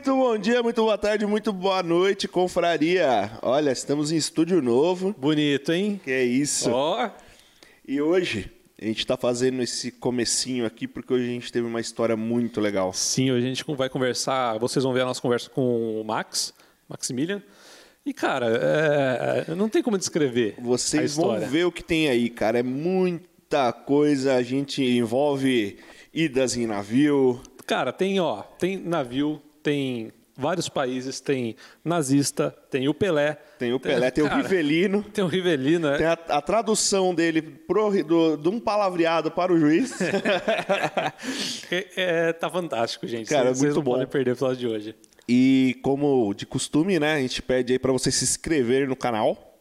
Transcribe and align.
Muito 0.00 0.16
bom 0.16 0.38
dia, 0.38 0.62
muito 0.62 0.80
boa 0.82 0.96
tarde, 0.96 1.26
muito 1.26 1.52
boa 1.52 1.82
noite, 1.82 2.26
confraria. 2.26 3.30
Olha, 3.42 3.70
estamos 3.70 4.10
em 4.10 4.16
estúdio 4.16 4.62
novo. 4.62 5.14
Bonito, 5.18 5.72
hein? 5.72 6.00
Que 6.02 6.10
é 6.10 6.24
isso. 6.24 6.70
Ó, 6.70 7.10
E 7.86 8.00
hoje 8.00 8.50
a 8.80 8.86
gente 8.86 9.06
tá 9.06 9.14
fazendo 9.18 9.60
esse 9.60 9.92
comecinho 9.92 10.64
aqui 10.64 10.88
porque 10.88 11.12
hoje 11.12 11.24
a 11.24 11.32
gente 11.32 11.52
teve 11.52 11.66
uma 11.66 11.82
história 11.82 12.16
muito 12.16 12.62
legal. 12.62 12.94
sim, 12.94 13.30
hoje 13.30 13.44
a 13.44 13.48
gente 13.50 13.62
vai 13.76 13.90
conversar, 13.90 14.56
vocês 14.56 14.82
vão 14.82 14.94
ver 14.94 15.02
a 15.02 15.04
nossa 15.04 15.20
conversa 15.20 15.50
com 15.50 16.00
o 16.00 16.02
Max, 16.02 16.54
Maximilian. 16.88 17.42
E, 18.06 18.14
cara, 18.14 18.46
é, 19.46 19.54
não 19.54 19.68
tem 19.68 19.82
como 19.82 19.98
descrever 19.98 20.54
Vocês 20.62 21.14
vão 21.14 21.38
ver 21.40 21.66
o 21.66 21.70
que 21.72 21.84
tem 21.84 22.08
aí, 22.08 22.30
cara. 22.30 22.60
É 22.60 22.62
muita 22.62 23.70
coisa. 23.70 24.36
A 24.36 24.42
gente 24.42 24.82
envolve 24.82 25.76
idas 26.10 26.56
em 26.56 26.66
navio. 26.66 27.38
Cara, 27.66 27.92
tem, 27.92 28.18
ó, 28.18 28.40
tem 28.40 28.78
navio, 28.78 29.42
tem 29.62 30.12
vários 30.36 30.68
países, 30.70 31.20
tem 31.20 31.54
nazista, 31.84 32.50
tem 32.70 32.88
o 32.88 32.94
Pelé. 32.94 33.36
Tem 33.58 33.72
o 33.74 33.78
Pelé, 33.80 34.10
tem 34.10 34.24
o 34.24 34.28
cara, 34.28 34.40
Rivelino. 34.40 35.02
Tem 35.02 35.22
o 35.22 35.26
Rivelino, 35.26 35.90
né? 35.90 35.98
Tem 35.98 36.06
a, 36.06 36.12
a 36.12 36.40
tradução 36.40 37.14
dele 37.14 37.42
pro, 37.42 38.02
do, 38.02 38.36
de 38.38 38.48
um 38.48 38.58
palavreado 38.58 39.30
para 39.30 39.52
o 39.52 39.58
juiz. 39.58 39.92
É, 41.70 41.86
é, 41.96 42.32
tá 42.32 42.50
fantástico, 42.50 43.06
gente. 43.06 43.28
Cara, 43.28 43.48
Vocês 43.54 43.60
muito 43.62 43.76
não 43.76 43.82
bom. 43.82 43.92
podem 43.92 44.06
perder 44.06 44.30
o 44.30 44.32
episódio 44.32 44.56
de 44.56 44.66
hoje. 44.66 44.94
E 45.28 45.78
como 45.82 46.34
de 46.34 46.44
costume, 46.46 46.98
né, 46.98 47.14
a 47.14 47.20
gente 47.20 47.40
pede 47.42 47.72
aí 47.72 47.78
para 47.78 47.92
você 47.92 48.10
se 48.10 48.24
inscrever 48.24 48.88
no 48.88 48.96
canal, 48.96 49.58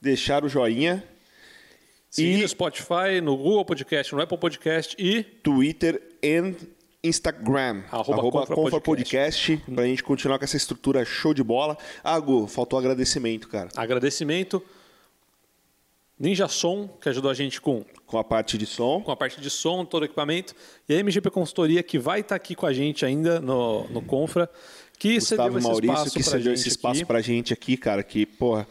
deixar 0.00 0.44
o 0.44 0.48
joinha, 0.48 1.02
Seguir 2.10 2.38
E- 2.38 2.42
no 2.42 2.48
Spotify, 2.48 3.20
no 3.22 3.36
Google 3.36 3.64
Podcast, 3.64 4.14
no 4.14 4.20
Apple 4.20 4.38
Podcast 4.38 4.96
e 4.98 5.22
Twitter 5.22 6.00
e 6.22 6.54
Instagram, 7.06 7.82
Arroba 7.90 8.20
arroba 8.20 8.40
Confra 8.40 8.56
Confra 8.56 8.80
Podcast. 8.80 9.52
Podcast, 9.52 9.74
pra 9.74 9.84
gente 9.84 10.02
continuar 10.02 10.38
com 10.38 10.44
essa 10.44 10.56
estrutura 10.56 11.04
show 11.04 11.32
de 11.32 11.42
bola. 11.42 11.76
Ah, 12.02 12.18
Gu, 12.18 12.46
faltou 12.46 12.78
agradecimento, 12.78 13.48
cara, 13.48 13.68
agradecimento. 13.76 14.62
Ninja 16.18 16.48
Som, 16.48 16.88
que 17.00 17.08
ajudou 17.10 17.30
a 17.30 17.34
gente 17.34 17.60
com 17.60 17.84
com 18.06 18.18
a 18.18 18.24
parte 18.24 18.56
de 18.56 18.64
som. 18.64 19.02
com 19.02 19.10
a 19.10 19.16
parte 19.16 19.40
de 19.40 19.50
som, 19.50 19.84
todo 19.84 20.02
o 20.02 20.04
equipamento, 20.06 20.54
e 20.88 20.94
a 20.94 21.02
MGP 21.02 21.28
Consultoria, 21.30 21.82
que 21.82 21.98
vai 21.98 22.20
estar 22.20 22.36
aqui 22.36 22.54
com 22.54 22.64
a 22.64 22.72
gente 22.72 23.04
ainda 23.04 23.40
no, 23.40 23.86
no 23.88 24.00
Confra, 24.00 24.48
que 24.98 25.16
Gustavo 25.16 25.42
cedeu 25.42 25.58
esse 25.58 25.68
Maurício, 25.68 25.94
espaço 25.94 26.16
que 26.16 26.22
cedeu 26.22 26.52
esse 26.52 26.68
espaço 26.68 27.00
aqui. 27.00 27.04
pra 27.04 27.20
gente 27.20 27.52
aqui, 27.52 27.76
cara, 27.76 28.02
que, 28.02 28.24
porra, 28.24 28.66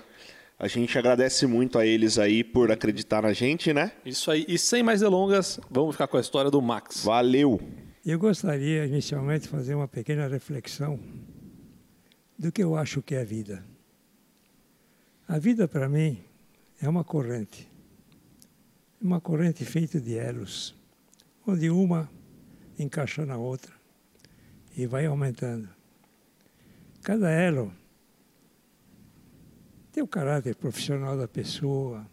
a 0.58 0.67
gente 0.67 0.97
agradece 0.97 1.45
muito 1.45 1.77
a 1.77 1.86
eles 1.86 2.17
aí 2.17 2.44
por 2.44 2.72
acreditar 2.72 3.22
na 3.22 3.33
gente, 3.33 3.73
né? 3.73 3.92
Isso 4.05 4.31
aí. 4.31 4.45
E 4.47 4.58
sem 4.58 4.81
mais 4.81 5.02
delongas, 5.02 5.59
vamos 5.70 5.95
ficar 5.95 6.08
com 6.08 6.17
a 6.17 6.22
história 6.22 6.49
do 6.49 6.61
Max. 6.61 7.03
Valeu! 7.03 7.59
Eu 8.06 8.20
gostaria 8.20 8.86
inicialmente 8.86 9.45
de 9.45 9.48
fazer 9.48 9.73
uma 9.73 9.88
pequena 9.88 10.28
reflexão 10.28 11.00
do 12.38 12.52
que 12.52 12.61
eu 12.61 12.75
acho 12.75 13.02
que 13.02 13.16
é 13.16 13.22
a 13.22 13.23
vida. 13.23 13.66
A 15.28 15.39
vida, 15.39 15.67
para 15.67 15.89
mim, 15.89 16.23
é 16.80 16.88
uma 16.88 17.03
corrente. 17.03 17.67
Uma 19.02 19.20
corrente 19.20 19.66
feita 19.66 20.00
de 20.00 20.16
elos, 20.16 20.76
onde 21.48 21.72
uma 21.72 22.08
encaixa 22.78 23.26
na 23.26 23.38
outra 23.38 23.73
e 24.78 24.86
vai 24.86 25.08
aumentando. 25.08 25.67
Cada 27.02 27.31
elo 27.31 27.73
tem 29.92 30.03
o 30.03 30.08
caráter 30.08 30.56
profissional 30.56 31.17
da 31.17 31.28
pessoa, 31.28 32.06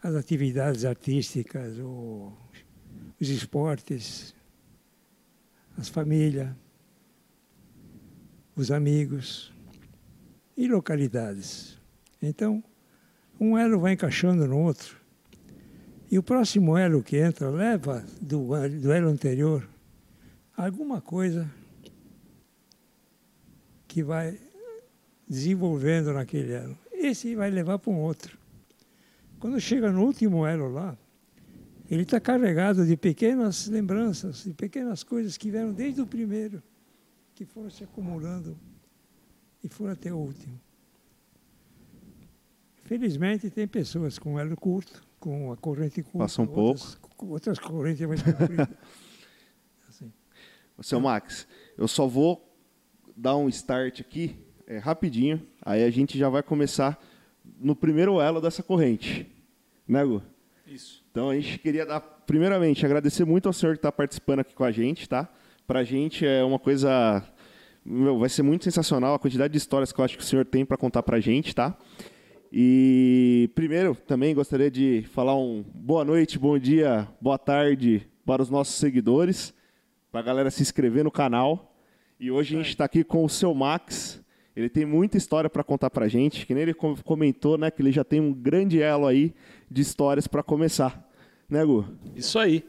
as 0.00 0.14
atividades 0.14 0.84
artísticas, 0.84 1.76
os 3.20 3.28
esportes, 3.28 4.32
as 5.80 5.88
famílias, 5.88 6.50
os 8.54 8.70
amigos 8.70 9.50
e 10.54 10.68
localidades. 10.68 11.80
Então, 12.20 12.62
um 13.40 13.56
elo 13.56 13.80
vai 13.80 13.94
encaixando 13.94 14.46
no 14.46 14.58
outro. 14.58 14.98
E 16.10 16.18
o 16.18 16.22
próximo 16.22 16.76
elo 16.76 17.02
que 17.02 17.16
entra 17.16 17.48
leva 17.48 18.04
do, 18.20 18.48
do 18.78 18.92
elo 18.92 19.08
anterior 19.08 19.66
alguma 20.54 21.00
coisa 21.00 21.50
que 23.88 24.02
vai 24.02 24.38
desenvolvendo 25.26 26.12
naquele 26.12 26.52
elo. 26.52 26.78
Esse 26.92 27.34
vai 27.34 27.50
levar 27.50 27.78
para 27.78 27.90
um 27.90 28.00
outro. 28.00 28.36
Quando 29.38 29.58
chega 29.58 29.90
no 29.90 30.04
último 30.04 30.46
elo 30.46 30.70
lá, 30.70 30.98
ele 31.90 32.02
está 32.02 32.20
carregado 32.20 32.86
de 32.86 32.96
pequenas 32.96 33.66
lembranças, 33.66 34.44
de 34.44 34.54
pequenas 34.54 35.02
coisas 35.02 35.36
que 35.36 35.50
vieram 35.50 35.72
desde 35.72 36.00
o 36.00 36.06
primeiro, 36.06 36.62
que 37.34 37.44
foram 37.44 37.68
se 37.68 37.82
acumulando 37.82 38.56
e 39.62 39.68
foram 39.68 39.92
até 39.92 40.12
o 40.12 40.16
último. 40.16 40.60
Felizmente, 42.84 43.50
tem 43.50 43.66
pessoas 43.66 44.18
com 44.18 44.38
elo 44.38 44.56
curto, 44.56 45.02
com 45.18 45.52
a 45.52 45.56
corrente 45.56 46.02
curta. 46.02 46.18
Passa 46.18 46.42
um 46.42 46.50
outras, 46.52 46.94
com 46.94 47.26
Outras 47.26 47.58
correntes 47.58 48.06
mais 48.06 48.22
compridas. 48.22 48.68
assim. 49.88 50.12
Seu 50.82 51.00
Max, 51.00 51.46
eu 51.76 51.88
só 51.88 52.06
vou 52.06 52.56
dar 53.16 53.36
um 53.36 53.48
start 53.48 54.00
aqui, 54.00 54.36
é, 54.66 54.78
rapidinho, 54.78 55.44
aí 55.60 55.84
a 55.84 55.90
gente 55.90 56.16
já 56.16 56.28
vai 56.28 56.42
começar 56.42 57.02
no 57.58 57.74
primeiro 57.74 58.20
elo 58.20 58.40
dessa 58.40 58.62
corrente. 58.62 59.28
Né, 59.86 60.04
Gu? 60.04 60.22
Isso. 60.70 61.02
Então 61.10 61.30
a 61.30 61.34
gente 61.34 61.58
queria 61.58 61.84
dar, 61.84 62.00
primeiramente, 62.00 62.86
agradecer 62.86 63.24
muito 63.24 63.46
ao 63.48 63.52
senhor 63.52 63.72
que 63.72 63.78
está 63.78 63.90
participando 63.90 64.38
aqui 64.38 64.54
com 64.54 64.62
a 64.62 64.70
gente, 64.70 65.08
tá? 65.08 65.28
Pra 65.66 65.82
gente 65.82 66.24
é 66.24 66.44
uma 66.44 66.60
coisa. 66.60 67.24
Meu, 67.84 68.20
vai 68.20 68.28
ser 68.28 68.44
muito 68.44 68.62
sensacional 68.62 69.14
a 69.14 69.18
quantidade 69.18 69.50
de 69.50 69.58
histórias 69.58 69.90
que 69.90 70.00
eu 70.00 70.04
acho 70.04 70.16
que 70.16 70.22
o 70.22 70.26
senhor 70.26 70.44
tem 70.44 70.64
para 70.64 70.76
contar 70.76 71.02
pra 71.02 71.18
gente, 71.18 71.52
tá? 71.56 71.76
E 72.52 73.50
primeiro, 73.52 73.96
também 74.06 74.32
gostaria 74.32 74.70
de 74.70 75.04
falar 75.12 75.36
um 75.36 75.64
boa 75.74 76.04
noite, 76.04 76.38
bom 76.38 76.56
dia, 76.56 77.08
boa 77.20 77.38
tarde 77.38 78.06
para 78.24 78.40
os 78.40 78.48
nossos 78.48 78.76
seguidores, 78.76 79.52
para 80.12 80.20
a 80.20 80.22
galera 80.22 80.52
se 80.52 80.62
inscrever 80.62 81.02
no 81.02 81.10
canal. 81.10 81.74
E 82.18 82.30
hoje 82.30 82.54
a 82.54 82.58
gente 82.58 82.68
está 82.68 82.84
aqui 82.84 83.02
com 83.02 83.24
o 83.24 83.28
seu 83.28 83.52
Max. 83.52 84.22
Ele 84.60 84.68
tem 84.68 84.84
muita 84.84 85.16
história 85.16 85.48
para 85.50 85.64
contar 85.64 85.90
pra 85.90 86.06
gente, 86.08 86.46
que 86.46 86.54
nem 86.54 86.62
ele 86.62 86.74
com- 86.74 86.96
comentou, 86.96 87.56
né, 87.58 87.70
que 87.70 87.80
ele 87.82 87.90
já 87.92 88.04
tem 88.04 88.20
um 88.20 88.32
grande 88.32 88.80
elo 88.80 89.06
aí 89.06 89.34
de 89.70 89.80
histórias 89.82 90.26
para 90.26 90.42
começar. 90.42 91.08
Né, 91.48 91.64
Gu? 91.64 91.84
Isso 92.14 92.38
aí. 92.38 92.64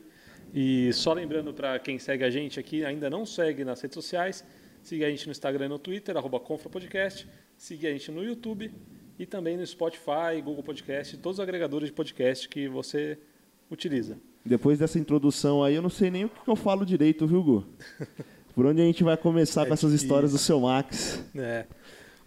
E 0.53 0.91
só 0.93 1.13
lembrando 1.13 1.53
para 1.53 1.77
quem 1.79 1.97
segue 1.99 2.23
a 2.23 2.29
gente 2.29 2.59
aqui, 2.59 2.83
ainda 2.83 3.09
não 3.09 3.25
segue 3.25 3.63
nas 3.63 3.79
redes 3.81 3.95
sociais, 3.95 4.43
siga 4.83 5.05
a 5.05 5.09
gente 5.09 5.25
no 5.27 5.31
Instagram 5.31 5.65
e 5.65 5.69
no 5.69 5.79
Twitter, 5.79 6.17
arroba 6.17 6.39
Confra 6.39 6.69
Podcast, 6.69 7.27
siga 7.55 7.87
a 7.87 7.91
gente 7.91 8.11
no 8.11 8.23
YouTube 8.23 8.71
e 9.17 9.25
também 9.25 9.55
no 9.55 9.65
Spotify, 9.65 10.41
Google 10.43 10.63
Podcast, 10.63 11.15
todos 11.17 11.37
os 11.37 11.43
agregadores 11.43 11.89
de 11.89 11.93
podcast 11.93 12.49
que 12.49 12.67
você 12.67 13.17
utiliza. 13.69 14.17
Depois 14.43 14.79
dessa 14.79 14.97
introdução 14.97 15.63
aí, 15.63 15.75
eu 15.75 15.81
não 15.81 15.89
sei 15.89 16.09
nem 16.09 16.25
o 16.25 16.29
que 16.29 16.49
eu 16.49 16.55
falo 16.55 16.83
direito, 16.85 17.27
viu, 17.27 17.43
Gu? 17.43 17.65
Por 18.53 18.65
onde 18.65 18.81
a 18.81 18.85
gente 18.85 19.03
vai 19.03 19.15
começar 19.17 19.63
É 19.63 19.67
com 19.67 19.73
essas 19.73 19.91
difícil. 19.91 20.07
histórias 20.07 20.31
do 20.31 20.37
seu 20.37 20.59
Max? 20.59 21.23
É. 21.35 21.65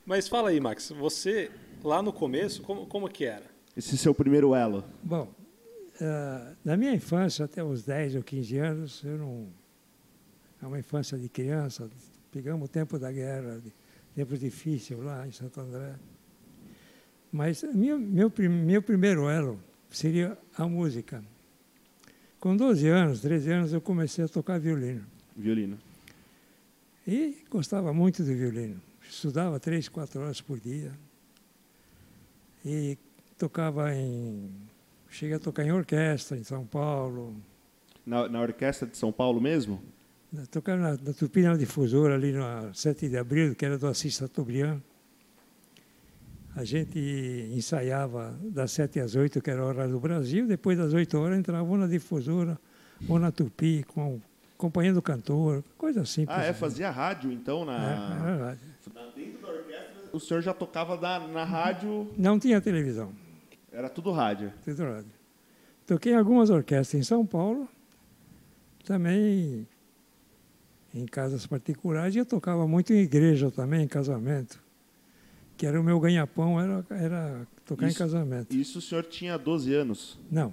Mas 0.07 0.29
fala 0.29 0.51
aí, 0.51 0.61
Max, 0.61 0.91
você 0.91 1.51
lá 1.83 2.03
no 2.03 2.12
começo, 2.12 2.62
como, 2.62 2.87
como 2.87 3.09
que 3.09 3.25
era? 3.25 3.45
Esse 3.77 3.97
seu 3.99 4.15
primeiro 4.15 4.55
elo. 4.55 4.84
Bom, 5.03 5.33
ah, 6.01 6.53
na 6.65 6.77
minha 6.77 6.93
infância, 6.95 7.45
até 7.45 7.63
os 7.63 7.83
10 7.83 8.17
ou 8.17 8.23
15 8.23 8.59
anos, 8.59 9.03
eu 9.05 9.19
não. 9.19 9.49
É 10.63 10.67
uma 10.67 10.79
infância 10.79 11.19
de 11.19 11.29
criança, 11.29 11.91
pegamos 12.33 12.67
o 12.67 12.69
tempo 12.69 12.99
da 12.99 13.13
guerra, 13.13 13.60
tempo 14.15 14.37
difícil 14.39 15.03
lá 15.03 15.27
em 15.27 15.33
Santo 15.33 15.60
André. 15.60 15.95
Mas 17.31 17.63
meu, 17.75 17.98
meu, 17.98 18.33
meu 18.48 18.81
primeiro 18.81 19.28
elo 19.28 19.60
seria 19.91 20.39
a 20.57 20.66
música. 20.66 21.22
Com 22.41 22.57
12 22.57 22.89
anos, 22.89 23.21
13 23.21 23.51
anos, 23.51 23.72
eu 23.72 23.81
comecei 23.81 24.25
a 24.25 24.28
tocar 24.28 24.59
violino. 24.59 25.04
Violino. 25.37 25.78
E 27.06 27.45
gostava 27.51 27.92
muito 27.92 28.22
do 28.22 28.34
violino. 28.34 28.80
Estudava 29.09 29.60
três, 29.60 29.89
quatro 29.89 30.21
horas 30.21 30.41
por 30.41 30.59
dia. 30.59 30.92
E 32.65 32.97
tocava 33.36 33.95
em. 33.95 34.51
Cheguei 35.10 35.36
a 35.36 35.39
tocar 35.39 35.65
em 35.65 35.72
orquestra 35.72 36.36
em 36.36 36.42
São 36.42 36.65
Paulo. 36.65 37.36
Na, 38.06 38.28
na 38.28 38.41
orquestra 38.41 38.89
de 38.89 38.97
São 38.97 39.12
Paulo 39.12 39.41
mesmo? 39.41 39.83
Tocava 40.51 40.80
na, 40.80 40.91
na 40.91 41.12
Tupina 41.12 41.56
Difusora, 41.56 42.15
ali 42.15 42.33
na 42.33 42.72
7 42.74 43.09
de 43.09 43.16
abril, 43.16 43.54
que 43.54 43.65
era 43.65 43.78
do 43.78 43.86
Assis 43.86 44.15
Chateaubriand. 44.15 44.80
A 46.57 46.65
gente 46.65 46.98
ensaiava 47.53 48.39
das 48.42 48.72
7 48.72 49.00
às 49.00 49.15
8, 49.15 49.41
que 49.42 49.50
era 49.50 49.60
a 49.60 49.66
hora 49.66 49.89
do 49.89 50.00
Brasil. 50.00 50.47
Depois 50.47 50.78
das 50.78 50.92
8 50.92 51.18
horas 51.18 51.39
entrava 51.39 51.77
na 51.77 51.86
Difusora 51.86 52.59
ou 53.09 53.18
na 53.18 53.30
Tupi, 53.30 53.84
com, 53.84 54.21
acompanhando 54.56 54.98
o 54.98 55.03
cantor, 55.03 55.62
coisa 55.77 56.03
assim. 56.03 56.24
Ah, 56.28 56.42
é? 56.45 56.53
Fazia 56.53 56.91
rádio, 56.91 57.30
então, 57.33 57.65
na... 57.65 57.72
É, 57.74 57.92
era 57.92 58.45
rádio. 58.47 58.60
na- 58.95 59.06
Dentro 59.15 59.41
da 59.42 59.48
orquestra, 59.48 60.03
o 60.12 60.21
senhor 60.21 60.41
já 60.42 60.54
tocava 60.54 60.97
na, 60.97 61.27
na 61.28 61.45
rádio... 61.45 62.10
Não 62.16 62.39
tinha 62.39 62.60
televisão. 62.60 63.12
Era 63.72 63.89
tudo 63.89 64.10
rádio. 64.12 64.53
Tudo 64.65 64.83
rádio. 64.84 65.10
Toquei 65.86 66.12
em 66.12 66.16
algumas 66.16 66.48
orquestras 66.51 67.01
em 67.01 67.04
São 67.04 67.27
Paulo, 67.27 67.68
também 68.84 69.66
em 70.95 71.07
casas 71.07 71.47
particulares 71.47 72.15
e 72.15 72.18
eu 72.18 72.27
tocava 72.27 72.66
muito 72.68 72.92
em 72.92 72.98
igreja 72.98 73.50
também, 73.50 73.83
em 73.83 73.89
casamento. 73.89 74.62
Que 75.57 75.66
era 75.66 75.80
o 75.80 75.84
meu 75.84 75.98
ganha-pão, 76.00 76.60
era, 76.60 76.84
era 76.91 77.47
tocar 77.65 77.86
Isso- 77.89 77.97
em 77.97 77.98
casamento. 77.98 78.54
Isso 78.57 78.78
o 78.78 78.83
senhor 78.83 79.04
tinha 79.04 79.36
12 79.36 79.74
anos. 79.74 80.18
Não, 80.30 80.53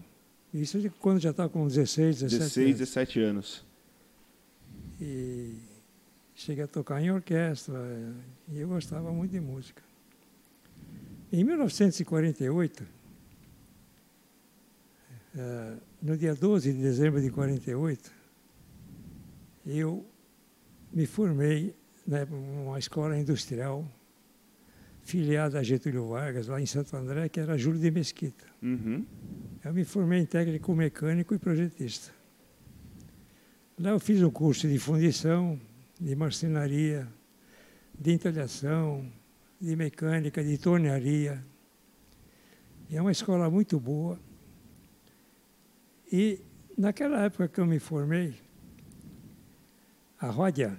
isso 0.53 0.77
quando 0.99 1.19
já 1.19 1.29
estava 1.31 1.49
com 1.49 1.65
16, 1.67 2.21
17 2.21 2.39
16, 2.39 2.65
anos. 2.67 2.79
17 2.79 3.19
anos. 3.21 3.65
E 5.01 5.55
cheguei 6.35 6.63
a 6.63 6.67
tocar 6.67 7.01
em 7.01 7.09
orquestra 7.09 7.79
e 8.47 8.59
eu 8.59 8.67
gostava 8.67 9.11
muito 9.11 9.31
de 9.31 9.39
música. 9.39 9.81
Em 11.33 11.43
1948, 11.43 12.85
eh, 15.35 15.73
no 16.01 16.15
dia 16.15 16.35
12 16.35 16.73
de 16.73 16.81
dezembro 16.81 17.19
de 17.19 17.31
48, 17.31 18.11
eu 19.65 20.05
me 20.93 21.05
formei 21.07 21.75
né, 22.05 22.25
numa 22.25 22.77
escola 22.77 23.17
industrial 23.17 23.87
filiada 25.01 25.59
a 25.59 25.63
Getúlio 25.63 26.09
Vargas, 26.09 26.47
lá 26.47 26.61
em 26.61 26.65
Santo 26.65 26.95
André, 26.95 27.27
que 27.27 27.39
era 27.39 27.57
Júlio 27.57 27.79
de 27.79 27.89
Mesquita. 27.89 28.45
Uhum. 28.61 29.05
Eu 29.63 29.73
me 29.73 29.83
formei 29.83 30.19
em 30.19 30.25
técnico 30.25 30.75
mecânico 30.75 31.33
e 31.33 31.39
projetista. 31.39 32.20
Lá 33.81 33.89
eu 33.89 33.99
fiz 33.99 34.21
um 34.21 34.29
curso 34.29 34.67
de 34.67 34.77
fundição, 34.77 35.59
de 35.99 36.15
marcenaria, 36.15 37.07
de 37.97 38.11
entalhação, 38.13 39.05
de 39.59 39.75
mecânica, 39.75 40.43
de 40.43 40.57
tornearia. 40.57 41.43
E 42.89 42.95
é 42.95 43.01
uma 43.01 43.11
escola 43.11 43.49
muito 43.49 43.79
boa. 43.79 44.19
E 46.11 46.39
naquela 46.77 47.21
época 47.23 47.47
que 47.47 47.59
eu 47.59 47.65
me 47.65 47.79
formei, 47.79 48.35
a 50.19 50.27
Rodia, 50.27 50.77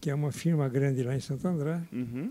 que 0.00 0.10
é 0.10 0.14
uma 0.14 0.30
firma 0.30 0.68
grande 0.68 1.02
lá 1.02 1.16
em 1.16 1.20
Santo 1.20 1.48
André, 1.48 1.80
Uhum. 1.90 2.30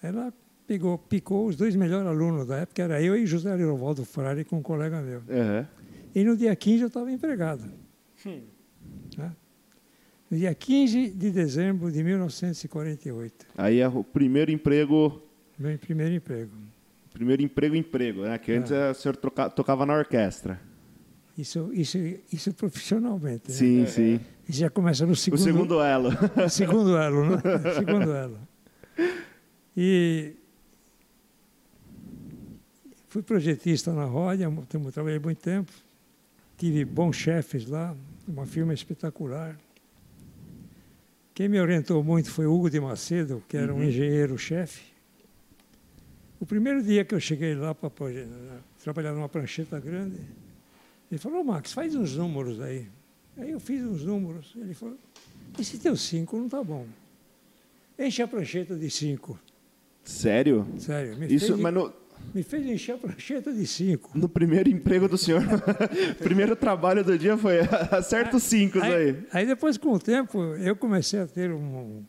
ela 0.00 0.32
pegou, 0.66 0.96
picou 0.96 1.46
os 1.48 1.56
dois 1.56 1.74
melhores 1.74 2.06
alunos 2.06 2.46
da 2.46 2.58
época, 2.58 2.82
era 2.82 3.02
eu 3.02 3.16
e 3.16 3.26
José 3.26 3.52
Leovaldo 3.56 4.04
Frari 4.04 4.44
com 4.44 4.58
um 4.58 4.62
colega 4.62 5.00
meu. 5.02 5.20
Uhum. 5.20 5.66
E 6.14 6.22
no 6.22 6.36
dia 6.36 6.54
15 6.54 6.82
eu 6.82 6.86
estava 6.88 7.10
empregado. 7.10 7.64
Hum. 8.24 8.42
Né? 10.30 10.36
No 10.36 10.36
dia 10.38 10.54
15 10.54 11.10
de 11.10 11.30
dezembro 11.30 11.90
de 11.90 12.02
1948, 12.04 13.46
Aí 13.56 13.80
é 13.80 13.88
o 13.88 14.04
primeiro 14.04 14.50
emprego, 14.50 15.22
meu 15.58 15.76
primeiro 15.78 16.14
emprego. 16.14 16.52
primeiro 17.12 17.42
emprego, 17.42 17.74
emprego, 17.76 18.22
né? 18.22 18.38
Que 18.38 18.52
antes 18.52 18.70
É. 18.72 18.90
o 18.90 18.94
senhor 18.94 19.16
troca- 19.16 19.50
tocava 19.50 19.84
na 19.86 19.94
orquestra. 19.96 20.60
Isso, 21.36 21.70
isso, 21.72 21.96
isso 22.32 22.52
profissionalmente. 22.52 23.48
né? 23.48 23.54
Sim, 23.54 23.86
sim. 23.86 24.20
Isso 24.48 24.58
já 24.58 24.68
começa 24.70 25.06
no 25.06 25.12
O 25.12 25.16
segundo, 25.16 25.40
segundo 25.42 25.80
elo. 25.80 26.10
segundo 26.50 26.96
elo, 26.96 27.30
né? 27.30 27.36
segundo 27.78 28.12
elo. 28.12 28.38
E 29.76 30.34
fui 33.08 33.22
projetista 33.22 33.92
na 33.92 34.04
Rodia, 34.04 34.50
trabalhei 34.92 35.18
muito 35.18 35.38
tempo. 35.38 35.70
Tive 36.56 36.84
bons 36.84 37.16
chefes 37.16 37.66
lá, 37.66 37.94
uma 38.26 38.44
firma 38.44 38.74
espetacular. 38.74 39.56
Quem 41.38 41.48
me 41.48 41.60
orientou 41.60 42.02
muito 42.02 42.32
foi 42.32 42.46
Hugo 42.46 42.68
de 42.68 42.80
Macedo, 42.80 43.40
que 43.48 43.56
era 43.56 43.72
um 43.72 43.76
Uhum. 43.76 43.84
engenheiro-chefe. 43.84 44.82
O 46.40 46.44
primeiro 46.44 46.82
dia 46.82 47.04
que 47.04 47.14
eu 47.14 47.20
cheguei 47.20 47.54
lá 47.54 47.72
para 47.72 47.92
trabalhar 48.82 49.12
numa 49.12 49.28
prancheta 49.28 49.78
grande, 49.78 50.18
ele 51.08 51.16
falou, 51.20 51.44
Max, 51.44 51.72
faz 51.72 51.94
uns 51.94 52.16
números 52.16 52.60
aí. 52.60 52.88
Aí 53.36 53.52
eu 53.52 53.60
fiz 53.60 53.84
uns 53.84 54.02
números. 54.02 54.52
Ele 54.56 54.74
falou, 54.74 54.98
esse 55.56 55.78
teu 55.78 55.94
cinco 55.94 56.36
não 56.38 56.46
está 56.46 56.60
bom. 56.60 56.84
Enche 57.96 58.20
a 58.20 58.26
prancheta 58.26 58.74
de 58.74 58.90
cinco. 58.90 59.38
Sério? 60.02 60.66
Sério, 60.76 61.16
me, 61.16 61.32
Isso, 61.32 61.46
fez, 61.46 61.60
mas 61.60 61.72
no, 61.72 61.92
me 62.34 62.42
fez 62.42 62.66
encher 62.66 62.94
a 62.94 62.98
prancheta 62.98 63.52
de 63.52 63.66
cinco. 63.66 64.10
no 64.14 64.28
primeiro 64.28 64.68
emprego 64.68 65.08
do 65.08 65.16
senhor, 65.18 65.42
primeiro 66.18 66.54
trabalho 66.56 67.02
do 67.04 67.18
dia 67.18 67.36
foi 67.36 67.60
acerta 67.90 68.36
os 68.36 68.42
cinco 68.42 68.78
aí. 68.80 69.16
aí 69.32 69.46
depois, 69.46 69.76
com 69.78 69.92
o 69.92 69.98
tempo, 69.98 70.38
eu 70.56 70.76
comecei 70.76 71.20
a 71.20 71.26
ter 71.26 71.50
um... 71.52 72.02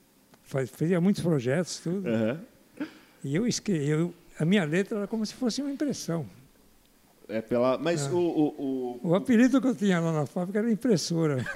faz- 0.43 0.69
Fazia 0.69 0.99
muitos 0.99 1.21
projetos, 1.23 1.79
tudo. 1.79 2.07
Aham. 2.07 2.39
E 3.23 3.35
eu 3.35 3.45
escrevi... 3.47 3.89
Eu, 3.89 4.13
a 4.39 4.45
minha 4.45 4.63
letra 4.65 4.97
era 4.99 5.07
como 5.07 5.25
se 5.25 5.33
fosse 5.33 5.61
uma 5.61 5.71
impressão. 5.71 6.25
É 7.27 7.41
pela, 7.41 7.77
mas 7.77 8.07
Ah. 8.07 8.11
o, 8.11 8.17
o, 8.17 8.99
o- 9.03 9.09
O 9.09 9.15
apelido 9.15 9.61
que 9.61 9.67
eu 9.67 9.75
tinha 9.75 9.99
lá 9.99 10.11
na 10.11 10.25
fábrica 10.25 10.59
era 10.59 10.71
impressora. 10.71 11.45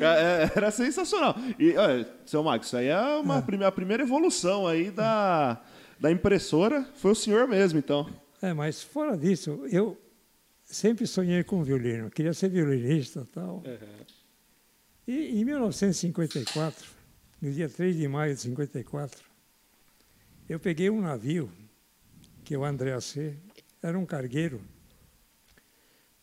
É, 0.00 0.50
era 0.54 0.70
sensacional. 0.70 1.34
E, 1.58 1.74
olha, 1.76 2.06
seu 2.26 2.42
Max, 2.42 2.66
isso 2.66 2.76
aí 2.76 2.88
é 2.88 3.00
uma 3.16 3.36
Ah. 3.36 3.66
a 3.68 3.72
primeira 3.72 4.02
evolução 4.02 4.66
aí 4.66 4.90
da, 4.90 5.58
da 5.98 6.10
impressora. 6.10 6.84
Foi 6.94 7.12
o 7.12 7.14
senhor 7.14 7.46
mesmo, 7.48 7.78
então. 7.78 8.08
É, 8.40 8.52
mas 8.52 8.82
fora 8.82 9.16
disso, 9.16 9.66
eu 9.70 9.98
sempre 10.64 11.06
sonhei 11.06 11.42
com 11.44 11.62
violino. 11.62 12.10
Queria 12.10 12.34
ser 12.34 12.50
violinista 12.50 13.20
e 13.20 13.32
tal. 13.32 13.56
Uhum. 13.56 14.04
E 15.06 15.40
em 15.40 15.44
1954, 15.44 16.90
no 17.40 17.52
dia 17.52 17.68
3 17.68 17.96
de 17.96 18.08
maio 18.08 18.34
de 18.34 18.40
54, 18.40 19.22
eu 20.48 20.58
peguei 20.58 20.90
um 20.90 21.00
navio, 21.00 21.50
que 22.42 22.54
é 22.54 22.58
o 22.58 22.64
André 22.64 22.98
C, 23.00 23.36
era 23.82 23.98
um 23.98 24.06
cargueiro, 24.06 24.60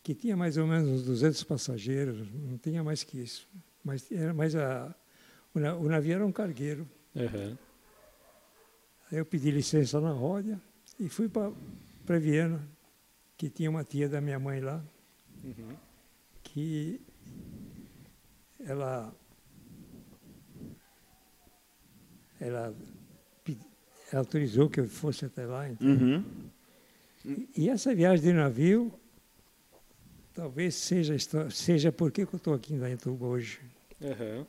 que 0.03 0.15
tinha 0.15 0.35
mais 0.35 0.57
ou 0.57 0.65
menos 0.65 0.89
uns 0.89 1.03
200 1.03 1.43
passageiros, 1.43 2.27
não 2.33 2.57
tinha 2.57 2.83
mais 2.83 3.03
que 3.03 3.19
isso. 3.19 3.47
Mas, 3.83 4.11
era, 4.11 4.33
mas 4.33 4.55
a, 4.55 4.95
o 5.53 5.87
navio 5.87 6.13
era 6.13 6.25
um 6.25 6.31
cargueiro. 6.31 6.87
Uhum. 7.15 7.57
Eu 9.11 9.25
pedi 9.25 9.51
licença 9.51 9.99
na 9.99 10.11
Ródia 10.11 10.59
e 10.99 11.09
fui 11.09 11.27
para 11.29 12.19
Viena, 12.19 12.65
que 13.37 13.49
tinha 13.49 13.69
uma 13.69 13.83
tia 13.83 14.07
da 14.07 14.21
minha 14.21 14.39
mãe 14.39 14.59
lá, 14.61 14.83
Uhum. 15.43 15.75
que 16.43 17.01
ela 18.59 19.11
ela, 22.39 22.73
ela 24.11 24.19
autorizou 24.19 24.69
que 24.69 24.79
eu 24.79 24.87
fosse 24.87 25.25
até 25.25 25.45
lá. 25.45 25.67
então. 25.69 25.87
Uhum. 25.87 26.23
E, 27.25 27.49
e 27.57 27.69
essa 27.69 27.93
viagem 27.93 28.23
de 28.23 28.33
navio 28.33 28.93
talvez 30.33 30.75
seja 30.75 31.15
seja 31.49 31.91
por 31.91 32.11
que 32.11 32.25
que 32.25 32.33
eu 32.33 32.37
estou 32.37 32.53
aqui 32.53 32.73
em 32.73 32.79
Daituba 32.79 33.25
hoje. 33.25 33.59
Uhum. 33.99 34.45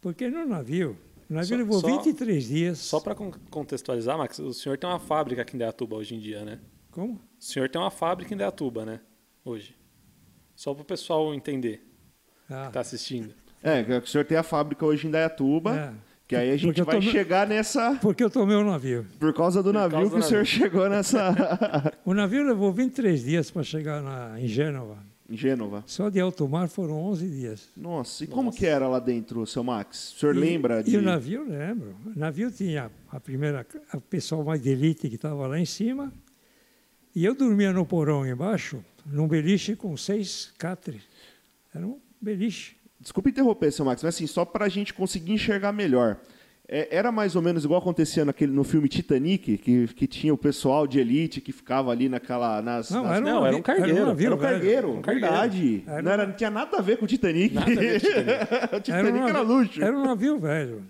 Porque 0.00 0.28
no 0.28 0.44
navio, 0.46 0.96
o 1.28 1.34
navio 1.34 1.48
Só- 1.48 1.56
levou 1.56 1.80
só- 1.80 1.86
23 1.86 2.44
dias. 2.48 2.78
Só 2.78 3.00
para 3.00 3.14
contextualizar, 3.50 4.16
Max, 4.18 4.38
o 4.38 4.52
senhor 4.52 4.76
tem 4.78 4.88
uma 4.88 4.98
fábrica 5.00 5.42
aqui 5.42 5.54
em 5.56 5.58
Deatuba 5.58 5.96
hoje 5.96 6.14
em 6.14 6.18
dia, 6.18 6.44
né? 6.44 6.58
Como? 6.90 7.14
O 7.14 7.20
senhor 7.38 7.68
tem 7.68 7.80
uma 7.80 7.90
fábrica 7.90 8.32
em 8.32 8.36
Deatuba, 8.36 8.84
né? 8.84 9.00
Hoje. 9.44 9.74
Só 10.54 10.72
para 10.72 10.82
o 10.82 10.84
pessoal 10.84 11.34
entender 11.34 11.82
Ah, 12.48 12.62
que 12.62 12.68
está 12.68 12.80
assistindo. 12.80 13.34
É, 13.62 13.80
o 13.98 14.06
senhor 14.06 14.24
tem 14.24 14.36
a 14.36 14.42
fábrica 14.42 14.84
hoje 14.84 15.06
em 15.06 15.10
Dayatuba, 15.10 15.74
é, 15.74 15.92
que 16.28 16.36
aí 16.36 16.50
a 16.50 16.56
gente 16.56 16.80
vai 16.82 16.96
no- 16.96 17.02
chegar 17.02 17.46
nessa. 17.46 17.98
porque 18.00 18.22
eu 18.22 18.30
tomei 18.30 18.54
o 18.56 18.62
navio. 18.64 19.06
Por 19.18 19.32
causa 19.34 19.62
do 19.62 19.70
Por 19.70 19.74
navio 19.74 19.90
causa 19.98 20.10
que 20.10 20.16
do 20.16 20.20
o 20.20 20.22
senhor 20.28 20.40
navio. 20.44 20.58
chegou 20.58 20.88
nessa. 20.88 21.34
O 22.04 22.12
navio 22.14 22.46
levou 22.46 22.72
23 22.72 23.24
dias 23.24 23.50
para 23.50 23.62
chegar 23.62 24.02
na, 24.02 24.38
em 24.40 24.46
Gênova. 24.46 24.98
Em 25.28 25.36
Gênova. 25.36 25.82
Só 25.86 26.08
de 26.08 26.20
alto 26.20 26.46
mar 26.48 26.68
foram 26.68 26.96
11 27.04 27.28
dias. 27.28 27.68
Nossa, 27.76 28.24
e 28.24 28.26
como 28.26 28.44
Nossa. 28.46 28.58
que 28.58 28.66
era 28.66 28.86
lá 28.88 28.98
dentro, 28.98 29.46
seu 29.46 29.64
Max? 29.64 30.12
O 30.12 30.18
senhor 30.18 30.36
E- 30.36 30.38
lembra 30.40 30.82
de. 30.82 30.90
E 30.92 30.96
o 30.96 31.02
navio, 31.02 31.44
lembro. 31.48 31.96
O 32.14 32.18
navio 32.18 32.50
tinha 32.50 32.90
a 33.10 33.18
primeira, 33.20 33.66
o 33.94 34.00
pessoal 34.00 34.44
mais 34.44 34.60
de 34.62 34.70
elite 34.70 35.08
que 35.08 35.14
estava 35.16 35.46
lá 35.46 35.58
em 35.58 35.64
cima. 35.64 36.12
E 37.14 37.24
eu 37.24 37.34
dormia 37.34 37.72
no 37.72 37.86
porão 37.86 38.26
embaixo, 38.26 38.84
num 39.06 39.28
beliche 39.28 39.76
com 39.76 39.96
seis 39.96 40.52
catres. 40.58 41.02
Era 41.74 41.86
um 41.86 41.98
beliche. 42.20 42.76
Desculpa 43.00 43.28
interromper, 43.28 43.70
seu 43.72 43.84
Max, 43.84 44.02
mas 44.02 44.14
assim, 44.14 44.26
só 44.26 44.44
para 44.44 44.64
a 44.64 44.68
gente 44.68 44.92
conseguir 44.94 45.32
enxergar 45.32 45.72
melhor. 45.72 46.18
É, 46.76 46.88
era 46.90 47.12
mais 47.12 47.36
ou 47.36 47.42
menos 47.42 47.64
igual 47.64 47.78
acontecia 47.80 48.24
naquele, 48.24 48.50
no 48.50 48.64
filme 48.64 48.88
Titanic, 48.88 49.58
que, 49.58 49.86
que 49.86 50.06
tinha 50.08 50.34
o 50.34 50.36
pessoal 50.36 50.88
de 50.88 50.98
elite 50.98 51.40
que 51.40 51.52
ficava 51.52 51.92
ali 51.92 52.08
naquela. 52.08 52.60
Nas, 52.60 52.90
Não, 52.90 53.04
nas- 53.04 53.12
era 53.18 53.24
um, 53.24 53.28
Não, 53.28 53.46
era 53.46 53.56
um 53.56 53.62
cargueiro, 53.62 53.92
Era 53.92 54.02
um 54.02 54.06
navio, 54.08 54.26
Era 54.26 54.34
o 54.34 54.38
velho. 54.38 54.52
cargueiro, 54.52 54.90
um 54.90 55.00
cargueiro. 55.02 55.30
verdade. 55.30 55.84
Era 55.86 56.02
não, 56.02 56.10
era, 56.10 56.26
não 56.26 56.34
tinha 56.34 56.50
nada 56.50 56.76
a 56.76 56.80
ver 56.82 56.96
com 56.96 57.04
o 57.04 57.08
Titanic. 57.08 57.54
Nada 57.54 57.70
a 57.70 57.74
ver 57.76 58.00
com 58.00 58.06
o 58.06 58.10
Titanic. 58.10 58.28
o 58.28 58.54
Era 58.56 58.80
Titanic 58.80 59.18
era, 59.22 59.32
navio, 59.34 59.44
luxo. 59.56 59.84
era 59.84 59.96
um 59.96 60.04
navio 60.04 60.38
velho. 60.40 60.82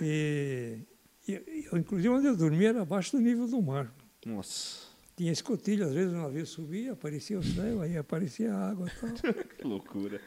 E, 0.00 0.78
e- 1.26 1.64
eu, 1.72 1.78
inclusive, 1.78 2.08
onde 2.10 2.26
eu 2.28 2.36
dormia 2.36 2.68
era 2.68 2.82
abaixo 2.82 3.16
do 3.16 3.20
nível 3.20 3.48
do 3.48 3.60
mar. 3.60 3.92
Nossa, 4.24 4.86
Tinha 5.16 5.32
escotilha, 5.32 5.86
às 5.86 5.94
vezes 5.94 6.12
o 6.12 6.16
navio 6.16 6.46
subia, 6.46 6.92
aparecia 6.92 7.38
o 7.40 7.42
céu, 7.42 7.80
aí 7.80 7.96
aparecia 7.96 8.54
a 8.54 8.70
água 8.70 8.86
e 8.88 9.00
tal. 9.00 9.34
que 9.58 9.66
loucura. 9.66 10.20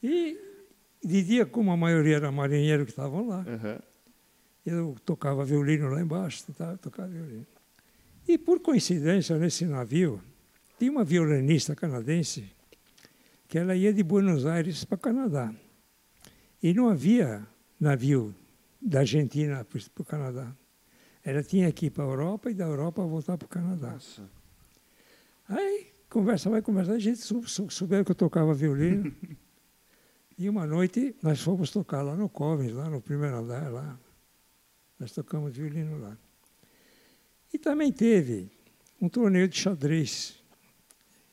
E 0.00 0.38
de 1.04 1.22
dia, 1.22 1.44
como 1.44 1.72
a 1.72 1.76
maioria 1.76 2.16
era 2.16 2.30
marinheiro 2.30 2.84
que 2.84 2.92
estavam 2.92 3.26
lá, 3.26 3.44
Aham. 3.48 3.78
Eu 4.64 4.96
tocava 5.04 5.44
violino 5.44 5.88
lá 5.88 6.00
embaixo, 6.00 6.46
tentava 6.46 6.76
tocar 6.78 7.08
violino. 7.08 7.46
E 8.26 8.38
por 8.38 8.60
coincidência, 8.60 9.36
nesse 9.36 9.64
navio, 9.64 10.22
tinha 10.78 10.90
uma 10.90 11.04
violinista 11.04 11.74
canadense 11.74 12.50
que 13.48 13.58
ela 13.58 13.74
ia 13.74 13.92
de 13.92 14.02
Buenos 14.02 14.46
Aires 14.46 14.84
para 14.84 14.96
o 14.96 14.98
Canadá. 14.98 15.52
E 16.62 16.72
não 16.72 16.88
havia 16.88 17.46
navio 17.78 18.34
da 18.80 19.00
Argentina 19.00 19.64
para 19.64 20.02
o 20.02 20.04
Canadá. 20.04 20.52
Ela 21.24 21.42
tinha 21.42 21.70
que 21.72 21.86
ir 21.86 21.90
para 21.90 22.04
a 22.04 22.06
Europa 22.06 22.50
e 22.50 22.54
da 22.54 22.64
Europa 22.64 23.04
voltar 23.04 23.36
para 23.36 23.46
o 23.46 23.48
Canadá. 23.48 23.92
Nossa. 23.92 24.22
Aí, 25.48 25.92
conversa 26.08 26.48
vai, 26.48 26.62
conversa, 26.62 26.92
a 26.92 26.98
gente 26.98 27.18
sou, 27.18 27.46
sou, 27.46 27.68
souberam 27.68 28.04
que 28.04 28.12
eu 28.12 28.16
tocava 28.16 28.54
violino. 28.54 29.12
e 30.38 30.48
uma 30.48 30.66
noite 30.66 31.14
nós 31.22 31.40
fomos 31.40 31.70
tocar 31.70 32.02
lá 32.02 32.16
no 32.16 32.28
Covens, 32.28 32.72
lá 32.72 32.88
no 32.88 33.00
primeiro 33.00 33.36
andar, 33.36 33.70
lá. 33.70 33.98
Nós 35.02 35.10
tocamos 35.10 35.56
violino 35.56 35.98
lá. 35.98 36.16
E 37.52 37.58
também 37.58 37.90
teve 37.90 38.48
um 39.00 39.08
torneio 39.08 39.48
de 39.48 39.58
xadrez. 39.58 40.40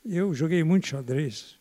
Eu 0.04 0.34
joguei 0.34 0.64
muito 0.64 0.88
xadrez. 0.88 1.56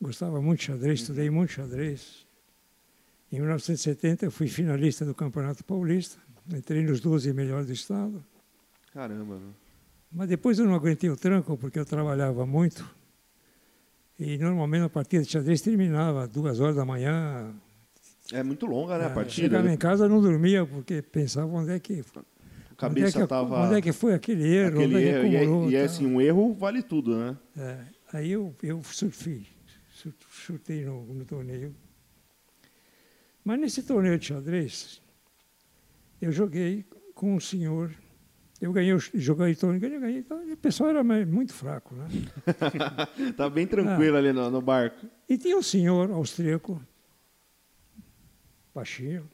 Gostava 0.00 0.40
muito 0.40 0.60
de 0.60 0.66
xadrez, 0.66 1.00
estudei 1.00 1.28
muito 1.28 1.50
xadrez. 1.50 2.24
Em 3.32 3.40
1970 3.40 4.26
eu 4.26 4.30
fui 4.30 4.46
finalista 4.46 5.04
do 5.04 5.12
Campeonato 5.12 5.64
Paulista. 5.64 6.20
Entrei 6.48 6.84
nos 6.84 7.00
12 7.00 7.32
melhores 7.32 7.66
do 7.66 7.72
estado. 7.72 8.24
Caramba, 8.92 9.36
meu. 9.36 9.52
Mas 10.12 10.28
depois 10.28 10.56
eu 10.60 10.66
não 10.66 10.76
aguentei 10.76 11.10
o 11.10 11.16
tranco 11.16 11.58
porque 11.58 11.80
eu 11.80 11.84
trabalhava 11.84 12.46
muito. 12.46 12.88
E 14.20 14.38
normalmente 14.38 14.84
a 14.84 14.88
partida 14.88 15.24
de 15.24 15.32
xadrez 15.32 15.60
terminava 15.62 16.28
duas 16.28 16.60
horas 16.60 16.76
da 16.76 16.84
manhã. 16.84 17.52
É 18.32 18.42
muito 18.42 18.64
longa, 18.66 18.96
né, 18.98 19.04
a 19.04 19.06
Ah, 19.08 19.10
partida? 19.10 19.48
Chegava 19.48 19.70
em 19.70 19.76
casa 19.76 20.08
não 20.08 20.20
dormia 20.20 20.64
porque 20.64 21.02
pensava 21.02 21.46
onde 21.52 21.72
é 21.72 21.78
que 21.78 21.92
A 21.94 21.96
onde 21.98 22.22
é 22.22 22.76
cabeça 22.76 23.20
que, 23.20 23.26
tava... 23.26 23.60
onde 23.66 23.74
é 23.76 23.82
que 23.82 23.92
foi 23.92 24.14
aquele 24.14 24.44
erro, 24.46 24.68
aquele 24.80 24.94
onde 24.96 25.04
é 25.04 25.08
erro. 25.08 25.26
E, 25.26 25.36
é- 25.36 25.40
acumulou. 25.42 25.70
e 25.70 25.74
é 25.74 25.78
tal. 25.78 25.86
assim, 25.86 26.06
um 26.06 26.20
erro 26.20 26.54
vale 26.54 26.82
tudo, 26.82 27.16
né? 27.16 27.36
É, 27.56 27.78
aí 28.14 28.30
eu, 28.32 28.54
eu 28.62 28.82
surfei, 28.82 29.46
su- 29.92 30.14
chutei 30.30 30.84
no, 30.84 31.04
no 31.04 31.24
torneio. 31.24 31.74
Mas 33.44 33.60
nesse 33.60 33.82
torneio 33.82 34.18
de 34.18 34.26
xadrez, 34.26 35.02
eu 36.20 36.32
joguei 36.32 36.84
com 37.14 37.34
um 37.36 37.40
senhor. 37.40 37.90
Eu 38.60 38.72
ganhei, 38.72 38.96
joguei 39.14 39.54
torneio, 39.54 39.80
ganhei, 39.82 39.98
ganhei. 40.00 40.18
Então, 40.20 40.42
o 40.50 40.56
pessoal 40.56 40.88
era 40.90 41.04
muito 41.04 41.52
fraco, 41.52 41.94
né? 41.94 42.06
tá 43.36 43.50
bem 43.50 43.66
tranquilo 43.66 44.16
ali 44.16 44.32
no, 44.32 44.50
no 44.50 44.62
barco. 44.62 45.06
E 45.28 45.36
tinha 45.36 45.56
um 45.58 45.62
senhor 45.62 46.10
austríaco, 46.10 46.80
baixinho, 48.74 49.30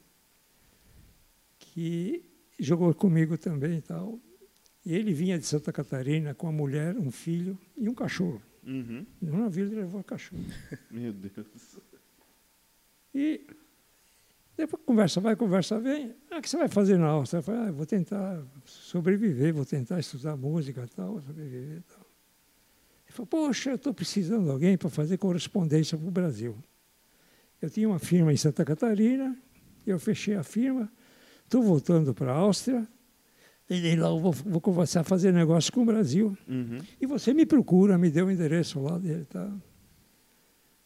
que 1.57 2.23
jogou 2.59 2.93
comigo 2.93 3.37
também 3.37 3.77
e 3.77 3.81
tal. 3.81 4.19
E 4.85 4.93
ele 4.95 5.13
vinha 5.13 5.37
de 5.37 5.45
Santa 5.45 5.71
Catarina 5.71 6.33
com 6.33 6.47
a 6.47 6.51
mulher, 6.51 6.97
um 6.97 7.11
filho 7.11 7.57
e 7.77 7.87
um 7.87 7.93
cachorro. 7.93 8.41
Uhum. 8.63 9.05
No 9.21 9.37
navio 9.37 9.65
ele 9.65 9.75
levou 9.75 10.03
cachorro. 10.03 10.43
Meu 10.89 11.13
Deus. 11.13 11.79
E 13.13 13.45
depois 14.55 14.83
conversa 14.85 15.19
vai, 15.19 15.35
conversa 15.35 15.79
vem. 15.79 16.15
Ah, 16.29 16.37
o 16.37 16.41
que 16.41 16.49
você 16.49 16.57
vai 16.57 16.67
fazer 16.67 16.97
na 16.97 17.07
Áustria? 17.07 17.39
Eu 17.39 17.43
falei, 17.43 17.61
ah, 17.61 17.71
vou 17.71 17.85
tentar 17.85 18.43
sobreviver, 18.65 19.53
vou 19.53 19.65
tentar 19.65 19.99
estudar 19.99 20.35
música 20.35 20.83
e 20.83 20.87
tal, 20.87 21.21
sobreviver 21.21 21.77
e 21.77 21.81
tal. 21.81 22.05
Ele 23.05 23.11
falou, 23.11 23.27
poxa, 23.27 23.71
eu 23.71 23.75
estou 23.75 23.93
precisando 23.93 24.45
de 24.45 24.51
alguém 24.51 24.77
para 24.77 24.89
fazer 24.89 25.17
correspondência 25.17 25.97
para 25.97 26.07
o 26.07 26.11
Brasil. 26.11 26.55
Eu 27.61 27.69
tinha 27.69 27.87
uma 27.87 27.99
firma 27.99 28.33
em 28.33 28.37
Santa 28.37 28.65
Catarina, 28.65 29.37
eu 29.85 29.99
fechei 29.99 30.35
a 30.35 30.43
firma, 30.43 30.91
estou 31.43 31.61
voltando 31.61 32.13
para 32.13 32.31
a 32.31 32.35
Áustria, 32.35 32.87
e 33.69 33.95
lá 33.95 34.09
eu 34.09 34.19
vou, 34.19 34.31
vou 34.31 34.59
começar 34.59 35.01
a 35.01 35.03
fazer 35.03 35.31
negócio 35.31 35.71
com 35.71 35.83
o 35.83 35.85
Brasil. 35.85 36.37
Uhum. 36.47 36.79
E 36.99 37.05
você 37.05 37.33
me 37.33 37.45
procura, 37.45 37.97
me 37.97 38.09
deu 38.09 38.25
o 38.27 38.31
endereço 38.31 38.79
lá 38.81 38.97
dele. 38.97 39.23
Tá? 39.25 39.49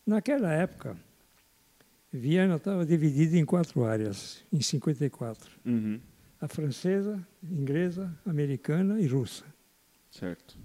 Naquela 0.05 0.51
época, 0.53 0.95
Viena 2.11 2.55
estava 2.57 2.85
dividida 2.85 3.37
em 3.37 3.45
quatro 3.45 3.83
áreas, 3.83 4.43
em 4.53 4.61
54. 4.61 5.49
Uhum. 5.65 5.99
A 6.39 6.47
francesa, 6.47 7.25
inglesa, 7.43 8.13
americana 8.25 9.01
e 9.01 9.07
russa. 9.07 9.43
Certo. 10.11 10.57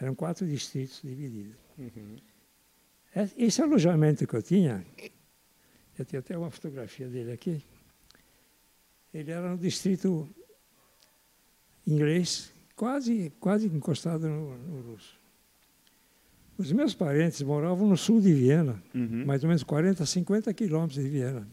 Eram 0.00 0.14
quatro 0.14 0.46
distritos 0.46 1.00
divididos. 1.04 1.54
Uhum. 1.78 2.16
Es- 3.14 3.34
Esse 3.38 3.62
alojamento 3.62 4.26
que 4.26 4.34
eu 4.34 4.42
tinha, 4.42 4.84
eu 6.02 6.06
tenho 6.06 6.20
até 6.20 6.36
uma 6.36 6.50
fotografia 6.50 7.08
dele 7.08 7.32
aqui, 7.32 7.62
ele 9.12 9.30
era 9.30 9.50
no 9.50 9.58
distrito 9.58 10.28
inglês, 11.86 12.52
quase, 12.76 13.32
quase 13.40 13.66
encostado 13.66 14.28
no, 14.28 14.56
no 14.58 14.92
russo. 14.92 15.18
Os 16.56 16.72
meus 16.72 16.92
parentes 16.94 17.40
moravam 17.42 17.88
no 17.88 17.96
sul 17.96 18.20
de 18.20 18.32
Viena, 18.34 18.82
Uhum. 18.94 19.24
mais 19.24 19.42
ou 19.44 19.48
menos 19.48 19.62
40, 19.62 20.04
50 20.04 20.52
quilômetros 20.54 21.00
de 21.02 21.08
Viena. 21.08 21.46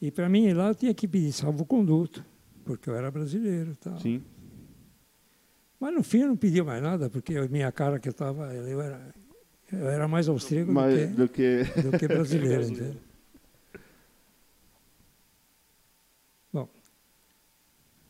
E 0.00 0.10
para 0.10 0.28
mim 0.28 0.44
ir 0.46 0.54
lá 0.54 0.68
eu 0.68 0.74
tinha 0.74 0.92
que 0.94 1.08
pedir 1.08 1.32
salvo-conduto, 1.32 2.24
porque 2.64 2.90
eu 2.90 2.94
era 2.94 3.10
brasileiro 3.10 3.74
tal. 3.76 3.98
Sim. 3.98 4.22
Mas 5.80 5.94
no 5.94 6.02
fim 6.02 6.18
eu 6.20 6.28
não 6.28 6.36
pedi 6.36 6.62
mais 6.62 6.82
nada, 6.82 7.08
porque 7.08 7.36
a 7.36 7.48
minha 7.48 7.72
cara 7.72 7.98
que 7.98 8.08
eu 8.08 8.12
estava, 8.12 8.52
eu 8.54 8.80
era, 8.80 9.14
eu 9.80 9.88
era 9.88 10.08
mais 10.08 10.28
austríaco 10.28 10.68
do 10.68 10.74
Mas 10.74 10.94
que, 10.94 11.06
do 11.06 11.28
que. 11.28 11.64
do 11.82 11.98
que 11.98 12.06
brasileiro, 12.08 12.66
Brasileiro. 12.66 13.00
Bom, 16.52 16.68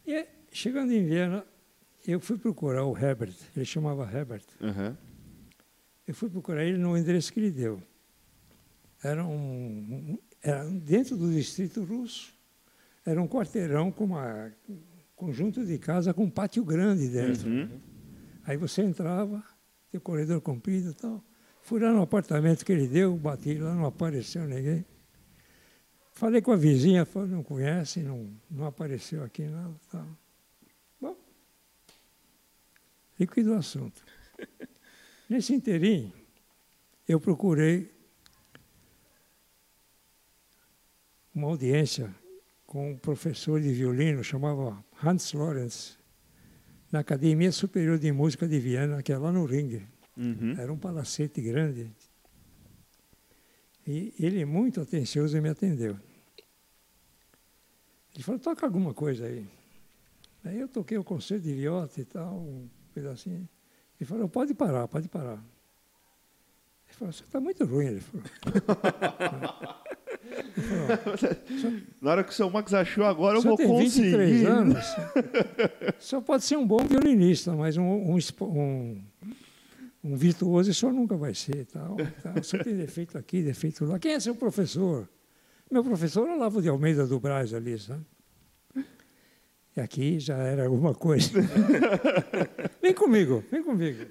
e 0.07 0.27
chegando 0.53 0.93
em 0.93 1.05
Viena, 1.05 1.45
eu 2.07 2.21
fui 2.21 2.39
procurar 2.39 2.85
o 2.85 2.97
Herbert, 2.97 3.35
ele 3.57 3.65
chamava 3.65 4.11
Herbert. 4.11 4.45
Aham. 4.61 4.97
Eu 6.07 6.15
fui 6.15 6.29
procurar 6.29 6.65
ele 6.65 6.77
no 6.77 6.97
endereço 6.97 7.33
que 7.33 7.41
ele 7.41 7.51
deu. 7.51 7.83
Era, 9.03 9.25
um, 9.25 10.19
era 10.43 10.65
dentro 10.69 11.17
do 11.17 11.33
distrito 11.33 11.83
russo. 11.83 12.35
Era 13.07 13.21
um 13.21 13.29
quarteirão 13.29 13.91
com 13.91 14.05
uma, 14.05 14.53
um 14.69 14.79
conjunto 15.17 15.65
de 15.65 15.79
casa 15.79 16.13
com 16.13 16.25
um 16.25 16.31
pátio 16.31 16.65
grande 16.65 17.09
dentro. 17.09 17.49
Uhum. 17.49 17.81
Aí 18.45 18.57
você 18.57 18.83
entrava, 18.83 19.43
tem 19.91 20.01
corredor 20.01 20.41
comprido 20.43 20.91
e 20.91 20.95
tal. 20.95 21.25
Fui 21.65 21.81
lá 21.81 21.91
no 21.91 22.03
apartamento 22.03 22.63
que 22.63 22.71
ele 22.71 22.87
deu, 22.87 23.17
bati 23.17 23.55
lá, 23.55 23.75
não 23.75 23.87
apareceu 23.87 24.47
ninguém. 24.47 24.85
Falei 26.13 26.43
com 26.43 26.53
a 26.53 26.57
vizinha, 26.57 27.07
falou, 27.07 27.27
não 27.27 27.43
conhece, 27.43 28.01
não, 28.01 28.31
não 28.51 28.67
apareceu 28.67 29.25
aqui 29.25 29.47
nada. 29.47 29.75
Tal. 29.91 30.07
Bom, 31.01 31.17
liquidou 33.19 33.55
o 33.55 33.59
assunto. 33.59 34.05
Nesse 35.27 35.55
inteirinho, 35.55 36.13
eu 37.09 37.19
procurei 37.19 37.91
uma 41.35 41.49
audiência 41.49 42.15
com 42.67 42.91
um 42.91 42.99
professor 42.99 43.59
de 43.59 43.73
violino, 43.73 44.23
chamava 44.23 44.85
Hans 45.03 45.33
Lorenz, 45.33 45.99
na 46.93 46.99
Academia 46.99 47.51
Superior 47.51 47.99
de 47.99 48.13
Música 48.13 48.47
de 48.47 48.61
Viena, 48.61 49.03
que 49.03 49.15
é 49.15 49.17
lá 49.17 49.33
no 49.33 49.47
Ring. 49.47 49.94
Uhum. 50.17 50.55
Era 50.59 50.73
um 50.73 50.79
palacete 50.79 51.41
grande. 51.41 51.91
E 53.87 54.15
ele, 54.19 54.45
muito 54.45 54.81
atencioso, 54.81 55.41
me 55.41 55.49
atendeu. 55.49 55.97
Ele 58.15 58.23
falou, 58.23 58.41
toca 58.41 58.65
alguma 58.65 58.95
coisa 58.95 59.27
aí. 59.27 59.47
Aí 60.45 60.61
eu 60.61 60.69
toquei 60.69 60.97
o 60.97 61.05
concerto 61.05 61.45
de 61.45 61.55
Viotti 61.55 62.03
e 62.03 62.05
tal, 62.05 62.37
um 62.37 62.69
pedacinho. 62.95 63.49
Ele 64.01 64.09
falou, 64.09 64.29
pode 64.29 64.55
parar, 64.55 64.87
pode 64.87 65.09
parar. 65.09 65.43
Ele 66.87 66.97
falou, 66.97 67.13
você 67.13 67.25
está 67.25 67.41
muito 67.41 67.65
ruim, 67.65 67.87
ele 67.87 68.01
falou. 68.01 68.25
Na 72.01 72.11
hora 72.11 72.25
que 72.25 72.31
o 72.31 72.35
seu 72.35 72.49
Max 72.51 72.73
achou, 72.73 73.05
agora 73.05 73.39
eu 73.39 73.43
vou 73.43 73.57
tem 73.57 73.67
23 73.67 74.31
conseguir. 74.31 74.47
anos. 74.47 74.85
O 75.99 76.03
senhor 76.03 76.23
pode 76.23 76.45
ser 76.45 76.57
um 76.57 76.67
bom 76.67 76.79
violinista, 76.85 77.53
mas 77.55 77.77
um, 77.77 77.83
um, 77.83 78.19
um, 78.43 79.03
um 80.05 80.17
virtuoso 80.17 80.71
o 80.71 80.75
senhor 80.75 80.93
nunca 80.93 81.17
vai 81.17 81.35
ser. 81.35 81.65
Tal, 81.67 81.97
tal. 82.23 82.39
O 82.39 82.45
senhor 82.45 82.63
tem 82.63 82.77
defeito 82.77 83.17
aqui, 83.17 83.43
defeito 83.43 83.87
lá. 83.87 83.99
Quem 83.99 84.13
é 84.13 84.21
seu 84.21 84.35
professor? 84.35 85.09
Meu 85.71 85.83
professor 85.83 86.29
é 86.29 86.33
o 86.33 86.35
Olavo 86.37 86.61
de 86.61 86.69
Almeida 86.69 87.07
do 87.07 87.19
Braz 87.19 87.55
ali, 87.55 87.79
sabe? 87.79 88.05
E 89.77 89.81
aqui 89.81 90.21
já 90.21 90.37
era 90.37 90.67
alguma 90.67 90.95
coisa. 90.95 91.31
vem 92.81 92.95
comigo, 92.95 93.43
vem 93.51 93.63
comigo. 93.63 94.07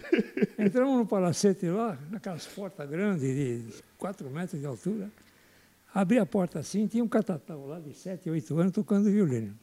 Entramos 0.59 0.97
no 0.97 1.05
palacete 1.05 1.67
lá, 1.67 1.97
naquelas 2.12 2.45
portas 2.47 2.89
grandes 2.89 3.21
de 3.21 3.63
4 3.97 4.29
metros 4.29 4.59
de 4.59 4.65
altura. 4.65 5.09
Abri 5.93 6.17
a 6.17 6.25
porta 6.25 6.59
assim, 6.59 6.88
tinha 6.88 7.03
um 7.03 7.07
catatau 7.07 7.67
lá 7.67 7.79
de 7.79 7.93
7, 7.93 8.29
8 8.29 8.59
anos 8.59 8.73
tocando 8.73 9.09
violino. 9.09 9.57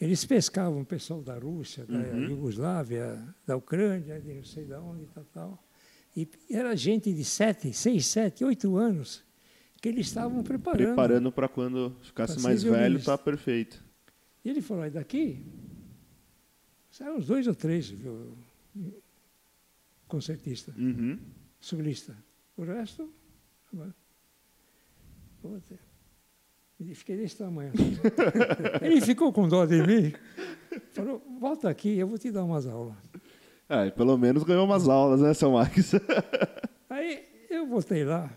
Eles 0.00 0.24
pescavam 0.24 0.80
o 0.82 0.84
pessoal 0.84 1.22
da 1.22 1.38
Rússia, 1.38 1.86
da 1.86 1.98
Uhum. 1.98 2.28
Iugoslávia, 2.28 3.34
da 3.46 3.56
Ucrânia, 3.56 4.20
de 4.20 4.34
não 4.34 4.44
sei 4.44 4.64
de 4.66 4.74
onde, 4.74 5.06
tal, 5.06 5.24
tal. 5.32 5.64
E 6.14 6.28
era 6.50 6.74
gente 6.76 7.12
de 7.12 7.24
7, 7.24 7.72
6, 7.72 8.04
7, 8.06 8.44
8 8.44 8.76
anos 8.76 9.24
que 9.80 9.88
eles 9.88 10.06
estavam 10.06 10.42
preparando. 10.42 10.86
Preparando 10.86 11.32
para 11.32 11.48
quando 11.48 11.96
ficasse 12.02 12.38
mais 12.40 12.62
velho, 12.62 12.74
violinista. 12.76 13.16
tá 13.16 13.18
perfeito. 13.22 13.82
E 14.44 14.50
ele 14.50 14.60
falou, 14.62 14.82
"Aí 14.84 14.90
daqui, 14.90 15.44
saíram 16.90 17.16
uns 17.16 17.26
dois 17.26 17.46
ou 17.46 17.54
três 17.54 17.88
viu, 17.88 18.36
concertista, 20.08 20.72
Uhum. 20.76 21.18
solista. 21.60 22.16
O 22.56 22.62
resto, 22.64 23.12
agora, 23.72 23.94
puta, 25.42 25.78
e 26.80 26.94
fiquei 26.94 27.16
desse 27.16 27.36
tamanho. 27.38 27.72
assim. 27.74 27.96
Ele 28.84 29.00
ficou 29.00 29.32
com 29.32 29.48
dó 29.48 29.64
de 29.64 29.82
mim, 29.86 30.12
falou, 30.92 31.22
volta 31.40 31.68
aqui, 31.70 31.98
eu 31.98 32.06
vou 32.06 32.18
te 32.18 32.30
dar 32.30 32.44
umas 32.44 32.66
aulas. 32.66 32.94
É, 33.68 33.90
pelo 33.90 34.16
menos 34.16 34.44
ganhou 34.44 34.64
umas 34.64 34.88
aulas, 34.88 35.20
né, 35.20 35.34
seu 35.34 35.50
Max? 35.52 35.92
Aí 36.88 37.24
eu 37.50 37.66
voltei 37.66 38.04
lá, 38.04 38.30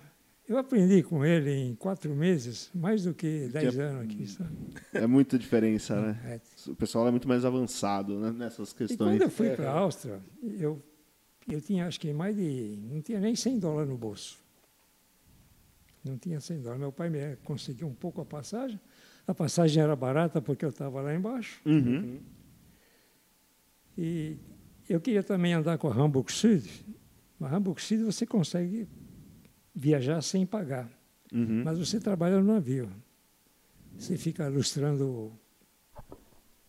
eu 0.48 0.58
aprendi 0.58 1.03
com 1.03 1.24
ele 1.24 1.51
em 1.51 1.75
quatro 1.75 2.15
meses, 2.15 2.72
mais 2.74 3.03
do 3.03 3.13
que 3.13 3.48
dez 3.50 3.72
Tinha- 3.74 3.86
anos 3.86 4.03
aqui, 4.05 4.25
sabe? 4.27 4.50
É 4.93 5.05
muita 5.05 5.38
diferença, 5.38 6.01
né? 6.01 6.19
É, 6.25 6.69
O 6.72 6.75
pessoal 6.75 7.08
é 7.08 7.12
muito 7.12 7.27
mais 7.27 7.46
avançado 7.46 8.19
né, 8.19 8.31
nessas 8.31 8.72
E 8.72 8.75
questões. 8.75 8.98
quando 8.98 9.22
eu 9.22 9.29
fui 9.29 9.50
para 9.51 9.69
a 9.72 9.77
Áustria, 9.79 10.19
eu, 10.41 10.81
eu 11.48 11.62
tinha 11.62 11.86
acho 11.86 12.00
que 12.00 12.12
mais 12.12 12.36
de. 12.36 12.79
não 12.89 13.01
tinha 13.01 13.19
nem 13.19 13.36
100 13.36 13.60
dólares 13.60 13.89
no 13.89 13.98
bolso. 13.98 14.38
Não 16.03 16.18
tinha 16.18 16.39
100 16.39 16.62
dólares. 16.62 16.79
Meu 16.79 16.91
pai 16.91 17.10
me 17.10 17.36
conseguiu 17.44 17.88
um 17.88 17.94
pouco 17.94 18.22
a 18.22 18.25
passagem. 18.25 18.79
A 19.27 19.34
passagem 19.34 19.84
era 19.84 19.96
barata 19.96 20.41
porque 20.41 20.65
eu 20.65 20.70
estava 20.70 21.01
lá 21.01 21.13
embaixo. 21.13 21.62
Uhum. 21.65 22.20
E 23.98 24.38
eu 24.88 25.00
queria 25.00 25.22
também 25.22 25.53
andar 25.53 25.77
com 25.77 25.88
a 25.88 25.94
Hamburg 25.94 26.32
Süd. 26.32 26.68
Mas 27.38 27.51
a 27.51 27.58
Hamburg 27.58 27.82
Süd 27.82 28.03
você 28.03 28.25
consegue 28.25 28.88
viajar 29.75 30.22
sem 30.22 30.46
pagar. 30.46 30.89
Uhum. 31.34 31.63
Mas 31.63 31.77
você 31.77 32.00
trabalha 32.00 32.39
no 32.39 32.53
navio. 32.53 32.89
Você 33.98 34.18
fica 34.18 34.48
lustrando. 34.48 35.32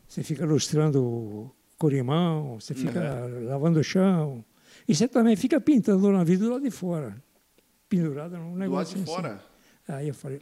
Você 0.06 0.22
fica 0.24 0.44
lustrando 0.44 1.54
corimão, 1.78 2.60
você 2.60 2.74
fica 2.74 3.26
lavando 3.44 3.78
o 3.78 3.84
chão. 3.84 4.44
E 4.86 4.94
você 4.94 5.06
também 5.06 5.36
fica 5.36 5.60
pintando 5.60 6.08
o 6.08 6.12
navio 6.12 6.38
do 6.38 6.50
lado 6.50 6.62
de 6.62 6.70
fora. 6.70 7.22
Pendurado 7.90 8.36
num 8.38 8.44
Do 8.44 8.48
lado 8.50 8.58
negócio 8.58 8.96
de 8.96 9.02
assim. 9.02 9.12
fora, 9.12 9.44
Aí 9.88 10.08
eu 10.08 10.14
falei, 10.14 10.40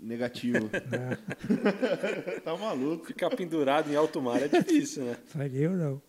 negativo. 0.00 0.70
tá 2.42 2.56
maluco. 2.56 3.06
Ficar 3.06 3.28
pendurado 3.30 3.92
em 3.92 3.94
alto 3.94 4.20
mar 4.20 4.40
é 4.42 4.48
difícil, 4.48 5.04
né? 5.04 5.18
falei, 5.28 5.52
eu 5.54 5.72
não. 5.72 6.02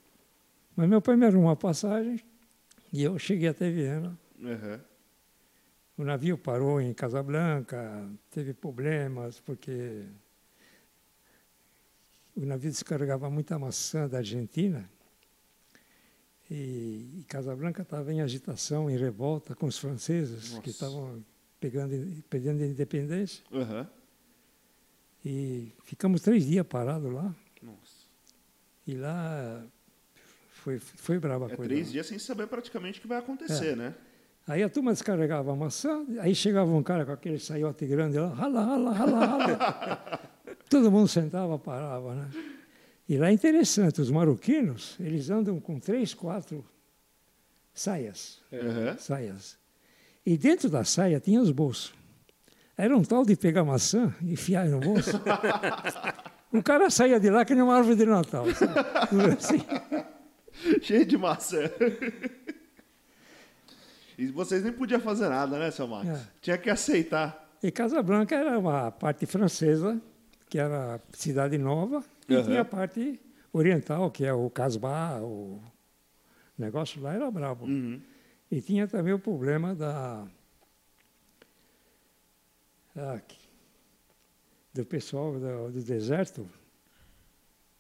Mas 0.76 0.90
meu 0.90 1.02
pai 1.02 1.18
me 1.18 1.26
arrumou 1.26 1.46
uma 1.50 1.56
passagem 1.58 2.20
e 2.92 3.04
eu 3.04 3.20
cheguei 3.20 3.50
até 3.50 3.70
Viena. 3.70 4.18
Uhum. 4.40 4.80
O 5.98 6.04
navio 6.06 6.38
parou 6.38 6.80
em 6.80 6.94
Casablanca, 6.94 8.10
teve 8.32 8.54
problemas, 8.54 9.40
porque 9.42 10.04
o 12.36 12.46
navio 12.46 12.72
descarregava 12.72 13.30
muita 13.30 13.60
maçã 13.60 14.08
da 14.08 14.18
Argentina. 14.20 14.90
E, 16.50 17.20
e 17.20 17.26
Casablanca 17.28 17.82
estava 17.82 18.14
em 18.14 18.22
agitação, 18.22 18.90
em 18.90 18.98
revolta 18.98 19.56
com 19.56 19.66
os 19.66 19.78
franceses, 19.78 20.52
Nossa. 20.52 20.62
que 20.62 20.70
estavam 20.70 21.24
pegando, 21.60 22.24
perdendo 22.30 22.62
a 22.64 22.68
independência. 22.68 23.44
Uhum. 23.52 23.86
E 25.24 25.72
ficamos 25.84 26.22
três 26.22 26.46
dias 26.46 26.66
parados 26.68 27.12
lá. 27.12 27.34
Nossa. 27.64 28.06
E 28.86 28.94
lá 28.96 29.64
foi, 30.52 30.78
foi 30.78 31.18
brava 31.18 31.48
a 31.48 31.52
É 31.52 31.56
coisa. 31.56 31.70
três 31.74 31.92
dias 31.92 32.06
sem 32.06 32.20
saber 32.20 32.46
praticamente 32.48 33.00
o 33.00 33.02
que 33.02 33.08
vai 33.08 33.18
acontecer, 33.18 33.76
né? 33.76 33.96
Aí 34.48 34.62
a 34.62 34.70
turma 34.70 34.92
descarregava 34.94 35.52
a 35.52 35.56
maçã, 35.56 36.06
aí 36.20 36.36
chegava 36.36 36.70
um 36.72 36.84
cara 36.84 37.04
com 37.04 37.12
aquele 37.12 37.40
saiote 37.40 37.88
grande 37.88 38.20
lá, 38.20 38.28
rala, 38.30 38.64
rala, 38.64 38.94
rala, 38.94 39.26
rala. 39.26 40.30
Todo 40.70 40.92
mundo 40.92 41.08
sentava, 41.08 41.58
parava, 41.58 42.14
né? 42.14 42.30
E 43.08 43.18
lá 43.18 43.30
é 43.30 43.32
interessante, 43.32 44.02
os 44.02 44.10
marroquinos, 44.10 44.96
eles 45.00 45.30
andam 45.30 45.60
com 45.60 45.80
três, 45.80 46.14
quatro 46.14 46.66
saias, 47.74 48.40
Uhum. 48.52 48.98
saias. 48.98 49.58
E 50.26 50.38
dentro 50.38 50.70
da 50.70 50.84
saia 50.84 51.20
tinha 51.20 51.40
os 51.40 51.52
bolsos. 51.52 51.94
Era 52.78 52.98
um 52.98 53.04
tal 53.04 53.24
de 53.24 53.36
pegar 53.36 53.64
maçã 53.64 54.14
e 54.22 54.34
enfiar 54.34 54.68
no 54.68 54.80
bolso. 54.80 55.12
o 56.52 56.62
cara 56.64 56.90
saía 56.90 57.20
de 57.20 57.30
lá 57.30 57.46
que 57.46 57.54
nem 57.54 57.64
uma 57.64 57.76
árvore 57.78 57.96
de 57.96 58.06
Natal. 58.06 58.46
assim. 59.38 59.62
Cheio 60.82 61.06
de 61.06 61.18
maçã. 61.18 61.60
E 64.18 64.28
vocês 64.28 64.64
nem 64.64 64.72
podiam 64.74 65.00
fazer 65.00 65.28
nada, 65.30 65.60
né, 65.60 65.70
seu 65.72 65.88
Max? 65.88 66.08
É. 66.08 66.22
Tinha 66.42 66.58
que 66.58 66.70
aceitar. 66.70 67.50
E 67.62 67.70
Casablanca 67.72 68.36
era 68.36 68.58
uma 68.58 68.92
parte 68.92 69.26
francesa, 69.26 70.02
que 70.50 70.58
era 70.58 71.00
cidade 71.14 71.58
nova, 71.58 72.04
e 72.28 72.34
Aham. 72.36 72.44
tinha 72.44 72.62
a 72.62 72.66
parte 72.66 73.20
oriental, 73.54 74.10
que 74.12 74.26
é 74.26 74.34
o 74.34 74.50
Casbah, 74.50 75.22
o 75.22 75.62
negócio 76.58 77.02
lá 77.02 77.14
era 77.14 77.30
brabo. 77.32 77.66
Uhum. 77.66 78.02
E 78.52 78.62
tinha 78.62 78.88
também 78.88 79.14
o 79.14 79.20
problema 79.20 79.74
da, 79.76 80.28
da- 82.94 83.22
do 84.74 84.86
pessoal 84.86 85.40
do, 85.40 85.72
do 85.72 85.82
deserto, 85.84 86.48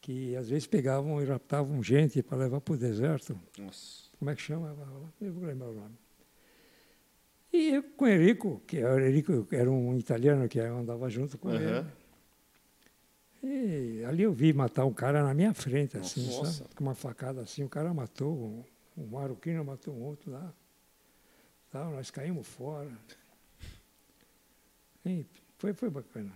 que 0.01 0.35
às 0.35 0.49
vezes 0.49 0.67
pegavam 0.67 1.21
e 1.21 1.25
raptavam 1.25 1.81
gente 1.83 2.21
para 2.23 2.37
levar 2.37 2.61
para 2.61 2.73
o 2.73 2.77
deserto. 2.77 3.37
Nossa. 3.57 4.05
Como 4.17 4.31
é 4.31 4.35
que 4.35 4.41
chama? 4.41 4.75
Eu 5.19 5.33
vou 5.33 5.43
lembrar 5.43 5.69
o 5.69 5.73
nome. 5.73 5.95
E 7.51 7.69
eu 7.75 7.83
com 7.83 8.05
o 8.05 8.07
Enrico, 8.07 8.61
que 8.67 8.83
o 8.83 8.99
Enrico 8.99 9.47
era 9.51 9.69
um 9.69 9.97
italiano 9.97 10.47
que 10.47 10.59
andava 10.59 11.09
junto 11.09 11.37
com 11.37 11.49
Aham. 11.49 11.59
ele. 11.79 11.87
E 13.47 14.03
ali 14.05 14.23
eu 14.23 14.33
vi 14.33 14.51
matar 14.51 14.85
um 14.85 14.93
cara 14.93 15.23
na 15.23 15.31
minha 15.31 15.53
frente, 15.53 15.95
assim, 15.97 16.25
Nossa. 16.25 16.63
sabe? 16.63 16.73
Com 16.73 16.83
uma 16.83 16.95
facada 16.95 17.41
assim, 17.41 17.63
o 17.63 17.69
cara 17.69 17.93
matou, 17.93 18.33
um, 18.35 18.63
um 18.97 19.05
marroquino 19.05 19.63
matou 19.63 19.93
um 19.93 20.01
outro 20.01 20.31
lá. 20.31 20.51
Tal, 21.69 21.91
nós 21.91 22.09
caímos 22.09 22.47
fora. 22.47 22.91
E 25.05 25.23
foi, 25.59 25.73
foi 25.73 25.91
bacana. 25.91 26.31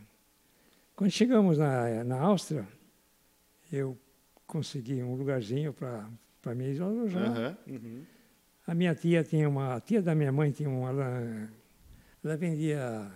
Quando 0.95 1.10
chegamos 1.10 1.58
na, 1.58 2.04
na 2.04 2.19
Áustria, 2.19 2.67
eu 3.72 3.98
consegui 4.45 5.02
um 5.02 5.15
lugarzinho 5.15 5.74
para 5.74 6.54
me 6.54 6.80
alojar. 6.80 7.24
Aham. 7.24 7.58
Uhum. 7.67 8.06
A 8.67 8.76
minha 8.76 8.93
tia 8.93 9.24
tinha 9.24 9.50
uma, 9.50 9.78
a 9.78 9.82
tia 9.82 10.00
da 10.00 10.13
minha 10.13 10.32
mãe 10.32 10.52
tinha 10.52 10.69
uma, 10.69 10.89
ela, 10.89 11.50
ela 12.24 12.38
vendia 12.38 13.12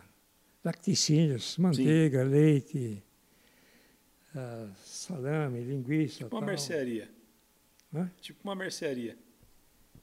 lacticínios, 0.63 1.59
manteiga, 1.59 2.23
leite, 2.23 3.03
ah, 4.35 4.69
salame, 4.83 5.61
linguiça. 5.63 6.23
Tipo 6.23 6.35
uma 6.35 6.41
tal. 6.41 6.47
mercearia. 6.49 7.09
Hã? 7.93 8.09
Tipo 8.21 8.39
uma 8.43 8.55
mercearia. 8.55 9.17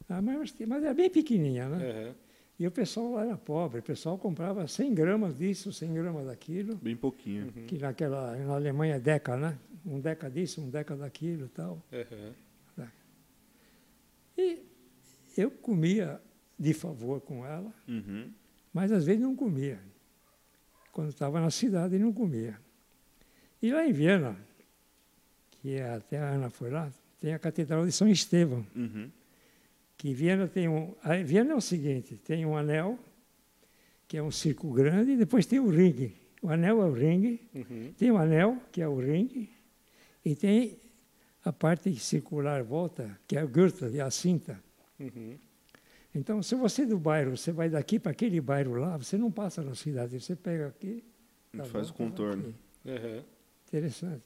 Ah, 0.08 0.20
mas, 0.22 0.54
mas 0.66 0.82
era 0.82 0.94
bem 0.94 1.08
pequenininha, 1.10 1.68
né? 1.68 1.90
Aham. 1.90 2.14
E 2.58 2.66
o 2.66 2.70
pessoal 2.70 3.12
lá 3.12 3.24
era 3.24 3.36
pobre, 3.38 3.80
o 3.80 3.82
pessoal 3.82 4.18
comprava 4.18 4.66
100 4.68 4.92
gramas 4.92 5.34
disso, 5.38 5.72
100 5.72 5.94
gramas 5.94 6.26
daquilo, 6.26 6.76
Bem 6.76 6.94
pouquinho. 6.94 7.50
que 7.66 7.78
naquela, 7.78 8.36
na 8.36 8.54
Alemanha 8.54 8.96
é 8.96 9.00
deca, 9.00 9.34
né? 9.34 9.58
Um 9.86 9.98
deca 9.98 10.28
disso, 10.30 10.60
um 10.60 10.68
deca 10.68 10.94
daquilo 10.94 11.46
e 11.46 11.48
tal. 11.48 11.82
Aham. 11.90 12.34
E 14.36 14.62
eu 15.36 15.50
comia 15.50 16.20
de 16.58 16.72
favor 16.74 17.20
com 17.20 17.44
ela, 17.46 17.72
Uhum. 17.88 18.30
mas 18.72 18.92
às 18.92 19.04
vezes 19.06 19.20
não 19.22 19.34
comia. 19.34 19.80
Quando 20.92 21.08
estava 21.10 21.40
na 21.40 21.50
cidade, 21.50 21.98
não 21.98 22.12
comia. 22.12 22.58
E 23.62 23.72
lá 23.72 23.86
em 23.86 23.92
Viena, 23.92 24.36
que 25.50 25.74
é, 25.74 25.90
até 25.94 26.18
a 26.18 26.28
Ana 26.30 26.50
foi 26.50 26.70
lá, 26.70 26.90
tem 27.20 27.34
a 27.34 27.38
Catedral 27.38 27.84
de 27.84 27.92
São 27.92 28.08
Estevão, 28.08 28.64
Uhum. 28.74 29.10
que 29.96 30.14
Viena 30.14 30.48
tem 30.48 30.68
um... 30.68 30.94
A 31.02 31.16
Viena 31.16 31.52
é 31.52 31.54
o 31.56 31.60
seguinte, 31.60 32.16
tem 32.16 32.46
um 32.46 32.56
anel, 32.56 32.98
que 34.08 34.16
é 34.16 34.22
um 34.22 34.30
círculo 34.30 34.72
grande, 34.72 35.12
e 35.12 35.16
depois 35.16 35.44
tem 35.46 35.58
o 35.60 35.68
ringue. 35.68 36.16
O 36.42 36.48
anel 36.48 36.82
é 36.82 36.86
o 36.86 36.92
ringue, 36.92 37.40
Uhum. 37.54 37.92
tem 37.98 38.10
o 38.10 38.16
anel, 38.16 38.56
que 38.72 38.80
é 38.80 38.88
o 38.88 38.98
ringue, 38.98 39.50
e 40.24 40.34
tem 40.34 40.76
a 41.44 41.52
parte 41.52 41.94
circular 41.96 42.62
volta, 42.62 43.18
que 43.28 43.36
é 43.36 43.40
a 43.40 43.44
Gürtel, 43.46 43.94
é 43.94 44.00
a 44.00 44.10
cinta. 44.10 44.58
Uhum. 44.98 45.36
Então, 46.14 46.42
se 46.42 46.54
você 46.54 46.82
é 46.82 46.86
do 46.86 46.98
bairro, 46.98 47.36
você 47.36 47.52
vai 47.52 47.68
daqui 47.68 47.98
para 47.98 48.10
aquele 48.12 48.40
bairro 48.40 48.74
lá, 48.74 48.96
você 48.96 49.16
não 49.16 49.30
passa 49.30 49.62
na 49.62 49.74
cidade, 49.74 50.18
você 50.20 50.34
pega 50.34 50.66
aqui. 50.68 51.04
Faz 51.56 51.68
o 51.68 51.72
volta, 51.72 51.92
contorno. 51.92 52.54
aqui. 52.84 53.24
Interessante. 53.72 54.22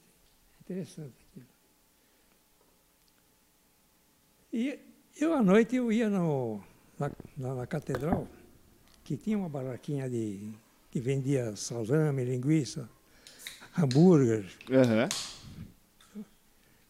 Interessante 0.61 1.13
aquilo. 1.29 1.45
E 4.51 4.79
eu, 5.19 5.33
à 5.33 5.43
noite, 5.43 5.75
eu 5.75 5.91
ia 5.91 6.09
no, 6.09 6.59
na, 6.97 7.11
na, 7.37 7.55
na 7.55 7.67
catedral, 7.67 8.27
que 9.03 9.15
tinha 9.15 9.37
uma 9.37 9.47
barraquinha 9.49 10.09
de, 10.09 10.49
que 10.89 10.99
vendia 10.99 11.55
salame, 11.55 12.23
linguiça, 12.23 12.89
hambúrguer. 13.77 14.45
Aham. 14.71 15.09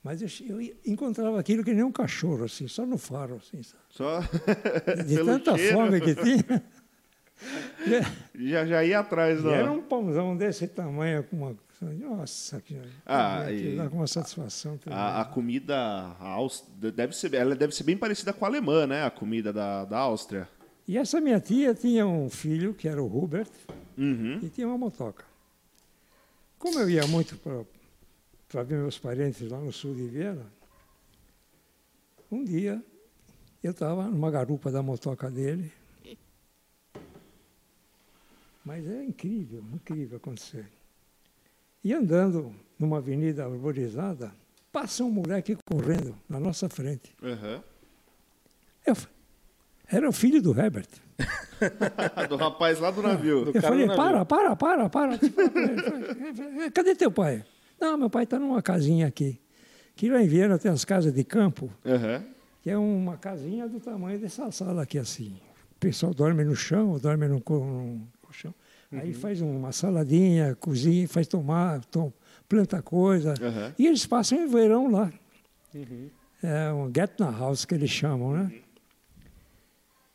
Mas 0.02 0.22
eu, 0.22 0.60
eu 0.62 0.76
encontrava 0.86 1.40
aquilo 1.40 1.64
que 1.64 1.74
nem 1.74 1.84
um 1.84 1.92
cachorro, 1.92 2.44
assim, 2.46 2.68
só 2.68 2.86
no 2.86 2.98
faro, 2.98 3.38
assim, 3.38 3.64
sabe? 3.64 3.84
Só 3.90 4.20
De 5.04 5.16
tanta 5.26 5.58
cheiro. 5.58 5.74
fome 5.78 6.00
que 6.00 6.16
tinha. 6.16 6.64
já, 8.40 8.66
já 8.68 8.84
ia 8.86 9.00
atrás 9.00 9.44
da. 9.44 9.52
era 9.52 9.72
um 9.72 9.82
pãozão 9.82 10.38
desse 10.38 10.68
tamanho, 10.68 11.24
com 11.24 11.36
uma 11.36 11.58
Nossa, 11.82 12.62
que 12.62 12.80
Ah, 13.06 13.46
que 13.50 13.76
dá 13.76 13.90
com 13.90 13.98
uma 13.98 14.08
satisfação. 14.08 14.80
A, 14.88 15.22
a 15.22 15.26
comida 15.26 15.76
a 15.78 16.38
deve 16.94 17.16
ser, 17.16 17.34
ela 17.34 17.56
deve 17.56 17.76
ser 17.76 17.84
bem 17.84 17.98
parecida 17.98 18.32
com 18.34 18.46
a 18.46 18.48
alemã, 18.48 18.88
né? 18.88 19.04
A 19.04 19.12
comida 19.12 19.52
da, 19.52 19.86
da 19.86 19.98
Áustria. 19.98 20.48
E 20.88 20.98
essa 20.98 21.20
minha 21.20 21.40
tia 21.40 21.74
tinha 21.74 22.06
um 22.08 22.30
filho, 22.30 22.74
que 22.74 22.88
era 22.88 23.02
o 23.02 23.06
Hubert, 23.24 23.50
Uhum. 23.98 24.40
e 24.42 24.50
tinha 24.50 24.68
uma 24.68 24.78
motoca. 24.78 25.26
Como 26.60 26.80
eu 26.80 26.90
ia 26.90 27.06
muito 27.08 27.38
para 28.48 28.64
ver 28.64 28.78
meus 28.78 28.98
parentes 28.98 29.48
lá 29.50 29.60
no 29.60 29.72
sul 29.72 29.94
de 29.96 30.08
Viena, 30.08 30.46
um 32.32 32.44
dia 32.44 32.84
eu 33.64 33.72
estava 33.72 34.06
numa 34.06 34.30
garupa 34.30 34.72
da 34.72 34.82
motoca 34.84 35.30
dele. 35.32 35.72
Mas 38.64 38.88
é 38.88 39.04
incrível, 39.04 39.64
incrível 39.74 40.18
acontecer. 40.18 40.68
E 41.86 41.94
andando 41.94 42.52
numa 42.80 42.98
avenida 42.98 43.46
arborizada, 43.46 44.32
passa 44.74 45.04
um 45.04 45.10
moleque 45.12 45.56
correndo 45.70 46.16
na 46.28 46.40
nossa 46.40 46.68
frente. 46.68 47.16
Uhum. 47.22 47.62
Eu 48.88 48.96
era 49.88 50.10
o 50.10 50.12
filho 50.12 50.42
do 50.42 50.60
Herbert. 50.60 50.88
do 52.28 52.36
rapaz 52.38 52.80
lá 52.80 52.90
do 52.90 53.02
navio. 53.04 53.46
Do 53.46 53.52
Eu 53.56 53.62
falei, 53.62 53.86
navio. 53.86 54.04
para, 54.04 54.26
para, 54.26 54.56
para, 54.56 54.90
para. 54.90 55.20
Cadê 56.74 56.96
teu 56.96 57.12
pai? 57.12 57.46
Não, 57.80 57.98
meu 57.98 58.10
pai 58.10 58.24
está 58.24 58.40
numa 58.40 58.62
casinha 58.62 59.06
aqui. 59.08 59.40
Que 59.96 60.10
lá 60.10 60.22
em 60.22 60.28
Viena 60.28 60.58
tem 60.58 60.72
as 60.72 60.84
casas 60.84 61.14
de 61.14 61.24
campo, 61.24 61.70
Uhum. 61.86 62.22
que 62.62 62.70
é 62.70 62.78
uma 62.78 63.16
casinha 63.18 63.68
do 63.70 63.80
tamanho 63.80 64.20
dessa 64.20 64.52
sala 64.52 64.82
aqui, 64.84 64.98
assim. 64.98 65.38
O 65.72 65.80
pessoal 65.80 66.14
dorme 66.14 66.44
no 66.44 66.56
chão, 66.56 66.98
dorme 67.00 67.28
no, 67.28 67.40
co- 67.40 67.60
no 67.64 68.08
colchão. 68.96 69.10
Aí 69.10 69.14
faz 69.14 69.42
uma 69.42 69.72
saladinha, 69.72 70.56
cozinha, 70.56 71.08
faz 71.08 71.28
tomar, 71.28 71.84
tom, 71.86 72.12
planta 72.48 72.82
coisa. 72.82 73.34
Uhum. 73.42 73.74
E 73.78 73.88
eles 73.88 74.06
passam 74.06 74.46
o 74.46 74.50
verão 74.50 74.90
lá. 74.90 75.12
Uhum. 75.74 76.10
É 76.44 76.72
um 76.74 76.92
Gärtner 76.94 77.38
House 77.38 77.66
que 77.66 77.76
eles 77.76 77.90
chamam, 77.90 78.34
né? 78.34 78.52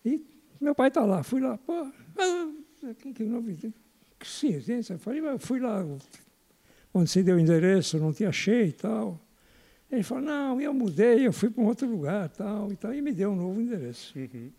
E 0.04 0.24
meu 0.60 0.74
pai 0.74 0.88
está 0.88 1.04
lá, 1.04 1.22
fui 1.22 1.40
lá, 1.40 1.58
pô, 1.58 1.72
ah, 2.18 2.50
que, 2.98 3.12
que 3.12 3.24
novidade. 3.24 3.74
Sim, 4.22 4.60
sim, 4.60 4.92
eu 4.92 4.98
falei, 4.98 5.20
mas 5.20 5.32
eu 5.32 5.38
fui 5.38 5.60
lá, 5.60 5.84
onde 6.92 7.10
você 7.10 7.22
deu 7.22 7.36
o 7.36 7.40
endereço, 7.40 7.98
não 7.98 8.12
te 8.12 8.24
achei 8.24 8.66
e 8.66 8.72
tal. 8.72 9.18
Ele 9.90 10.02
falou, 10.02 10.22
não, 10.24 10.60
eu 10.60 10.72
mudei, 10.72 11.26
eu 11.26 11.32
fui 11.32 11.50
para 11.50 11.62
um 11.62 11.66
outro 11.66 11.88
lugar 11.88 12.28
tal, 12.28 12.70
e 12.70 12.76
tal, 12.76 12.94
e 12.94 13.02
me 13.02 13.12
deu 13.12 13.30
um 13.30 13.36
novo 13.36 13.60
endereço. 13.60 14.16
Uhum. 14.16 14.50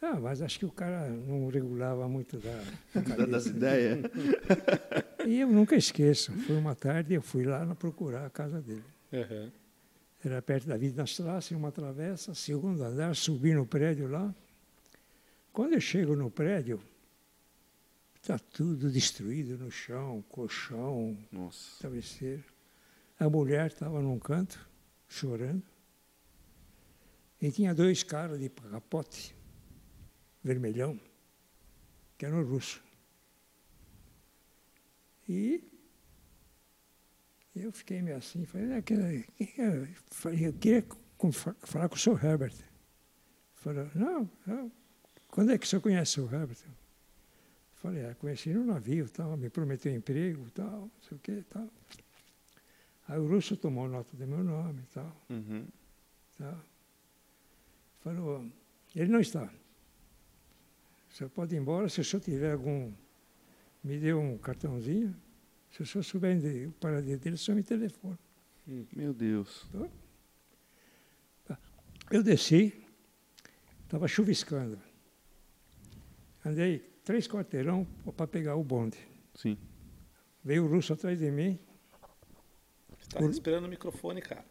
Ah, 0.00 0.18
mas 0.20 0.40
acho 0.40 0.60
que 0.60 0.66
o 0.66 0.70
cara 0.70 1.08
não 1.08 1.48
regulava 1.48 2.08
muito 2.08 2.38
da, 2.38 2.62
da 3.16 3.26
das 3.26 3.46
ideias. 3.46 3.98
E 5.26 5.40
eu 5.40 5.48
nunca 5.48 5.74
esqueço, 5.74 6.32
foi 6.32 6.56
uma 6.56 6.74
tarde, 6.74 7.14
eu 7.14 7.22
fui 7.22 7.44
lá 7.44 7.66
procurar 7.74 8.26
a 8.26 8.30
casa 8.30 8.60
dele. 8.62 8.84
Uhum. 9.12 9.50
Era 10.24 10.40
perto 10.42 10.66
da 10.68 10.74
Widnerstrasse, 10.74 11.54
uma 11.54 11.70
travessa, 11.70 12.34
segundo 12.34 12.82
andar, 12.82 13.14
subi 13.14 13.54
no 13.54 13.66
prédio 13.66 14.08
lá. 14.08 14.34
Quando 15.52 15.74
eu 15.74 15.80
chego 15.80 16.14
no 16.14 16.30
prédio, 16.30 16.80
está 18.16 18.38
tudo 18.38 18.90
destruído 18.90 19.56
no 19.58 19.70
chão, 19.70 20.24
colchão, 20.28 21.16
Nossa. 21.32 21.78
travesseiro. 21.80 22.44
A 23.18 23.28
mulher 23.28 23.68
estava 23.68 24.00
num 24.00 24.18
canto, 24.18 24.68
chorando. 25.08 25.62
E 27.40 27.50
tinha 27.50 27.74
dois 27.74 28.02
caras 28.02 28.38
de 28.38 28.48
capote, 28.48 29.34
vermelhão, 30.48 30.98
que 32.16 32.24
eram 32.26 32.42
russos. 32.44 32.80
E 35.28 35.62
eu 37.54 37.70
fiquei 37.72 38.00
meio 38.02 38.16
assim, 38.16 38.44
falei, 38.46 38.72
"É 38.72 38.82
que- 38.82 39.22
que- 39.36 39.60
é?" 39.60 39.86
falei, 40.10 40.46
eu 40.46 40.52
queria 40.54 40.82
com- 41.16 41.32
falar 41.32 41.88
com 41.88 41.96
o 41.96 41.98
senhor 41.98 42.22
Herbert. 42.24 42.54
Falou, 43.56 43.90
não, 43.94 44.30
não, 44.46 44.72
quando 45.28 45.52
é 45.52 45.58
que 45.58 45.66
o 45.66 45.68
senhor 45.68 45.82
conhece 45.82 46.20
o 46.20 46.32
Herbert? 46.32 46.58
Falei, 47.74 48.06
ah, 48.06 48.14
conheci 48.14 48.52
no 48.52 48.64
navio, 48.64 49.08
tal, 49.08 49.36
me 49.36 49.50
prometeu 49.50 49.94
emprego, 49.94 50.50
tal, 50.50 50.80
não 50.82 50.90
sei 51.02 51.16
o 51.16 51.20
que, 51.20 51.42
tal. 51.44 51.68
Aí 53.08 53.18
o 53.18 53.26
russo 53.28 53.56
tomou 53.56 53.88
nota 53.88 54.16
do 54.16 54.26
meu 54.26 54.42
nome 54.44 54.82
e 54.82 54.86
tal, 54.94 55.16
Uhum. 55.30 55.66
tal. 56.38 56.60
Falou, 58.00 58.46
ele 58.94 59.10
não 59.10 59.20
está. 59.20 59.52
O 61.10 61.14
senhor 61.14 61.30
pode 61.30 61.54
ir 61.54 61.58
embora, 61.58 61.88
se 61.88 62.00
o 62.00 62.04
senhor 62.04 62.20
tiver 62.20 62.52
algum... 62.52 62.92
Me 63.82 63.98
deu 63.98 64.20
um 64.20 64.36
cartãozinho, 64.36 65.14
se 65.70 65.82
o 65.82 65.86
senhor 65.86 66.02
souber 66.02 66.68
o 66.68 66.72
paradeiro 66.72 67.20
dele, 67.20 67.36
o 67.36 67.38
senhor 67.38 67.56
me 67.56 67.62
telefona. 67.62 68.18
Meu 68.92 69.14
Deus. 69.14 69.66
Eu 72.10 72.22
desci, 72.22 72.74
estava 73.84 74.08
chuviscando. 74.08 74.78
Andei 76.44 76.80
três 77.04 77.28
quarteirão 77.28 77.86
para 78.16 78.26
pegar 78.26 78.56
o 78.56 78.64
bonde. 78.64 78.98
Sim. 79.34 79.56
Veio 80.42 80.64
o 80.64 80.68
russo 80.68 80.92
atrás 80.92 81.18
de 81.18 81.30
mim, 81.30 81.58
Você 82.98 83.08
tá 83.08 83.20
respirando 83.20 83.66
o 83.66 83.70
microfone, 83.70 84.20
cara. 84.20 84.44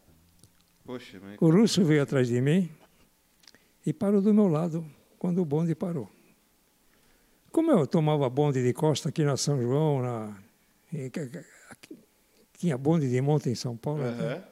Poxa, 0.84 1.20
mas... 1.20 1.36
o 1.40 1.50
russo 1.50 1.84
veio 1.84 2.02
atrás 2.02 2.28
de 2.28 2.40
mim 2.40 2.70
e 3.84 3.92
parou 3.92 4.22
do 4.22 4.32
meu 4.32 4.48
lado 4.48 4.84
quando 5.18 5.42
o 5.42 5.44
bonde 5.44 5.74
parou. 5.74 6.10
Como 7.58 7.72
eu 7.72 7.88
tomava 7.88 8.30
bonde 8.30 8.62
de 8.62 8.72
costa 8.72 9.08
aqui 9.08 9.24
na 9.24 9.36
São 9.36 9.60
João, 9.60 10.00
na, 10.00 10.38
tinha 12.56 12.78
bonde 12.78 13.10
de 13.10 13.20
monte 13.20 13.50
em 13.50 13.56
São 13.56 13.76
Paulo, 13.76 14.00
né? 14.04 14.36
Uhum. 14.36 14.42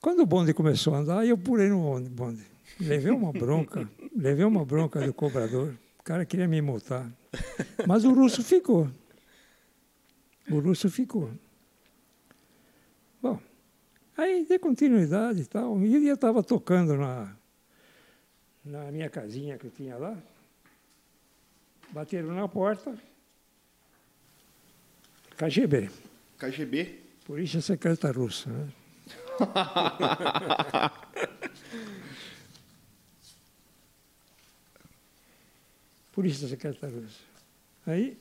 Quando 0.00 0.22
o 0.22 0.26
bonde 0.26 0.52
começou 0.52 0.96
a 0.96 0.98
andar, 0.98 1.24
eu 1.24 1.38
pulei 1.38 1.68
no 1.68 1.78
bonde- 1.80 2.08
bonde. 2.10 2.44
Levei 2.80 3.12
uma 3.12 3.30
bronca, 3.32 3.88
levei 4.16 4.44
uma 4.44 4.64
bronca 4.64 5.00
do 5.06 5.14
cobrador. 5.14 5.72
O 6.00 6.02
cara 6.02 6.26
queria 6.26 6.48
me 6.48 6.60
multar. 6.60 7.08
Mas 7.86 8.04
o 8.04 8.12
russo 8.12 8.42
ficou. 8.42 8.90
O 10.50 10.58
russo 10.58 10.90
ficou. 10.90 11.30
Bom, 13.22 13.38
aí 14.16 14.44
dei 14.44 14.58
continuidade 14.58 15.42
e 15.42 15.46
tal. 15.46 15.80
E 15.80 16.04
eu 16.08 16.14
estava 16.14 16.42
tocando 16.42 16.96
na, 16.96 17.32
na 18.64 18.90
minha 18.90 19.08
casinha 19.08 19.56
que 19.56 19.68
eu 19.68 19.70
tinha 19.70 19.96
lá. 19.96 20.20
Bateram 21.94 22.34
na 22.34 22.48
porta. 22.48 22.92
KGB, 25.36 25.88
KGB? 26.36 27.00
Polícia 27.24 27.60
Secreta 27.60 28.10
Russa. 28.10 28.50
Né? 28.50 28.68
Polícia 36.10 36.48
Secreta 36.48 36.88
Russa. 36.88 37.20
Aí, 37.86 38.18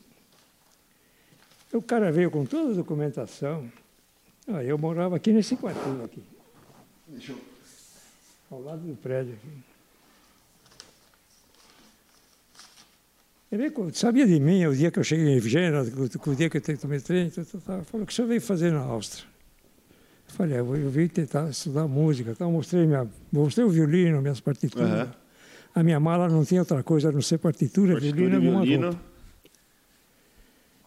o 1.73 1.81
cara 1.81 2.11
veio 2.11 2.29
com 2.29 2.45
toda 2.45 2.73
a 2.73 2.75
documentação. 2.75 3.71
Ah, 4.47 4.63
eu 4.63 4.77
morava 4.77 5.15
aqui 5.15 5.31
nesse 5.31 5.57
quartinho 5.57 6.03
aqui, 6.03 6.21
Deixa 7.07 7.31
eu... 7.31 7.41
ao 8.51 8.61
lado 8.61 8.81
do 8.81 8.95
prédio. 8.95 9.33
Aqui. 9.33 9.72
Ele 13.53 13.71
sabia 13.93 14.25
de 14.25 14.39
mim 14.39 14.65
o 14.65 14.75
dia 14.75 14.89
que 14.89 14.97
eu 14.97 15.03
cheguei 15.03 15.37
em 15.37 15.39
Viena, 15.39 15.83
o, 15.83 16.29
o 16.31 16.35
dia 16.35 16.49
que 16.49 16.57
eu 16.57 16.77
tomei 16.79 16.99
trem, 16.99 17.29
falou 17.29 18.01
o 18.01 18.05
que 18.07 18.11
senhor 18.11 18.27
veio 18.27 18.41
fazer 18.41 18.71
na 18.71 18.79
Áustria. 18.79 19.25
Eu 20.27 20.33
falei, 20.33 20.55
"Ah, 20.55 20.61
eu, 20.61 20.89
vim 20.89 21.07
tentar 21.07 21.47
estudar 21.51 21.87
música. 21.87 22.31
Então, 22.31 22.51
mostrei, 22.51 22.87
minha, 22.87 23.07
mostrei 23.31 23.63
o 23.63 23.69
violino, 23.69 24.19
minhas 24.23 24.39
partituras. 24.39 24.89
Aham. 24.89 25.13
A 25.75 25.83
minha 25.83 25.99
mala 25.99 26.27
não 26.27 26.43
tinha 26.43 26.61
outra 26.61 26.81
coisa 26.81 27.09
a 27.09 27.11
não 27.11 27.21
ser 27.21 27.37
partitura, 27.37 27.93
Partitura 27.93 28.15
violino 28.15 28.43
e 28.43 28.47
alguma 28.47 28.65
violino. 28.65 28.87
roupa. 28.87 29.01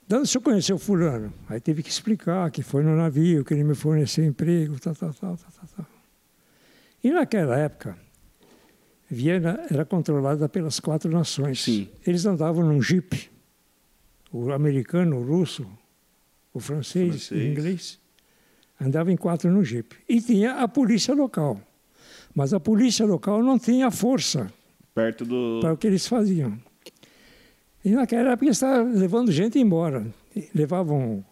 Daí 0.09 0.21
o 0.21 0.27
senhor 0.27 0.43
conheceu 0.43 0.77
fulano? 0.77 1.33
Aí 1.49 1.61
teve 1.61 1.85
que 1.85 1.89
explicar 1.91 2.51
que 2.51 2.65
foi 2.65 2.83
no 2.83 2.97
navio, 2.97 3.45
que 3.45 3.55
ele 3.55 3.63
me 3.63 3.77
forneceu 3.77 4.25
emprego, 4.25 4.77
tal, 4.81 4.95
tal, 4.97 5.15
tal, 5.15 5.37
tal, 5.37 5.69
tal. 5.77 5.87
E 7.05 7.11
naquela 7.13 7.57
época, 7.57 7.97
Viena 9.09 9.61
era 9.71 9.85
controlada 9.85 10.49
pelas 10.49 10.81
quatro 10.81 11.11
nações. 11.11 11.63
Sim. 11.63 11.89
Eles 12.07 12.27
andavam 12.27 12.65
num 12.65 12.83
jipe. 12.83 13.31
O 14.33 14.51
americano, 14.53 15.19
o 15.19 15.25
russo, 15.25 15.67
o 16.53 16.59
francês, 16.59 17.29
Francês. 17.29 17.41
o 17.41 17.45
inglês. 17.47 17.99
Andavam 18.81 19.13
em 19.13 19.17
quatro 19.17 19.51
no 19.51 19.65
jipe. 19.65 19.97
E 20.09 20.21
tinha 20.21 20.55
a 20.55 20.69
polícia 20.69 21.15
local. 21.15 21.61
Mas 22.35 22.53
a 22.53 22.61
polícia 22.61 23.07
local 23.07 23.43
não 23.43 23.59
tinha 23.59 23.91
força 23.91 24.53
Perto 24.95 25.25
do... 25.25 25.61
para 25.61 25.73
o 25.73 25.77
que 25.77 25.87
eles 25.87 26.07
faziam. 26.07 26.59
E 27.85 27.91
naquela 27.91 28.33
época 28.33 28.47
eles 28.47 28.57
estavam 28.57 28.93
levando 28.93 29.31
gente 29.31 29.59
embora. 29.59 30.05
Levavam, 30.55 31.25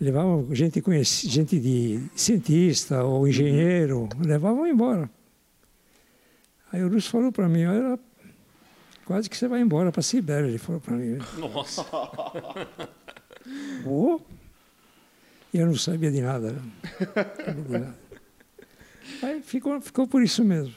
levavam 0.00 0.54
gente 0.54 0.80
conhecida, 0.80 1.32
gente 1.32 1.58
de 1.58 2.00
cientista 2.14 3.02
ou 3.02 3.28
engenheiro, 3.28 4.08
levavam 4.24 4.66
embora. 4.66 5.10
Aí 6.72 6.82
o 6.82 6.88
Russo 6.88 7.10
falou 7.10 7.30
para 7.30 7.48
mim, 7.48 7.66
olha, 7.66 7.98
quase 9.04 9.28
que 9.28 9.36
você 9.36 9.46
vai 9.46 9.60
embora 9.60 9.92
para 9.92 10.00
a 10.00 10.02
Sibéria, 10.02 10.48
ele 10.48 10.58
falou 10.58 10.80
para 10.80 10.96
mim. 10.96 11.18
Nossa. 11.38 11.84
Oh. 13.84 14.20
E 15.52 15.58
eu 15.58 15.66
não 15.66 15.74
sabia 15.74 16.10
de 16.10 16.22
nada. 16.22 16.52
Né? 16.52 16.62
De 17.62 17.72
nada. 17.72 17.98
Aí 19.22 19.42
ficou, 19.42 19.80
ficou 19.80 20.06
por 20.06 20.22
isso 20.22 20.42
mesmo. 20.44 20.74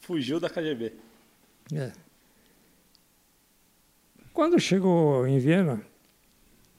Fugiu 0.00 0.40
da 0.40 0.48
KGB. 0.48 0.94
É. 1.74 1.92
Quando 4.32 4.58
chegou 4.58 5.26
em 5.26 5.38
Viena, 5.38 5.82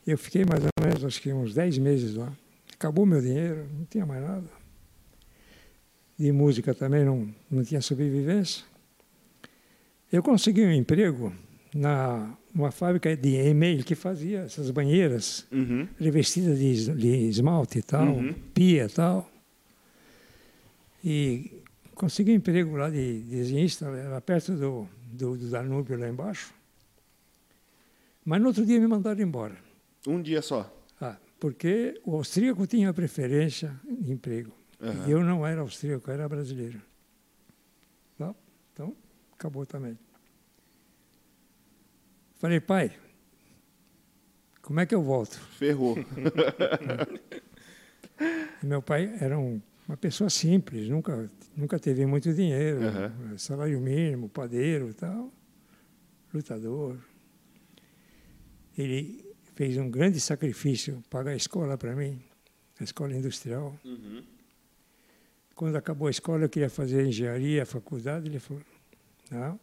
eu 0.08 0.18
fiquei 0.18 0.44
mais 0.44 0.64
ou 0.64 0.70
menos, 0.84 1.06
acho 1.06 1.22
que 1.22 1.32
uns 1.32 1.54
10 1.54 1.78
meses 1.78 2.16
lá. 2.16 2.32
Acabou 2.74 3.06
meu 3.06 3.22
dinheiro, 3.22 3.70
não 3.78 3.86
tinha 3.86 4.06
mais 4.06 4.24
nada. 4.24 4.61
De 6.22 6.32
música 6.32 6.76
também 6.76 7.04
não, 7.04 7.34
não 7.50 7.64
tinha 7.64 7.82
sobrevivência. 7.82 8.64
Eu 10.12 10.22
consegui 10.22 10.64
um 10.64 10.72
emprego 10.72 11.34
na 11.74 12.38
uma 12.54 12.70
fábrica 12.70 13.16
de 13.18 13.30
e-mail 13.50 13.84
que 13.84 13.96
fazia 13.96 14.42
essas 14.42 14.70
banheiras 14.70 15.48
Uhum. 15.52 15.88
revestidas 15.98 16.60
de, 16.60 16.94
de 16.96 17.08
esmalte 17.30 17.80
e 17.80 17.82
tal, 17.82 18.14
Uhum. 18.14 18.34
pia 18.54 18.86
e 18.86 18.90
tal. 18.90 19.32
E 21.04 21.64
consegui 21.96 22.34
um 22.34 22.36
emprego 22.36 22.76
lá 22.76 22.90
de 22.90 23.22
desenhista, 23.22 23.86
era 23.88 24.22
perto 24.22 24.52
do, 24.54 24.88
do, 25.12 25.38
do 25.38 25.50
Danúbio 25.50 25.98
lá 25.98 26.08
embaixo. 26.08 26.54
Mas 28.24 28.40
no 28.42 28.48
outro 28.48 28.64
dia 28.66 28.80
me 28.80 28.86
mandaram 28.88 29.22
embora. 29.22 29.56
Um 30.06 30.22
dia 30.22 30.42
só. 30.44 30.72
Ah, 31.00 31.18
porque 31.40 32.00
o 32.06 32.16
austríaco 32.16 32.68
tinha 32.68 32.94
preferência 32.94 33.74
de 33.90 34.12
emprego. 34.12 34.52
Aham. 34.82 35.08
E 35.08 35.12
eu 35.12 35.22
não 35.24 35.46
era 35.46 35.62
austríaco, 35.62 36.10
eu 36.10 36.14
era 36.14 36.28
brasileiro. 36.28 36.82
Tá? 38.18 38.34
Então, 38.74 38.96
acabou 39.34 39.66
também. 39.66 39.98
Falei, 42.38 42.60
pai, 42.60 42.92
como 44.62 44.80
é 44.80 44.86
que 44.86 44.96
eu 44.96 45.04
volto? 45.04 45.40
Ferrou. 45.40 45.96
Meu 48.64 48.82
pai 48.82 49.16
era 49.20 49.38
um- 49.38 49.62
uma 49.88 49.98
pessoa 49.98 50.30
simples, 50.30 50.88
nunca, 50.90 51.30
nunca 51.56 51.80
teve 51.80 52.06
muito 52.06 52.34
dinheiro, 52.34 52.86
Aham. 52.86 53.38
salário 53.38 53.80
mínimo, 53.82 54.30
padeiro 54.30 54.90
e 54.90 54.94
tal, 54.94 55.32
lutador. 56.34 56.98
Ele 58.78 59.26
fez 59.56 59.78
um 59.78 59.90
grande 59.90 60.20
sacrifício, 60.20 61.04
pagar 61.10 61.32
a 61.32 61.36
escola 61.36 61.78
para 61.78 61.96
mim, 61.96 62.22
a 62.80 62.84
escola 62.84 63.14
industrial. 63.16 63.78
Uhum. 63.84 64.24
Quando 65.62 65.76
acabou 65.76 66.08
a 66.08 66.10
escola, 66.10 66.46
eu 66.46 66.50
queria 66.50 66.72
fazer 66.72 67.06
engenharia, 67.06 67.64
faculdade, 67.68 68.28
ele 68.28 68.40
falou, 68.40 68.64
não, 69.30 69.60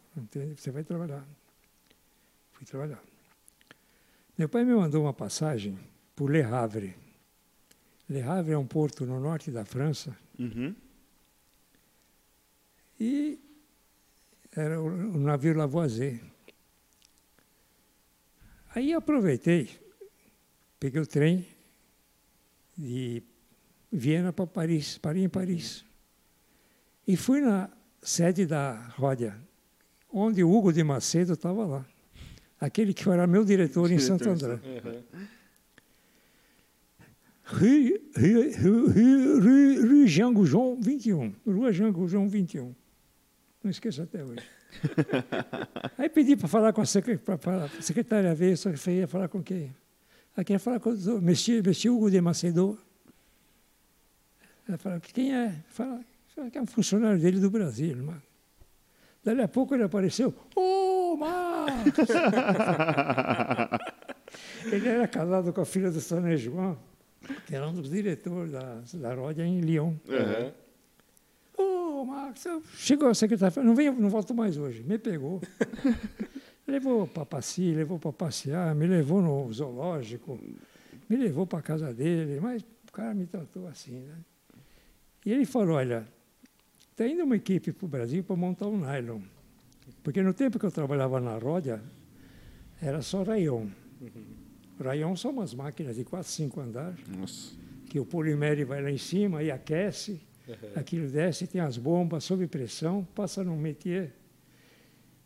você 0.55 0.71
vai 0.71 0.81
trabalhar. 0.81 1.27
Fui 2.53 2.65
trabalhar. 2.65 3.03
Meu 4.37 4.47
pai 4.47 4.63
me 4.63 4.73
mandou 4.73 5.03
uma 5.03 5.13
passagem 5.13 5.77
por 6.15 6.31
Le 6.31 6.41
Havre. 6.41 6.95
Le 8.09 8.21
Havre 8.21 8.53
é 8.53 8.57
um 8.57 8.65
porto 8.65 9.05
no 9.05 9.19
norte 9.19 9.51
da 9.51 9.65
França 9.65 10.17
Uhum. 10.39 10.73
e 12.97 13.37
era 14.55 14.81
o, 14.81 14.85
o 14.85 15.17
navio 15.19 15.53
Lavoisier. 15.53 16.21
Aí 18.73 18.93
aproveitei, 18.93 19.69
peguei 20.79 21.01
o 21.01 21.05
trem 21.05 21.45
de 22.77 23.21
Viena 23.91 24.31
para 24.31 24.47
Paris, 24.47 24.97
parei 24.97 25.25
em 25.25 25.29
Paris. 25.29 25.88
E 27.09 27.17
fui 27.17 27.41
na 27.41 27.67
sede 28.03 28.45
da 28.45 28.73
Ródia, 28.95 29.35
onde 30.13 30.43
o 30.43 30.51
Hugo 30.51 30.71
de 30.71 30.83
Macedo 30.83 31.33
estava 31.33 31.65
lá. 31.65 31.85
Aquele 32.61 32.93
que 32.93 33.09
era 33.09 33.25
meu 33.25 33.43
diretor 33.43 33.91
em 33.91 33.97
Santo 33.97 34.25
Diretor 34.25 34.61
em 34.63 34.77
André. 34.77 35.03
Uhum. 35.11 35.27
Rue, 37.45 38.11
Rue, 38.15 38.51
Rue, 38.51 38.91
Rue, 38.91 39.39
Rue, 39.39 39.87
Rue 39.87 40.07
Jean 40.07 40.31
Goujon, 40.31 40.79
21. 40.79 41.33
Rua 41.47 41.73
Jean 41.73 41.91
Goujon, 41.91 42.27
21. 42.27 42.75
Não 43.63 43.71
esqueço 43.71 44.03
até 44.03 44.23
hoje. 44.23 44.43
Aí 45.97 46.09
pedi 46.09 46.35
para 46.35 46.47
falar 46.47 46.73
com 46.73 46.81
a 46.81 46.85
secretária, 46.85 47.71
a 47.75 47.81
secretária 47.81 48.35
veio, 48.35 48.55
só 48.55 48.71
que 48.71 48.91
ia 48.91 49.07
falar 49.07 49.29
com 49.29 49.41
quem? 49.41 49.75
Ela 50.37 50.43
queria 50.43 50.59
falar 50.59 50.79
com 50.79 50.91
o 50.91 51.21
Monsieur 51.23 51.63
Hugo 51.87 52.11
de 52.11 52.21
Macedo. 52.21 52.77
Ela 54.67 54.77
falou, 54.77 54.99
quem 55.01 55.33
é? 55.33 55.55
Fala 55.69 56.05
que 56.51 56.57
é 56.57 56.61
um 56.61 56.65
funcionário 56.65 57.19
dele 57.19 57.39
do 57.39 57.49
Brasil. 57.49 57.97
Mas... 58.03 58.21
Daí 59.23 59.39
a 59.41 59.47
pouco 59.47 59.75
ele 59.75 59.83
apareceu, 59.83 60.33
ô, 60.55 61.15
Marcos! 61.17 62.09
ele 64.71 64.87
era 64.87 65.07
casado 65.07 65.51
com 65.51 65.61
a 65.61 65.65
filha 65.65 65.91
do 65.91 65.99
Sané 65.99 66.37
João, 66.37 66.77
que 67.45 67.55
era 67.55 67.67
um 67.67 67.73
dos 67.73 67.89
diretores 67.89 68.51
da, 68.51 68.81
da 68.93 69.13
Ródia 69.13 69.45
em 69.45 69.59
Lyon. 69.59 69.93
Uhum. 70.07 70.51
Ô, 71.57 72.05
Marcos, 72.05 72.45
chegou 72.75 73.09
a 73.09 73.13
secretária, 73.13 73.61
não 73.61 73.75
venho, 73.75 73.93
não 73.93 74.09
volto 74.09 74.33
mais 74.33 74.57
hoje. 74.57 74.83
Me 74.83 74.97
pegou. 74.97 75.41
levou 76.65 77.07
para 77.07 77.25
passear, 77.25 77.75
levou 77.75 77.99
para 77.99 78.13
passear, 78.13 78.73
me 78.75 78.87
levou 78.87 79.21
no 79.21 79.51
zoológico, 79.51 80.39
me 81.09 81.17
levou 81.17 81.45
para 81.45 81.59
a 81.59 81.63
casa 81.63 81.93
dele, 81.93 82.39
mas 82.39 82.61
o 82.61 82.91
cara 82.91 83.13
me 83.13 83.25
tratou 83.25 83.67
assim, 83.67 83.99
né? 83.99 84.15
E 85.25 85.33
ele 85.33 85.45
falou, 85.45 85.75
olha, 85.75 86.07
está 86.99 87.07
indo 87.07 87.23
uma 87.23 87.37
equipe 87.37 87.71
para 87.71 87.85
o 87.85 87.87
Brasil 87.87 88.21
para 88.25 88.35
montar 88.35 88.67
um 88.67 88.77
nylon. 88.77 89.21
Porque 90.03 90.21
no 90.21 90.33
tempo 90.33 90.59
que 90.59 90.65
eu 90.65 90.71
trabalhava 90.71 91.21
na 91.21 91.37
Ródia, 91.37 91.81
era 92.81 93.01
só 93.01 93.23
rayon. 93.23 93.67
Rayon 94.77 95.15
são 95.15 95.31
umas 95.31 95.53
máquinas 95.53 95.95
de 95.95 96.03
4, 96.03 96.29
5 96.29 96.59
andares 96.59 96.99
Nossa. 97.07 97.55
que 97.89 97.99
o 97.99 98.05
polimere 98.05 98.65
vai 98.65 98.81
lá 98.81 98.91
em 98.91 98.97
cima 98.97 99.41
e 99.41 99.49
aquece, 99.49 100.19
aquilo 100.75 101.09
desce, 101.09 101.47
tem 101.47 101.61
as 101.61 101.77
bombas 101.77 102.23
sob 102.25 102.45
pressão, 102.47 103.07
passa 103.15 103.43
num 103.45 103.57
métier. 103.57 104.13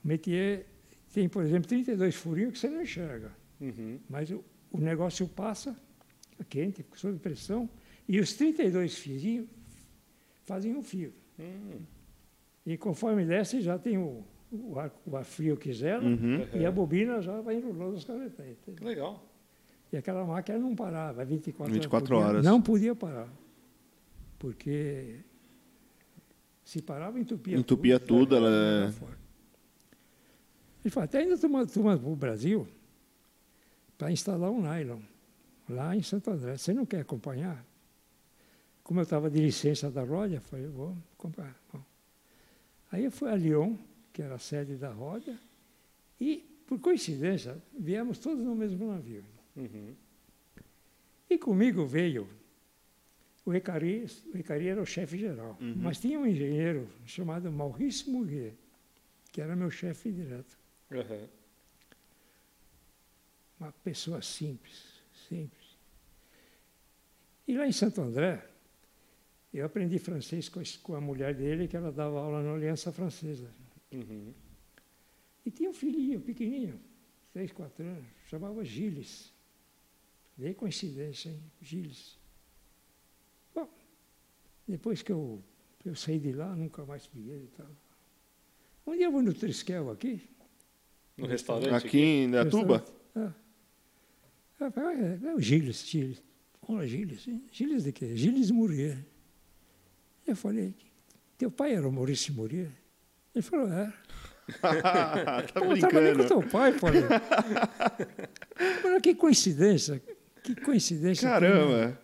Métier 0.03 0.67
tem, 1.11 1.27
por 1.27 1.43
exemplo, 1.43 1.67
32 1.67 2.13
furinhos 2.15 2.53
que 2.53 2.59
você 2.59 2.69
não 2.69 2.81
enxerga, 2.83 3.31
Uhum. 3.61 3.99
mas 4.09 4.29
o, 4.29 4.43
o 4.71 4.79
negócio 4.79 5.27
passa, 5.27 5.75
é 6.39 6.43
quente, 6.43 6.85
sob 6.95 7.17
pressão, 7.19 7.69
e 8.07 8.19
os 8.19 8.33
32 8.33 8.95
fiozinhos 8.97 9.47
fazem 10.43 10.75
um 10.75 10.83
fio. 10.83 11.13
Hum. 11.39 11.79
E 12.65 12.77
conforme 12.77 13.25
desce, 13.25 13.61
já 13.61 13.77
tem 13.77 13.97
o, 13.97 14.23
o, 14.51 14.79
ar, 14.79 14.91
o 15.05 15.17
ar 15.17 15.23
frio 15.25 15.57
que 15.57 15.73
zela, 15.73 16.03
Uhum. 16.03 16.47
e 16.53 16.65
a 16.65 16.71
bobina 16.71 17.21
já 17.21 17.41
vai 17.41 17.55
enrolando 17.57 17.95
os 17.95 18.05
cavetais. 18.05 18.57
Legal. 18.81 19.23
E 19.91 19.97
aquela 19.97 20.25
máquina 20.25 20.57
não 20.57 20.75
parava, 20.75 21.23
24, 21.25 21.73
24 21.73 22.15
horas. 22.15 22.29
horas. 22.29 22.45
Não 22.45 22.61
podia 22.61 22.95
parar. 22.95 23.27
Porque 24.39 25.19
se 26.63 26.81
parava, 26.81 27.19
entupia, 27.19 27.57
Entupia 27.57 27.99
tudo, 27.99 28.35
ela 28.35 28.47
Era 28.49 28.87
é- 28.87 28.91
fora. 28.91 29.17
Ele 30.83 30.89
falou, 30.91 31.05
até 31.05 31.19
ainda 31.19 31.37
turma 31.65 31.97
para 31.97 32.09
o 32.09 32.15
Brasil 32.15 32.67
para 33.97 34.11
instalar 34.11 34.49
um 34.51 34.61
nylon 34.61 34.99
lá 35.69 35.95
em 35.95 36.01
Santo 36.01 36.29
André. 36.31 36.57
Você 36.57 36.73
não 36.73 36.85
quer 36.85 37.01
acompanhar? 37.01 37.63
Como 38.83 38.99
eu 38.99 39.03
estava 39.03 39.29
de 39.29 39.39
licença 39.39 39.89
da 39.89 40.03
eu 40.35 40.41
falei, 40.41 40.67
vou 40.67 40.93
acompanhar. 41.23 41.57
Bom. 41.71 41.81
Aí 42.91 43.05
eu 43.05 43.11
fui 43.11 43.29
a 43.29 43.35
Lyon, 43.35 43.77
que 44.11 44.21
era 44.21 44.35
a 44.35 44.39
sede 44.39 44.75
da 44.75 44.91
Ródia, 44.91 45.39
e, 46.19 46.37
por 46.67 46.79
coincidência, 46.79 47.61
viemos 47.77 48.19
todos 48.19 48.43
no 48.43 48.55
mesmo 48.55 48.87
navio. 48.87 49.23
Uhum. 49.55 49.95
E 51.29 51.37
comigo 51.37 51.85
veio 51.85 52.29
o 53.45 53.53
Ecari, 53.53 54.05
o 54.33 54.37
Ecari 54.37 54.67
era 54.67 54.81
o 54.81 54.85
chefe 54.85 55.17
geral, 55.17 55.57
mas 55.59 55.99
tinha 55.99 56.19
um 56.19 56.25
engenheiro 56.25 56.87
chamado 57.05 57.51
Maurice 57.51 58.09
Mouguet, 58.09 58.55
que 59.31 59.41
era 59.41 59.55
meu 59.55 59.71
chefe 59.71 60.11
direto. 60.11 60.57
Uhum. 60.91 61.27
Uma 63.59 63.71
pessoa 63.83 64.21
simples, 64.21 65.01
simples. 65.27 65.77
E 67.47 67.57
lá 67.57 67.67
em 67.67 67.71
Santo 67.71 68.01
André, 68.01 68.47
eu 69.59 69.65
aprendi 69.65 69.99
francês 69.99 70.49
com, 70.49 70.95
a 70.95 71.01
mulher 71.01 71.35
dele, 71.35 71.67
que 71.67 71.77
ela 71.77 71.91
dava 71.91 72.19
aula 72.19 72.41
na 72.41 72.53
Aliança 72.53 72.91
Francesa. 72.91 73.49
Uhum. 73.91 74.33
E 75.45 75.51
tinha 75.51 75.69
um 75.69 75.73
filhinho 75.73 76.19
pequenininho, 76.21 76.79
três, 77.31 77.51
quatro 77.51 77.85
anos, 77.85 78.05
chamava 78.27 78.63
Gilles. 78.65 79.31
Veio 80.37 80.55
coincidência, 80.55 81.29
hein? 81.29 81.39
Gilles. 81.61 82.17
Bom, 83.53 83.69
depois 84.67 85.03
que 85.03 85.11
eu, 85.11 85.43
eu 85.85 85.95
saí 85.95 86.19
de 86.19 86.31
lá, 86.31 86.55
nunca 86.55 86.83
mais 86.85 87.05
vi 87.13 87.29
ele 87.29 87.43
e 87.43 87.57
tal. 87.57 87.67
Um 88.87 88.97
dia 88.97 89.05
eu 89.05 89.11
vou 89.11 89.21
no 89.21 89.33
Triskel 89.33 89.91
aqui. 89.91 90.21
No 91.15 91.27
restaurante? 91.27 91.85
Aqui 91.85 91.99
em 91.99 92.31
Datuba? 92.31 92.83
Ah. 93.15 93.33
Ah, 94.59 94.71
É, 94.93 95.27
é 95.27 95.35
o 95.35 95.39
Gilles, 95.39 95.85
Gilles. 95.87 96.21
Olha, 96.67 96.87
Gilles. 96.87 97.27
hein? 97.27 97.43
Gilles 97.51 97.83
de 97.83 97.91
quê? 97.91 98.15
Gilles 98.15 98.49
Mourier. 98.49 99.12
Eu 100.25 100.35
falei, 100.35 100.73
teu 101.37 101.51
pai 101.51 101.73
era 101.73 101.87
o 101.87 101.91
Maurício 101.91 102.33
Mourier? 102.33 102.71
Ele 103.33 103.41
falou, 103.41 103.67
é. 103.71 103.93
tá 104.61 105.43
Pô, 105.53 105.65
eu 105.65 105.79
trabalhei 105.79 106.11
com 106.11 106.17
brincando. 106.17 106.27
teu 106.27 106.43
pai, 106.49 106.73
falei. 106.73 107.03
Olha 108.85 109.01
que 109.01 109.15
coincidência. 109.15 110.01
Que 110.43 110.55
coincidência. 110.55 111.29
Caramba. 111.29 111.97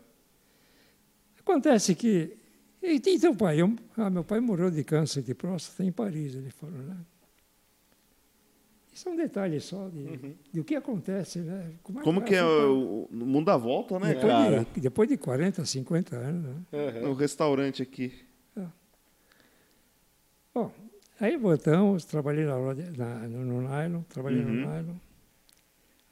Acontece 1.39 1.95
que. 1.95 2.38
E, 2.82 2.95
e 2.95 3.19
teu 3.19 3.36
pai? 3.36 3.62
Eu, 3.62 3.75
ah, 3.97 4.10
meu 4.10 4.23
pai 4.23 4.39
morreu 4.39 4.71
de 4.71 4.84
câncer 4.84 5.21
de 5.21 5.34
próstata 5.34 5.84
em 5.84 5.91
Paris, 5.91 6.36
ele 6.36 6.49
falou, 6.49 6.77
né? 6.77 6.97
Isso 8.99 9.07
é 9.07 9.12
um 9.13 9.15
detalhe 9.15 9.62
só 9.62 9.88
de, 9.88 10.35
de 10.51 10.59
o 10.59 10.63
que 10.65 10.75
acontece, 10.75 11.39
né? 11.39 11.71
Uhum. 11.88 12.01
Como 12.01 12.21
que 12.21 12.35
é 12.35 12.43
o, 12.43 13.07
o 13.09 13.15
mundo 13.15 13.45
dá 13.45 13.55
volta, 13.55 13.97
né, 13.97 14.09
depois, 14.13 14.27
cara? 14.33 14.67
de, 14.73 14.81
depois 14.81 15.07
de 15.07 15.15
40, 15.15 15.63
50 15.63 16.15
anos, 16.17 16.43
né? 16.43 17.01
No 17.01 17.13
restaurante 17.13 17.81
aqui. 17.81 18.12
Bom, 20.53 20.69
aí 21.17 21.38
voltamos, 21.38 22.03
trabalhei 22.03 22.43
na, 22.43 22.57
na- 22.97 23.27
no, 23.29 23.45
no 23.45 23.62
nylon, 23.69 24.01
trabalhei 24.09 24.43
Uhum. 24.43 24.51
no 24.65 24.69
nylon. 24.69 24.95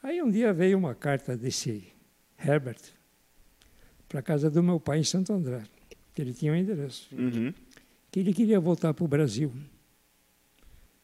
Aí 0.01 0.21
um 0.21 0.29
dia 0.29 0.53
veio 0.53 0.77
uma 0.77 0.95
carta 0.95 1.35
desse 1.35 1.91
Herbert 2.39 2.79
para 4.07 4.19
a 4.21 4.23
casa 4.23 4.49
do 4.49 4.63
meu 4.63 4.79
pai 4.79 4.99
em 4.99 5.03
Santo 5.03 5.33
André, 5.33 5.63
que 6.13 6.21
ele 6.21 6.33
tinha 6.33 6.53
um 6.53 6.55
endereço, 6.55 7.09
Uhum. 7.13 7.53
que 8.09 8.21
ele 8.21 8.33
queria 8.33 8.61
voltar 8.61 8.93
para 8.93 9.03
o 9.03 9.07
Brasil. 9.09 9.51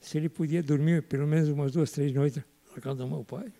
Se 0.03 0.17
ele 0.17 0.27
podia 0.27 0.61
dormir 0.61 1.01
pelo 1.03 1.25
menos 1.25 1.47
umas 1.47 1.71
duas, 1.71 1.89
três 1.91 2.13
noites 2.13 2.43
na 2.75 2.81
casa 2.81 2.95
do 2.97 3.07
meu 3.07 3.23
pai. 3.23 3.51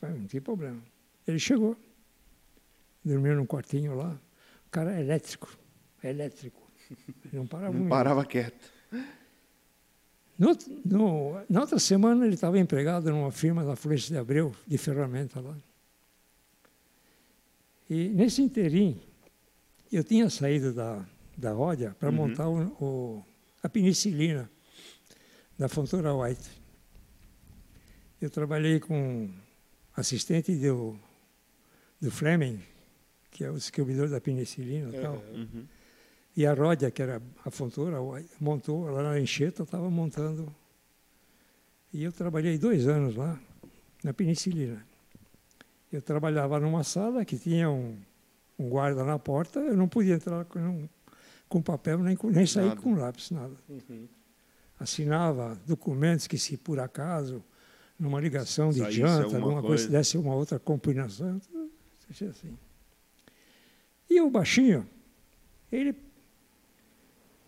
Falei, 0.00 0.18
não 0.20 0.26
tem 0.28 0.40
problema. 0.40 0.80
Ele 1.26 1.38
chegou, 1.38 1.76
dormiu 3.04 3.34
num 3.34 3.44
quartinho 3.44 3.94
lá. 3.96 4.18
O 4.66 4.70
cara 4.70 4.96
é 4.96 5.00
elétrico, 5.00 5.56
é 6.02 6.10
elétrico. 6.10 6.62
Ele 6.90 7.36
não 7.38 7.46
parava 7.46 7.76
Não 7.76 7.88
parava 7.88 8.24
quieto. 8.24 8.70
No, 10.38 10.56
no- 10.84 11.40
na 11.48 11.60
outra 11.62 11.78
semana 11.78 12.24
ele 12.24 12.34
estava 12.34 12.58
empregado 12.58 13.10
numa 13.10 13.30
firma 13.32 13.64
da 13.64 13.74
Floresta 13.76 14.12
de 14.14 14.18
Abreu, 14.18 14.54
de 14.66 14.78
ferramenta 14.78 15.40
lá. 15.40 15.56
E 17.90 18.08
nesse 18.10 18.42
interim, 18.42 19.00
eu 19.90 20.02
tinha 20.04 20.30
saído 20.30 20.72
da, 20.72 21.04
da 21.36 21.52
Ródia 21.52 21.96
para 21.98 22.08
Uhum. 22.10 22.14
montar 22.14 22.48
o, 22.48 22.62
o- 22.80 23.24
a 23.62 23.68
penicilina 23.68 24.48
da 25.62 25.68
Fontoura 25.68 26.12
White. 26.12 26.50
Eu 28.20 28.28
trabalhei 28.28 28.80
com 28.80 29.30
assistente 29.96 30.56
do, 30.56 30.98
do 32.00 32.10
Fleming, 32.10 32.60
que 33.30 33.44
é 33.44 33.50
o 33.50 33.54
distribuidor 33.54 34.08
da 34.08 34.20
penicilina 34.20 34.88
e 34.88 35.00
tal. 35.00 35.22
Uhum. 35.32 35.64
E 36.36 36.44
a 36.44 36.52
Ródia, 36.52 36.90
que 36.90 37.00
era 37.00 37.22
a 37.44 37.50
fontura, 37.50 37.98
montou 38.40 38.90
lá 38.90 39.04
na 39.04 39.20
enxeta, 39.20 39.62
estava 39.62 39.88
montando. 39.88 40.52
E 41.92 42.02
eu 42.02 42.10
trabalhei 42.10 42.58
dois 42.58 42.88
anos 42.88 43.14
lá, 43.14 43.38
na 44.02 44.12
penicilina. 44.12 44.84
Eu 45.92 46.02
trabalhava 46.02 46.58
numa 46.58 46.82
sala 46.82 47.24
que 47.24 47.38
tinha 47.38 47.70
um, 47.70 47.96
um 48.58 48.68
guarda 48.68 49.04
na 49.04 49.16
porta, 49.16 49.60
eu 49.60 49.76
não 49.76 49.86
podia 49.86 50.14
entrar 50.14 50.44
com, 50.44 50.88
com 51.48 51.62
papel, 51.62 52.00
nem, 52.00 52.18
nem 52.20 52.46
sair 52.46 52.66
Nada. 52.70 52.80
com 52.80 52.94
lápis, 52.94 53.30
nada. 53.30 53.54
Uhum. 53.68 54.08
Assinava 54.82 55.54
documentos 55.64 56.26
que, 56.26 56.36
se 56.36 56.56
por 56.56 56.80
acaso, 56.80 57.42
numa 57.96 58.20
ligação 58.20 58.70
de 58.70 58.80
Saísse 58.80 58.98
janta, 58.98 59.22
alguma 59.24 59.38
alguma 59.44 59.62
coisa, 59.62 59.84
coisa. 59.84 59.98
desse 59.98 60.18
uma 60.18 60.34
outra 60.34 60.58
combinação, 60.58 61.40
seja 62.08 62.30
assim. 62.30 62.58
E 64.10 64.20
o 64.20 64.28
baixinho, 64.28 64.84
ele 65.70 65.94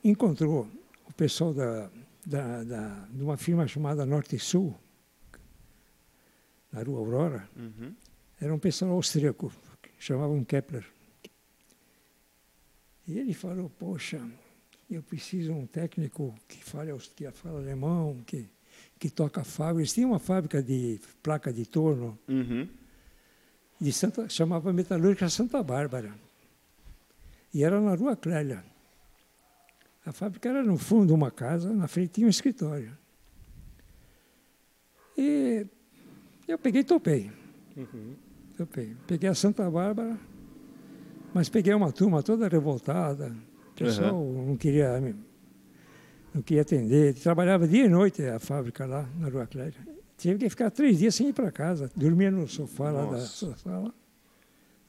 encontrou 0.05 0.69
o 1.09 1.13
pessoal 1.13 1.53
da, 1.53 1.91
da, 2.25 2.63
da- 2.63 3.09
de 3.11 3.23
uma 3.23 3.37
firma 3.37 3.67
chamada 3.67 4.07
Norte 4.07 4.37
e 4.37 4.39
Sul, 4.39 4.73
na 6.71 6.83
Rua 6.85 6.99
Aurora, 7.01 7.49
Uhum. 7.57 7.95
era 8.41 8.55
um 8.55 8.59
pessoal 8.61 8.93
austríaco, 8.93 9.53
chamavam 9.99 10.45
Kepler. 10.45 10.85
E 13.09 13.19
ele 13.19 13.35
falou, 13.35 13.69
poxa, 13.71 14.25
eu 14.91 15.03
preciso 15.03 15.53
de 15.53 15.59
um 15.59 15.67
técnico 15.67 16.35
que 16.49 16.63
fale, 16.65 16.93
que 17.17 17.31
fala 17.33 17.59
alemão, 17.61 18.23
que, 18.27 18.49
que 18.99 19.09
toca 19.11 19.43
fábrica. 19.45 19.81
Eles 19.81 19.93
tinham 19.93 20.11
uma 20.11 20.19
fábrica 20.19 20.63
de 20.63 21.01
placa 21.23 21.53
de 21.53 21.65
torno, 21.67 22.19
Uhum. 22.29 22.69
de 23.81 23.93
Santa, 23.93 24.29
chamava 24.29 24.73
Metalúrgica 24.73 25.29
Santa 25.29 25.63
Bárbara. 25.63 26.15
E 27.53 27.63
era 27.65 27.81
na 27.81 27.95
Rua 27.95 28.17
Clélia. 28.17 28.65
A 30.05 30.13
fábrica 30.13 30.49
era 30.49 30.63
no 30.63 30.77
fundo 30.77 31.07
de 31.09 31.13
uma 31.15 31.31
casa, 31.31 31.73
na 31.73 31.89
frente 31.89 32.13
tinha 32.15 32.27
um 32.27 32.31
escritório. 32.31 32.97
E 35.17 35.67
eu 36.49 36.59
peguei 36.59 36.81
e 36.83 36.85
topei. 36.85 37.31
Uhum. 37.77 38.15
Topei. 38.57 38.97
Peguei 39.07 39.29
a 39.31 39.35
Santa 39.35 39.69
Bárbara, 39.71 40.19
mas 41.33 41.49
peguei 41.49 41.73
uma 41.75 41.91
turma 41.93 42.23
toda 42.23 42.49
revoltada. 42.49 43.35
O 43.75 43.85
pessoal 43.85 44.25
não 44.25 44.57
queria 44.57 45.01
não 46.33 46.43
queria 46.43 46.63
atender. 46.63 47.15
Trabalhava 47.15 47.67
dia 47.67 47.85
e 47.85 47.89
noite 47.89 48.23
a 48.25 48.39
fábrica 48.39 48.87
lá 48.87 49.09
na 49.19 49.29
Rua 49.29 49.47
Clélia. 49.47 49.75
Tive 50.17 50.39
que 50.39 50.49
ficar 50.51 50.71
três 50.71 50.99
dias 50.99 51.15
sem 51.15 51.29
ir 51.29 51.33
para 51.33 51.51
casa. 51.51 51.91
Dormia 51.97 52.31
no 52.31 52.47
sofá 52.49 52.91
lá 52.91 53.05
da 53.05 53.11
Nossa. 53.13 53.27
sua 53.27 53.57
sala. 53.57 53.93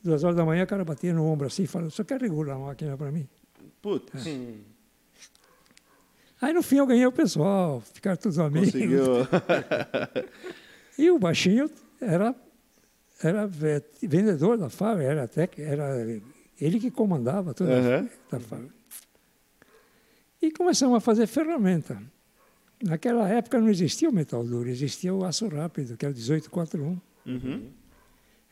Duas 0.04 0.24
horas 0.24 0.36
da 0.36 0.46
manhã, 0.46 0.64
o 0.64 0.68
cara 0.68 0.86
batia 0.86 1.12
no 1.14 1.26
ombro 1.26 1.48
assim 1.48 1.64
e 1.64 1.68
falava, 1.68 1.90
só 1.90 2.04
quer 2.04 2.22
regular 2.22 2.56
a 2.56 2.60
máquina 2.60 2.96
para 2.96 3.12
mim? 3.12 3.28
Putz, 3.82 4.26
Hum. 4.28 4.58
Aí 6.42 6.54
no 6.54 6.62
fim 6.62 6.78
eu 6.78 6.86
ganhei 6.86 7.06
o 7.08 7.12
pessoal, 7.12 7.82
ficaram 7.94 8.18
todos 8.18 8.38
amigos. 8.38 8.72
conseguiu. 8.72 9.04
E 10.98 11.10
o 11.12 11.18
baixinho 11.20 11.70
era, 12.00 12.34
era 13.22 13.46
ve- 13.48 13.84
vendedor 14.04 14.58
da 14.58 14.70
fábrica, 14.70 15.10
era 15.12 15.24
até 15.24 15.50
era 15.58 16.22
ele 16.62 16.80
que 16.80 16.90
comandava 16.92 17.54
toda 17.54 17.74
a 17.74 17.80
Aham. 17.80 18.10
da 18.32 18.40
fábrica. 18.40 18.75
E 20.42 20.52
começamos 20.52 20.98
a 20.98 21.00
fazer 21.00 21.28
ferramenta. 21.28 22.02
Naquela 22.84 23.28
época 23.30 23.60
não 23.60 23.70
existia 23.70 24.10
o 24.10 24.14
metal 24.14 24.44
duro, 24.44 24.70
existia 24.70 25.14
o 25.14 25.24
aço 25.24 25.48
rápido, 25.48 25.98
que 25.98 26.06
era 26.06 26.14
o 26.14 26.18
1841. 26.18 27.00
Uhum. 27.26 27.72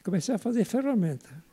Comecei 0.03 0.35
a 0.35 0.37
fazer 0.37 0.65
ferramenta. 0.65 1.43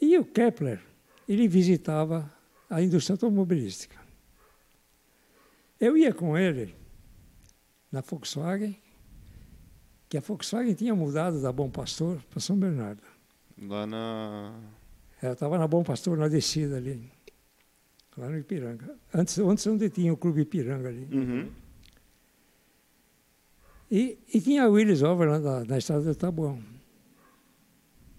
E 0.00 0.18
o 0.18 0.24
Kepler, 0.24 0.80
ele 1.28 1.46
visitava 1.48 2.30
a 2.68 2.82
indústria 2.82 3.14
automobilística. 3.14 3.96
Eu 5.78 5.96
ia 5.96 6.12
com 6.12 6.36
ele 6.38 6.74
na 7.90 8.00
Volkswagen, 8.00 8.76
que 10.08 10.16
a 10.16 10.20
Volkswagen 10.20 10.74
tinha 10.74 10.94
mudado 10.94 11.40
da 11.40 11.52
Bom 11.52 11.70
Pastor 11.70 12.22
para 12.30 12.40
São 12.40 12.56
Bernardo. 12.56 13.02
Lá 13.60 13.86
na. 13.86 14.54
Ela 15.20 15.34
estava 15.34 15.58
na 15.58 15.66
Bom 15.66 15.82
Pastor, 15.82 16.16
na 16.16 16.28
descida 16.28 16.76
ali, 16.76 17.10
lá 18.16 18.28
no 18.28 18.38
Ipiranga. 18.38 18.94
Antes, 19.14 19.38
antes 19.38 19.66
onde 19.66 19.88
tinha 19.90 20.12
o 20.12 20.16
Clube 20.16 20.42
Ipiranga 20.42 20.88
ali. 20.88 21.08
Uhum. 21.10 21.48
E, 23.90 24.18
e 24.32 24.40
tinha 24.40 24.64
a 24.64 24.68
Willis 24.68 25.02
Overland 25.02 25.44
na, 25.44 25.64
na 25.64 25.78
estrada 25.78 26.02
do 26.02 26.14
Tabuão. 26.14 26.58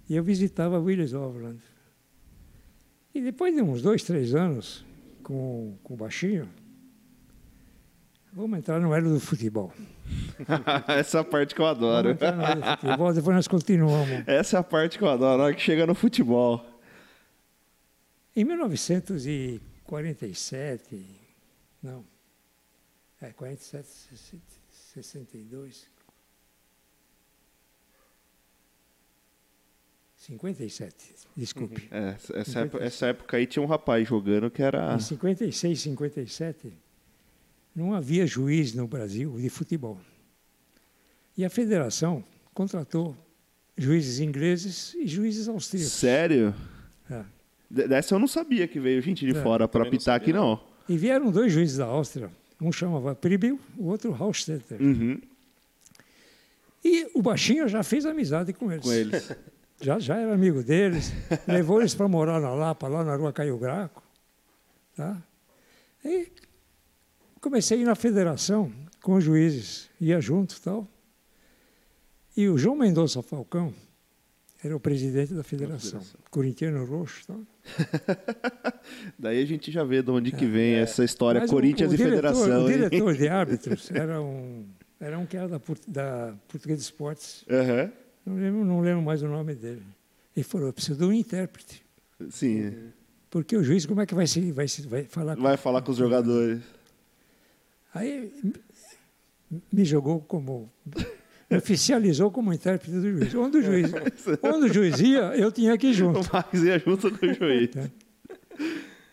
E 0.07 0.15
eu 0.15 0.23
visitava 0.23 0.77
a 0.77 0.79
Willis 0.79 1.13
Overland. 1.13 1.59
E 3.13 3.21
depois 3.21 3.55
de 3.55 3.61
uns 3.61 3.81
dois, 3.81 4.03
três 4.03 4.35
anos 4.35 4.85
com, 5.23 5.77
com 5.83 5.93
o 5.93 5.97
baixinho, 5.97 6.49
vamos 8.33 8.57
entrar 8.57 8.79
no 8.79 8.93
elo 8.93 9.13
do 9.13 9.19
futebol. 9.19 9.71
Essa 10.87 11.23
parte 11.23 11.55
que 11.55 11.61
eu 11.61 11.65
adoro. 11.65 12.17
futebol, 12.79 13.13
depois 13.13 13.35
nós 13.35 13.47
continuamos. 13.47 14.09
Essa 14.27 14.57
é 14.57 14.59
a 14.59 14.63
parte 14.63 14.97
que 14.97 15.03
eu 15.03 15.09
adoro, 15.09 15.37
na 15.37 15.43
hora 15.45 15.53
que 15.53 15.61
chega 15.61 15.85
no 15.85 15.95
futebol. 15.95 16.65
Em 18.35 18.43
1947, 19.85 21.05
não, 21.81 22.05
é 23.21 23.31
47, 23.31 23.87
62, 24.93 25.87
57, 30.17 31.15
desculpe. 31.35 31.89
É, 31.91 32.15
essa, 32.39 32.59
época, 32.61 32.83
essa 32.83 33.05
época 33.07 33.37
aí 33.37 33.45
tinha 33.45 33.61
um 33.61 33.65
rapaz 33.65 34.07
jogando 34.07 34.49
que 34.49 34.63
era. 34.63 34.95
Em 34.95 34.99
56, 34.99 35.81
57, 35.81 36.73
não 37.75 37.93
havia 37.93 38.25
juiz 38.25 38.73
no 38.73 38.87
Brasil 38.87 39.37
de 39.37 39.49
futebol. 39.49 39.99
E 41.35 41.43
a 41.43 41.49
federação 41.49 42.23
contratou 42.53 43.17
juízes 43.77 44.19
ingleses 44.19 44.93
e 44.93 45.07
juízes 45.07 45.47
austríacos. 45.47 45.91
Sério? 45.91 46.55
É. 47.09 47.25
Dessa 47.73 48.13
eu 48.13 48.19
não 48.19 48.27
sabia 48.27 48.67
que 48.67 48.79
veio 48.79 49.01
gente 49.01 49.25
de 49.25 49.35
É, 49.35 49.41
fora 49.41 49.67
pra 49.67 49.79
também 49.79 49.91
não 49.93 49.99
pitar 49.99 50.13
sabia, 50.19 50.23
aqui, 50.23 50.33
não. 50.33 50.59
E 50.87 50.95
vieram 50.97 51.31
dois 51.31 51.51
juízes 51.51 51.77
da 51.77 51.85
Áustria, 51.85 52.29
um 52.61 52.71
chamava 52.71 53.15
Pribil, 53.15 53.59
o 53.77 53.87
outro 53.87 54.13
Haustetter. 54.13 54.79
Uhum, 54.81 55.19
E 56.85 57.07
o 57.15 57.21
baixinho 57.21 57.67
já 57.67 57.81
fez 57.81 58.05
amizade 58.05 58.53
com 58.53 58.71
eles. 58.71 58.83
com 58.85 58.91
eles. 58.91 59.31
Já, 59.81 59.99
já 59.99 60.15
era 60.17 60.33
amigo 60.33 60.63
deles, 60.63 61.11
levou 61.45 61.81
eles 61.81 61.93
para 61.93 62.07
morar 62.07 62.39
na 62.39 62.51
Lapa, 62.53 62.87
lá 62.87 63.03
na 63.03 63.17
rua 63.17 63.33
Caio 63.33 63.57
Graco. 63.57 64.01
Tá? 64.95 65.21
E 66.05 66.31
comecei 67.41 67.77
a 67.79 67.81
ir 67.81 67.83
na 67.83 67.95
federação 67.95 68.71
com 69.01 69.15
os 69.15 69.23
juízes, 69.25 69.89
ia 69.99 70.21
junto 70.21 70.55
e 70.55 70.61
tal. 70.61 70.87
E 72.37 72.47
o 72.47 72.57
João 72.57 72.77
Mendonça 72.77 73.21
Falcão 73.21 73.73
era 74.63 74.75
o 74.75 74.79
presidente 74.79 75.33
da 75.33 75.43
federação, 75.43 75.99
federação. 76.01 76.19
corintiano 76.31 76.85
roxo 76.85 77.23
e 77.23 77.27
tal. 77.27 77.41
Daí 79.19 79.41
a 79.41 79.45
gente 79.45 79.71
já 79.71 79.83
vê 79.83 80.01
de 80.01 80.09
onde 80.11 80.31
que 80.31 80.45
vem 80.45 80.75
essa 80.75 81.03
história 81.03 81.41
Mas 81.41 81.49
o- 81.49 81.53
Corinthians 81.53 81.91
o 81.91 81.93
e 81.93 81.97
diretor- 81.97 82.15
Federação. 82.15 82.65
O 82.65 82.69
hein? 82.69 82.77
diretor 82.77 83.13
de 83.15 83.27
árbitros 83.27 83.91
era 83.91 84.21
um, 84.21 84.65
era 84.99 85.19
um 85.19 85.25
que 85.25 85.35
era 85.37 85.47
da, 85.47 85.61
da 85.87 86.33
Portuguesa 86.47 86.77
de 86.77 86.83
Esportes. 86.83 87.43
Aham. 87.49 87.91
Não 88.25 88.35
lembro, 88.37 88.63
não 88.65 88.79
lembro 88.81 89.01
mais 89.03 89.21
o 89.21 89.27
nome 89.27 89.53
dele. 89.53 89.83
Ele 90.35 90.43
falou, 90.43 90.67
eu 90.67 90.73
preciso 90.73 90.97
de 90.97 91.05
um 91.05 91.11
intérprete. 91.11 91.83
Sim. 92.29 92.73
Porque 93.29 93.55
o 93.57 93.63
juiz, 93.63 93.85
como 93.85 93.99
é 94.01 94.05
que 94.05 94.15
vai, 94.15 94.25
se, 94.27 94.51
vai, 94.51 94.67
se, 94.67 94.87
vai 94.87 95.03
falar 95.03 95.35
com 95.35 95.41
Vai 95.41 95.57
falar 95.57 95.81
com 95.81 95.91
os 95.91 95.97
jogadores. 95.97 96.61
Aí 97.93 98.31
me 99.71 99.83
jogou 99.85 100.21
como. 100.21 100.71
Oficializou 101.57 102.31
como 102.31 102.53
intérprete 102.53 102.91
do 102.95 103.01
juiz. 103.17 103.35
Onde 103.35 103.57
o 103.57 103.61
juiz, 103.61 103.91
onde 104.43 104.69
o 104.69 104.73
juiz 104.73 104.99
ia, 104.99 105.35
eu 105.35 105.51
tinha 105.51 105.77
que 105.77 105.87
ir 105.87 105.91
O 105.91 105.93
junto. 105.93 106.33
Max 106.33 106.53
ia 106.61 106.79
junto 106.79 107.11
com 107.11 107.25
o 107.25 107.33
juiz. 107.33 107.69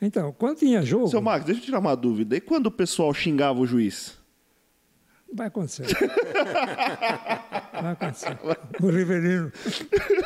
Então, 0.03 0.33
quando 0.39 0.59
tinha 0.59 0.83
jogo, 0.83 1.09
Seu 1.09 1.21
Max, 1.21 1.45
deixa 1.45 1.61
eu 1.61 1.65
tirar 1.65 1.79
uma 1.79 1.95
dúvida. 1.95 2.37
E 2.37 2.41
quando 2.41 2.67
o 2.67 2.71
pessoal 2.71 3.13
xingava 3.13 3.59
o 3.61 3.67
juiz? 3.67 4.19
vai 5.33 5.47
acontecer. 5.47 5.87
Vai 7.73 7.93
acontecer. 7.93 8.37
O 8.83 8.91
Rivelino, 8.91 9.53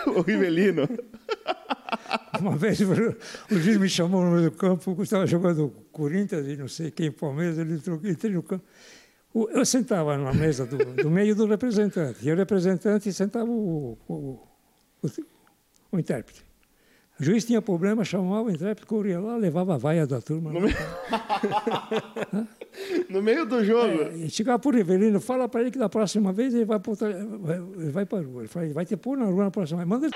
o 0.16 0.20
Rivelino. 0.22 0.88
uma 2.40 2.56
vez 2.56 2.80
o 2.80 2.86
o 3.50 3.58
juiz 3.58 3.76
me 3.76 3.88
chamou 3.88 4.24
no 4.24 4.30
meio 4.30 4.50
do 4.50 4.56
campo, 4.56 4.94
eu 4.96 5.02
estava 5.02 5.26
jogando 5.26 5.70
Corinthians 5.92 6.46
e 6.46 6.56
não 6.56 6.68
sei 6.68 6.90
quem, 6.90 7.10
Palmeiras, 7.10 7.58
ele 7.58 7.74
entrou, 7.74 8.00
entrei 8.04 8.32
no 8.32 8.42
campo. 8.42 8.64
Eu 9.34 9.64
sentava 9.66 10.16
na 10.16 10.32
mesa 10.32 10.64
do, 10.64 10.78
do 10.78 11.10
meio 11.10 11.34
do 11.34 11.46
representante, 11.46 12.26
e 12.26 12.32
o 12.32 12.36
representante 12.36 13.12
sentava 13.12 13.50
o, 13.50 13.98
o, 14.08 14.14
o, 15.02 15.08
o 15.92 15.98
intérprete. 15.98 16.44
O 17.18 17.24
juiz 17.24 17.44
tinha 17.44 17.60
problema, 17.62 18.04
chamava 18.04 18.42
o 18.42 18.50
intérprete, 18.50 18.86
corria 18.86 19.20
lá, 19.20 19.36
levava 19.36 19.74
a 19.74 19.78
vaia 19.78 20.06
da 20.06 20.20
turma. 20.20 20.52
No, 20.52 20.60
me- 20.60 20.74
No 23.08 23.22
meio 23.22 23.46
do 23.46 23.64
jogo. 23.64 24.02
E 24.16 24.28
chegava 24.30 24.58
para 24.58 24.68
o 24.68 24.72
Rivelino, 24.74 25.20
fala 25.20 25.48
para 25.48 25.60
ele 25.62 25.70
que 25.70 25.78
da 25.78 25.88
próxima 25.88 26.32
vez 26.32 26.52
ele 26.54 26.64
vai 26.64 26.78
para 26.80 26.92
ele 27.10 27.90
vai 27.90 28.04
para 28.06 28.18
a 28.18 28.22
rua. 28.22 28.40
Ele 28.42 28.48
fala, 28.48 28.64
ele 28.66 28.74
vai 28.74 28.84
te 28.84 28.96
pôr 28.96 29.16
na 29.16 29.26
rua 29.26 29.44
na 29.44 29.50
próxima 29.50 29.78
vez. 29.78 29.88
Manda 29.88 30.06
ele 30.06 30.14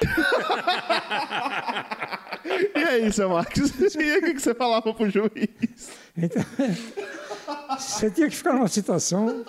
E 2.74 2.78
aí, 2.84 3.12
seu 3.12 3.28
Max? 3.28 3.54
E 3.94 3.98
aí, 3.98 4.18
o 4.18 4.22
que 4.22 4.34
que 4.34 4.40
você 4.42 4.54
falava 4.54 4.92
pro 4.94 5.10
juiz? 5.10 5.90
Então, 6.16 6.42
você 7.78 8.10
tinha 8.10 8.28
que 8.28 8.36
ficar 8.36 8.52
numa 8.54 8.68
situação 8.68 9.44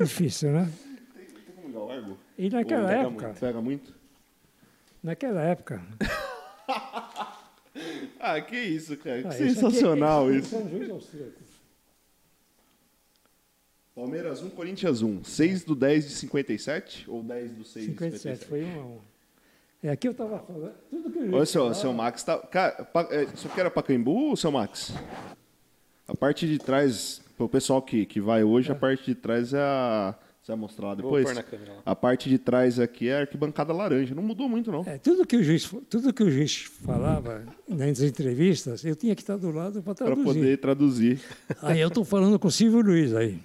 difícil, 0.00 0.50
né? 0.52 0.70
E 2.38 2.50
naquela 2.50 2.88
Pega 2.88 3.00
época, 3.02 3.26
muito. 3.26 3.40
Pega 3.40 3.60
muito? 3.60 3.94
naquela 5.02 5.42
época... 5.42 5.82
Ah, 8.18 8.40
que 8.40 8.56
isso, 8.58 8.96
cara. 8.96 9.20
Que 9.20 9.28
ah, 9.28 9.30
isso 9.30 9.42
aqui 9.42 9.44
é- 9.44 9.54
sensacional 9.54 10.32
isso. 10.32 10.56
é. 10.56 11.28
Palmeiras 13.94 14.42
1, 14.42 14.50
Corinthians 14.50 15.02
1. 15.02 15.24
6 15.24 15.64
do 15.64 15.74
10 15.74 16.08
de 16.08 16.14
57? 16.14 17.04
Ou 17.08 17.22
10 17.22 17.52
do 17.52 17.64
6 17.64 17.84
de 17.86 17.92
57, 17.92 18.44
57? 18.44 18.46
foi 18.46 18.64
um 18.64 18.80
a 18.80 18.84
um. 18.86 19.00
É 19.82 19.90
aqui 19.90 20.08
eu 20.08 20.12
estava 20.12 20.38
falando. 20.38 20.74
Tudo 20.90 21.10
que 21.10 21.18
o 21.18 21.22
juiz 21.22 21.34
Olha, 21.34 21.46
seu, 21.46 21.74
seu 21.74 21.92
Max 21.92 22.22
tá. 22.24 22.38
Cara, 22.38 22.84
pa- 22.84 23.08
é, 23.10 23.24
isso 23.24 23.46
aqui 23.46 23.60
era 23.60 23.70
Pacaembu, 23.70 24.34
seu 24.36 24.50
Max? 24.50 24.92
A 26.08 26.14
parte 26.14 26.46
de 26.46 26.58
trás, 26.58 27.20
pro 27.36 27.48
pessoal 27.48 27.82
que, 27.82 28.06
que 28.06 28.20
vai 28.20 28.44
hoje, 28.44 28.70
a 28.70 28.74
parte 28.74 29.06
de 29.06 29.14
trás 29.14 29.52
é 29.52 29.60
a. 29.60 30.14
Você 30.40 30.52
vai 30.52 30.60
mostrar 30.60 30.86
lá 30.88 30.94
depois? 30.94 31.26
A 31.84 31.96
parte 31.96 32.28
de 32.28 32.38
trás 32.38 32.78
aqui 32.78 33.08
é 33.08 33.16
a 33.16 33.20
arquibancada 33.22 33.72
laranja. 33.72 34.14
Não 34.14 34.22
mudou 34.22 34.48
muito, 34.48 34.70
não. 34.70 34.84
É, 34.86 34.96
tudo, 34.96 35.26
que 35.26 35.36
o 35.36 35.42
juiz, 35.42 35.68
tudo 35.90 36.12
que 36.12 36.22
o 36.22 36.30
juiz 36.30 36.70
falava 36.84 37.44
nas 37.68 38.00
entrevistas, 38.00 38.84
eu 38.84 38.94
tinha 38.94 39.16
que 39.16 39.22
estar 39.22 39.36
do 39.36 39.50
lado 39.50 39.82
para 39.82 39.92
Para 39.94 40.06
traduzir. 40.06 40.24
poder 40.24 40.56
traduzir. 40.58 41.20
Aí 41.60 41.80
eu 41.80 41.88
estou 41.88 42.04
falando 42.04 42.38
com 42.38 42.46
o 42.46 42.50
Silvio 42.52 42.80
Luiz 42.80 43.12
aí. 43.12 43.40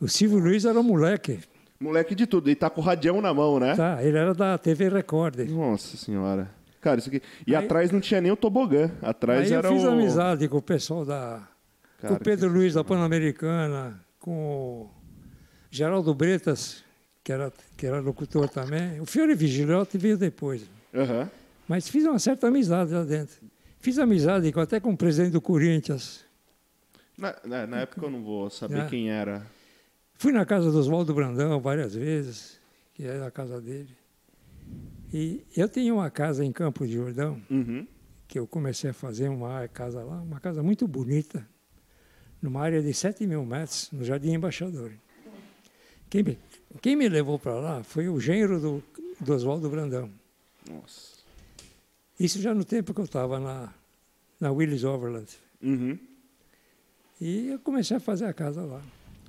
O 0.00 0.08
Silvio 0.08 0.40
Luiz 0.40 0.64
era 0.64 0.80
um 0.80 0.82
moleque, 0.82 1.38
Moleque 1.80 2.12
de 2.16 2.26
tudo. 2.26 2.50
E 2.50 2.56
tá 2.56 2.68
com 2.68 2.80
o 2.80 2.84
radião 2.84 3.20
na 3.20 3.32
mão, 3.32 3.60
né? 3.60 3.76
tá? 3.76 4.02
Ele 4.02 4.18
era 4.18 4.34
da 4.34 4.58
TV 4.58 4.88
Record. 4.88 5.38
Nossa 5.48 5.96
senhora. 5.96 6.50
Cara, 6.80 6.98
isso 6.98 7.08
aqui. 7.08 7.20
E 7.46 7.54
Aí- 7.56 7.64
atrás 7.64 7.90
não 7.90 8.00
tinha 8.00 8.20
nem 8.20 8.30
o 8.30 8.36
tobogã. 8.36 8.90
Atrás 9.02 9.46
Aí 9.46 9.52
eu 9.52 9.58
era 9.58 9.68
fiz 9.68 9.82
o. 9.84 9.88
amizade 9.90 10.48
com 10.48 10.56
o 10.58 10.62
pessoal 10.62 11.04
da. 11.04 11.46
Cara, 12.00 12.14
com 12.14 12.20
o 12.20 12.24
Pedro 12.24 12.48
Luiz 12.52 12.74
da 12.74 12.84
Pan-Americana, 12.84 14.00
com 14.20 14.82
o 14.82 14.90
Geraldo 15.70 16.14
Bretas, 16.14 16.84
que 17.24 17.32
era, 17.32 17.52
que 17.76 17.86
era 17.86 17.98
locutor 18.00 18.48
também. 18.48 19.00
O 19.00 19.06
Fiore 19.06 19.34
Vigiliotti 19.34 19.98
veio 19.98 20.16
depois. 20.16 20.62
Aham. 20.94 21.28
Mas 21.66 21.88
fiz 21.88 22.04
uma 22.04 22.18
certa 22.18 22.46
amizade 22.46 22.92
lá 22.94 23.02
dentro. 23.04 23.36
Fiz 23.80 23.98
amizade 23.98 24.50
com- 24.52 24.60
até 24.60 24.78
com 24.80 24.90
o 24.92 24.96
presidente 24.96 25.32
do 25.32 25.40
Corinthians. 25.40 26.24
Na, 27.18 27.34
na- 27.44 27.66
na 27.66 27.80
época 27.80 28.06
eu 28.06 28.10
não 28.10 28.22
vou 28.22 28.48
saber 28.48 28.78
É. 28.82 28.86
quem 28.86 29.10
era. 29.10 29.44
Fui 30.14 30.32
na 30.32 30.46
casa 30.46 30.70
do 30.70 30.78
Oswaldo 30.78 31.12
Brandão 31.12 31.60
várias 31.60 31.94
vezes, 31.94 32.58
que 32.94 33.04
era 33.04 33.26
a 33.26 33.30
casa 33.30 33.60
dele. 33.60 33.97
E 35.12 35.44
eu 35.56 35.68
tinha 35.68 35.92
uma 35.94 36.10
casa 36.10 36.44
em 36.44 36.52
Campo 36.52 36.86
de 36.86 36.92
Jordão, 36.94 37.40
Uhum. 37.50 37.86
que 38.26 38.38
eu 38.38 38.46
comecei 38.46 38.90
a 38.90 38.92
fazer 38.92 39.28
uma 39.28 39.66
casa 39.68 40.02
lá, 40.04 40.20
uma 40.20 40.38
casa 40.38 40.62
muito 40.62 40.86
bonita, 40.86 41.46
numa 42.42 42.60
área 42.60 42.82
de 42.82 42.92
7 42.92 43.26
mil 43.26 43.44
metros, 43.44 43.88
no 43.90 44.04
Jardim 44.04 44.32
Embaixador. 44.32 44.92
Quem 46.10 46.22
me, 46.22 46.38
quem 46.82 46.94
me 46.96 47.08
levou 47.08 47.38
para 47.38 47.54
lá 47.54 47.82
foi 47.82 48.08
o 48.08 48.20
genro 48.20 48.60
do, 48.60 48.82
do 49.20 49.32
Oswaldo 49.34 49.68
Brandão. 49.70 50.10
Nossa. 50.68 51.18
Isso 52.20 52.40
já 52.40 52.52
no 52.54 52.64
tempo 52.64 52.92
que 52.92 53.00
eu 53.00 53.04
estava 53.04 53.38
na, 53.40 53.72
na 54.40 54.50
Willis 54.52 54.84
Overland. 54.84 55.26
Uhum. 55.62 55.98
E 57.20 57.48
eu 57.48 57.58
comecei 57.58 57.96
a 57.96 58.00
fazer 58.00 58.26
a 58.26 58.32
casa 58.32 58.62
lá. 58.62 58.82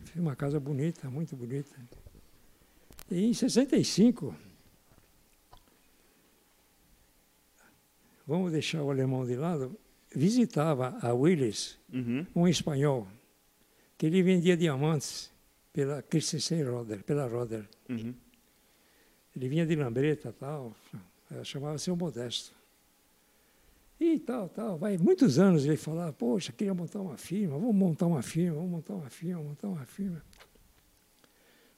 Fiz 0.06 0.16
uma 0.22 0.36
casa 0.36 0.60
bonita, 0.60 1.10
muito 1.10 1.36
bonita. 1.36 1.76
E 3.10 3.26
em 3.26 3.34
65, 3.34 4.36
vamos 8.30 8.52
deixar 8.52 8.84
o 8.84 8.92
alemão 8.92 9.26
de 9.26 9.36
lado, 9.36 9.76
visitava 10.16 10.98
a 11.02 11.14
Willis 11.14 11.78
Uhum. 11.92 12.26
um 12.36 12.48
espanhol, 12.48 13.08
que 13.98 14.06
ele 14.06 14.22
vendia 14.22 14.56
diamantes 14.56 15.32
pela 15.74 16.04
Christensen 16.04 16.64
Roder, 16.64 17.04
pela 17.04 17.28
Roder. 17.28 17.68
Uhum. 17.90 18.14
Ele 19.36 19.50
vinha 19.50 19.66
de 19.66 19.76
Lambreta 19.76 20.32
tal, 20.32 20.76
chamava-se 21.44 21.90
o 21.90 21.96
Modesto. 21.96 22.54
E 24.00 24.18
tal, 24.20 24.48
tal. 24.48 24.78
Vai 24.78 24.98
muitos 24.98 25.40
anos 25.40 25.66
ele 25.66 25.76
falava, 25.76 26.14
poxa, 26.14 26.52
queria 26.52 26.74
montar 26.74 27.02
uma 27.02 27.18
firma, 27.18 27.58
vamos 27.58 27.76
montar 27.76 28.06
uma 28.06 28.22
firma, 28.22 28.56
vamos 28.56 28.72
montar 28.72 28.94
uma 28.94 29.10
firma, 29.10 29.36
vamos 29.36 29.50
montar 29.50 29.68
uma 29.68 29.86
firma. 29.86 30.24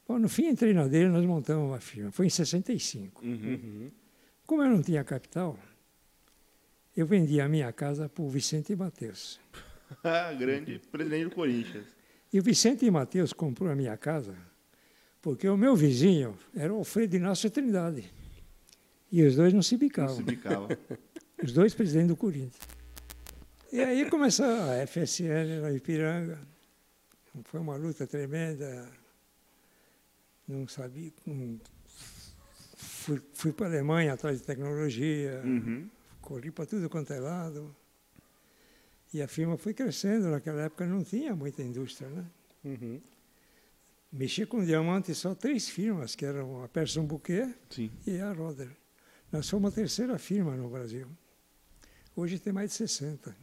Bom, 0.07 0.19
no 0.19 0.27
fim 0.27 0.47
entrei 0.47 0.73
na 0.73 0.87
dele, 0.87 1.09
nós 1.09 1.25
montamos 1.25 1.69
uma 1.69 1.79
firma. 1.79 2.11
Foi 2.11 2.25
em 2.25 2.29
65. 2.29 3.25
Uhum. 3.25 3.89
Como 4.45 4.61
eu 4.61 4.69
não 4.69 4.81
tinha 4.81 5.03
capital, 5.03 5.57
eu 6.95 7.05
vendi 7.05 7.39
a 7.41 7.47
minha 7.47 7.71
casa 7.71 8.07
para 8.09 8.23
o 8.23 8.29
Vicente 8.29 8.75
Mateus. 8.75 9.39
Grande 10.39 10.79
presidente 10.91 11.25
do 11.29 11.35
Corinthians. 11.35 11.85
E 12.33 12.39
o 12.39 12.43
Vicente 12.43 12.89
Mateus 12.89 13.33
comprou 13.33 13.69
a 13.69 13.75
minha 13.75 13.97
casa 13.97 14.35
porque 15.21 15.47
o 15.47 15.55
meu 15.57 15.75
vizinho 15.75 16.35
era 16.55 16.73
o 16.73 16.77
Alfredo 16.77 17.15
Inácio 17.15 17.49
Trindade. 17.51 18.11
E 19.11 19.21
os 19.23 19.35
dois 19.35 19.53
não 19.53 19.61
se 19.61 19.75
Não 19.75 19.79
bicavam. 19.79 20.15
se 20.15 20.23
bicava. 20.23 20.67
Os 21.43 21.51
dois 21.53 21.73
presidentes 21.73 22.09
do 22.09 22.15
Corinthians. 22.15 22.57
E 23.71 23.79
aí 23.81 24.09
começou 24.09 24.45
a 24.45 24.85
FSN 24.87 25.61
na 25.61 25.71
Ipiranga. 25.71 26.39
Foi 27.45 27.59
uma 27.59 27.75
luta 27.75 28.07
tremenda. 28.07 28.89
Não 30.47 30.67
sabia. 30.67 31.11
não- 31.25 31.59
Fui, 32.75 33.21
fui 33.33 33.51
para 33.51 33.67
a 33.67 33.69
Alemanha 33.69 34.13
atrás 34.13 34.39
de 34.39 34.45
tecnologia, 34.45 35.41
Uhum. 35.43 35.89
Corri 36.21 36.51
para 36.51 36.65
tudo 36.65 36.89
quanto 36.89 37.11
é 37.11 37.19
lado. 37.19 37.75
E 39.13 39.21
a 39.21 39.27
firma 39.27 39.57
foi 39.57 39.73
crescendo. 39.73 40.29
Naquela 40.29 40.61
época 40.61 40.85
não 40.85 41.03
tinha 41.03 41.35
muita 41.35 41.61
indústria, 41.61 42.09
né? 42.09 42.25
Uhum. 42.63 43.01
Mexia 44.11 44.45
com 44.45 44.63
diamante 44.63 45.13
só 45.15 45.33
três 45.33 45.69
firmas, 45.69 46.15
que 46.15 46.25
eram 46.25 46.63
a 46.63 46.67
Persson 46.67 47.05
Bouquet 47.05 47.53
Sim. 47.69 47.91
e 48.05 48.19
a 48.19 48.31
Roder. 48.33 48.69
Nós 49.31 49.45
somos 49.45 49.71
a 49.71 49.75
terceira 49.75 50.17
firma 50.19 50.55
no 50.55 50.69
Brasil. 50.69 51.07
Hoje 52.15 52.37
tem 52.37 52.51
mais 52.51 52.71
de 52.71 52.75
60. 52.75 53.35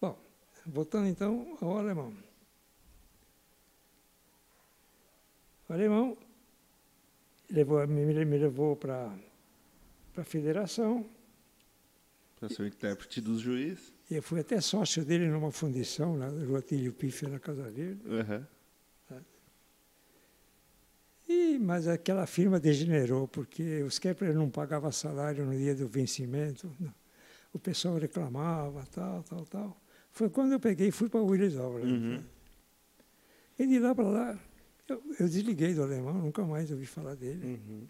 Bom, 0.00 0.18
voltando 0.66 1.06
então 1.06 1.56
ao 1.60 1.78
alemão. 1.78 2.12
O 5.68 5.72
alemão 5.72 6.18
levou, 7.50 7.86
me, 7.86 8.24
me 8.24 8.38
levou 8.38 8.76
para 8.76 9.12
a 10.16 10.24
federação 10.24 11.06
Para 12.38 12.48
ser 12.48 12.62
o 12.62 12.66
intérprete 12.66 13.20
dos 13.20 13.40
juízes. 13.40 13.92
Eu 14.10 14.22
fui 14.22 14.40
até 14.40 14.60
sócio 14.60 15.04
dele 15.04 15.28
numa 15.28 15.52
fundição, 15.52 16.16
na 16.16 16.28
Rua 16.28 16.62
Tílio 16.62 16.92
Piffe, 16.92 17.26
na 17.26 17.38
Casa 17.38 17.70
Verde. 17.70 18.00
Uhum. 18.06 18.44
E, 21.28 21.60
mas 21.60 21.86
aquela 21.86 22.26
firma 22.26 22.58
degenerou, 22.58 23.28
porque 23.28 23.84
os 23.84 24.00
Kepler 24.00 24.34
não 24.34 24.50
pagavam 24.50 24.90
salário 24.90 25.46
no 25.46 25.56
dia 25.56 25.76
do 25.76 25.86
vencimento. 25.86 26.68
O 27.52 27.58
pessoal 27.58 27.98
reclamava, 27.98 28.84
tal, 28.92 29.22
tal, 29.22 29.46
tal. 29.46 29.80
Foi 30.10 30.28
quando 30.28 30.52
eu 30.52 30.58
peguei 30.58 30.88
e 30.88 30.90
fui 30.90 31.08
para 31.08 31.20
Willis 31.20 31.56
Auer. 31.56 31.84
Uhum. 31.84 32.20
E 33.56 33.66
de 33.66 33.78
lá 33.78 33.94
para 33.94 34.08
lá, 34.08 34.38
eu, 34.92 35.02
eu, 35.18 35.28
desliguei 35.28 35.74
do 35.74 35.82
alemão, 35.82 36.14
nunca 36.14 36.44
mais 36.44 36.70
ouvi 36.70 36.86
falar 36.86 37.14
dele. 37.14 37.44
Uhum. 37.44 37.86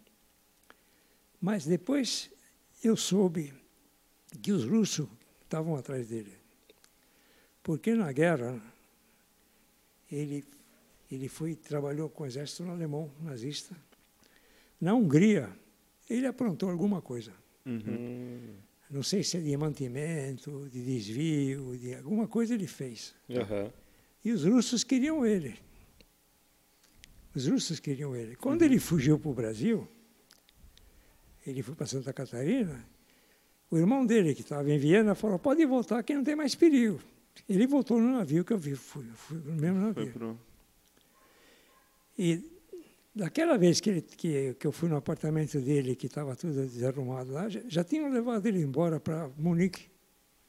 Mas 1.41 1.65
depois 1.65 2.31
eu 2.85 2.97
soube 2.97 3.53
que 4.43 4.53
os 4.53 4.65
russos 4.65 5.09
estavam 5.43 5.77
atrás 5.77 6.07
dele. 6.09 6.33
Porque 7.63 7.95
na 7.95 8.13
guerra 8.13 8.61
ele 10.11 10.45
ele 11.11 11.29
foi 11.29 11.57
trabalhou 11.57 12.09
com 12.09 12.23
o 12.23 12.27
exército 12.27 12.63
alemão 12.65 13.11
nazista. 13.21 13.77
Na 14.81 14.95
Hungria 14.95 15.51
ele 16.09 16.27
aprontou 16.27 16.71
alguma 16.71 17.03
coisa. 17.03 17.33
Uhum. 17.67 18.55
Não 18.91 19.03
sei 19.03 19.23
se 19.23 19.37
é 19.37 19.41
de 19.41 19.57
mantimento, 19.57 20.69
de 20.69 20.85
desvio, 20.85 21.77
de 21.77 21.95
alguma 21.95 22.27
coisa 22.27 22.55
ele 22.55 22.67
fez. 22.67 23.15
Uhum. 23.29 23.71
E 24.25 24.33
os 24.33 24.45
russos 24.45 24.85
queriam 24.85 25.25
ele. 25.25 25.57
Os 27.35 27.47
russos 27.47 27.79
queriam 27.79 28.15
ele. 28.15 28.35
Quando 28.37 28.63
ele 28.63 28.79
fugiu 28.79 29.19
para 29.19 29.31
o 29.31 29.35
Brasil, 29.35 29.87
ele 31.47 31.63
foi 31.63 31.75
para 31.75 31.87
Santa 31.87 32.13
Catarina, 32.13 32.85
o 33.71 33.79
irmão 33.79 34.05
dele, 34.05 34.35
que 34.35 34.41
estava 34.41 34.71
em 34.71 34.79
Viena, 34.79 35.15
falou: 35.15 35.39
pode 35.39 35.65
voltar 35.65 36.03
que 36.03 36.15
não 36.15 36.25
tem 36.25 36.35
mais 36.35 36.55
perigo. 36.55 37.01
Ele 37.49 37.67
voltou 37.67 38.01
no 38.01 38.13
navio 38.13 38.45
que 38.45 38.53
eu 38.53 38.59
vi, 38.59 38.75
fui, 38.75 39.05
fui 39.15 39.39
no 39.39 39.55
mesmo 39.55 39.79
navio. 39.79 40.13
Pro... 40.13 40.39
E 42.19 42.45
daquela 43.15 43.57
vez 43.57 43.81
que, 43.81 43.91
ele, 43.91 44.03
que, 44.03 44.55
que 44.55 44.67
eu 44.67 44.73
fui 44.73 44.89
no 44.89 44.97
apartamento 44.97 45.61
dele, 45.61 45.95
que 45.95 46.07
estava 46.07 46.35
tudo 46.35 46.67
desarrumado 46.67 47.33
lá, 47.33 47.49
já, 47.49 47.61
já 47.69 47.85
tinham 47.85 48.11
levado 48.11 48.45
ele 48.47 48.61
embora 48.61 48.99
para 48.99 49.29
Munique. 49.39 49.89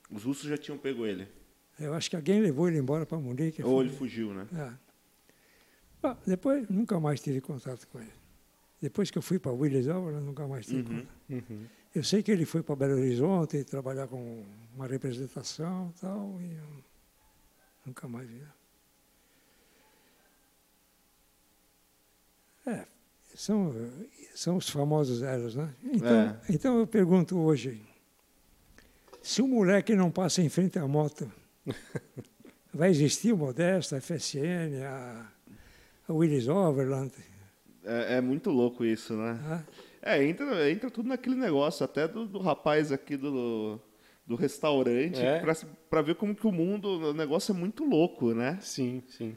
Os 0.09 0.23
russos 0.23 0.49
já 0.49 0.57
tinham 0.57 0.77
pego 0.77 1.05
ele. 1.05 1.27
Eu 1.79 1.93
acho 1.93 2.09
que 2.09 2.15
alguém 2.15 2.41
levou 2.41 2.67
ele 2.67 2.77
embora 2.77 3.05
para 3.05 3.17
Munique. 3.17 3.63
Ou 3.63 3.81
ele 3.81 3.91
fugiu, 3.91 4.33
né? 4.33 4.47
É. 4.53 4.90
Bom, 6.01 6.17
depois, 6.25 6.67
nunca 6.69 6.99
mais 6.99 7.19
tive 7.21 7.41
contato 7.41 7.87
com 7.87 7.99
ele. 7.99 8.11
Depois 8.81 9.11
que 9.11 9.17
eu 9.17 9.21
fui 9.21 9.37
para 9.37 9.51
Willis 9.51 9.87
Álvaro, 9.87 10.19
nunca 10.21 10.47
mais 10.47 10.65
tive 10.65 10.81
Uhum. 10.91 10.99
contato. 10.99 11.11
Uhum. 11.51 11.65
Eu 11.93 12.03
sei 12.03 12.23
que 12.23 12.31
ele 12.31 12.45
foi 12.45 12.63
para 12.63 12.75
Belo 12.75 12.93
Horizonte 12.93 13.63
trabalhar 13.63 14.07
com 14.07 14.43
uma 14.73 14.87
representação 14.87 15.93
e 15.95 15.99
tal, 15.99 16.39
e 16.41 16.57
nunca 17.85 18.07
mais 18.07 18.27
vi. 18.29 18.41
É, 22.65 22.85
são, 23.35 23.73
são 24.35 24.57
os 24.57 24.69
famosos 24.69 25.21
eros, 25.21 25.55
né? 25.55 25.73
Então, 25.83 26.07
É. 26.09 26.39
então 26.49 26.79
eu 26.79 26.87
pergunto 26.87 27.37
hoje, 27.37 27.81
se 29.21 29.41
o 29.41 29.47
moleque 29.47 29.95
não 29.95 30.11
passa 30.11 30.41
em 30.41 30.49
frente 30.49 30.77
à 30.79 30.87
moto, 30.87 31.31
vai 32.73 32.89
existir 32.89 33.33
o 33.33 33.37
Modesto, 33.37 33.95
a 33.95 34.01
FSN, 34.01 34.83
a 34.85 35.27
Willis 36.13 36.47
Overland? 36.47 37.11
É, 37.83 38.17
é 38.17 38.21
muito 38.21 38.49
louco 38.49 38.85
isso, 38.85 39.13
né? 39.15 39.39
ah? 39.45 39.63
É, 40.01 40.23
entra, 40.23 40.69
entra 40.69 40.89
tudo 40.89 41.09
naquele 41.09 41.35
negócio, 41.35 41.83
até 41.83 42.07
do, 42.07 42.25
do 42.27 42.39
rapaz 42.39 42.91
aqui 42.91 43.15
do, 43.15 43.79
do 44.25 44.35
restaurante, 44.35 45.19
É. 45.19 45.41
pra 45.89 46.01
ver 46.01 46.15
como 46.15 46.35
que 46.35 46.45
o 46.47 46.51
mundo, 46.51 46.87
o 47.09 47.13
negócio 47.13 47.53
é 47.53 47.55
muito 47.57 47.83
louco, 47.83 48.33
né? 48.33 48.57
Sim, 48.61 49.03
sim. 49.09 49.35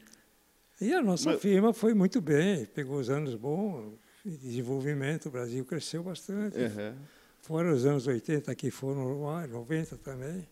E 0.80 0.92
a 0.92 1.02
nossa 1.02 1.32
Mas- 1.32 1.40
firma 1.42 1.72
foi 1.72 1.92
muito 1.94 2.20
bem, 2.20 2.64
pegou 2.66 2.98
os 2.98 3.08
anos 3.10 3.34
bons 3.34 3.92
de 4.24 4.36
desenvolvimento, 4.38 5.26
o 5.26 5.30
Brasil 5.30 5.64
cresceu 5.66 6.02
bastante. 6.02 6.56
Uhum. 6.58 6.94
Fora 7.42 7.70
os 7.72 7.84
anos 7.84 8.06
80 8.06 8.54
que 8.54 8.70
foram 8.70 9.22
lá, 9.22 9.46
90 9.46 9.98
também. 9.98 10.48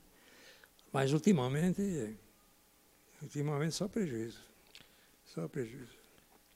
Mas 0.92 1.10
ultimamente, 1.14 2.14
ultimamente 3.22 3.74
só 3.74 3.88
prejuízo. 3.88 4.40
Só 5.24 5.48
prejuízo. 5.48 6.01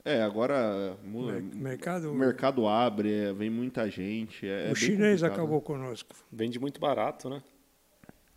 É, 0.07 0.23
agora 0.23 0.97
Mer- 1.03 1.43
mercado, 1.43 2.13
o 2.13 2.15
mercado 2.15 2.69
abre, 2.69 3.13
é, 3.13 3.33
vem 3.33 3.51
muita 3.51 3.91
gente. 3.91 4.47
É, 4.47 4.69
é 4.69 4.71
o 4.71 4.75
bem 4.75 4.77
chinês 4.77 5.25
acabou 5.25 5.61
conosco. 5.61 6.15
Vende 6.31 6.61
muito 6.61 6.79
barato, 6.79 7.29
né? 7.29 7.43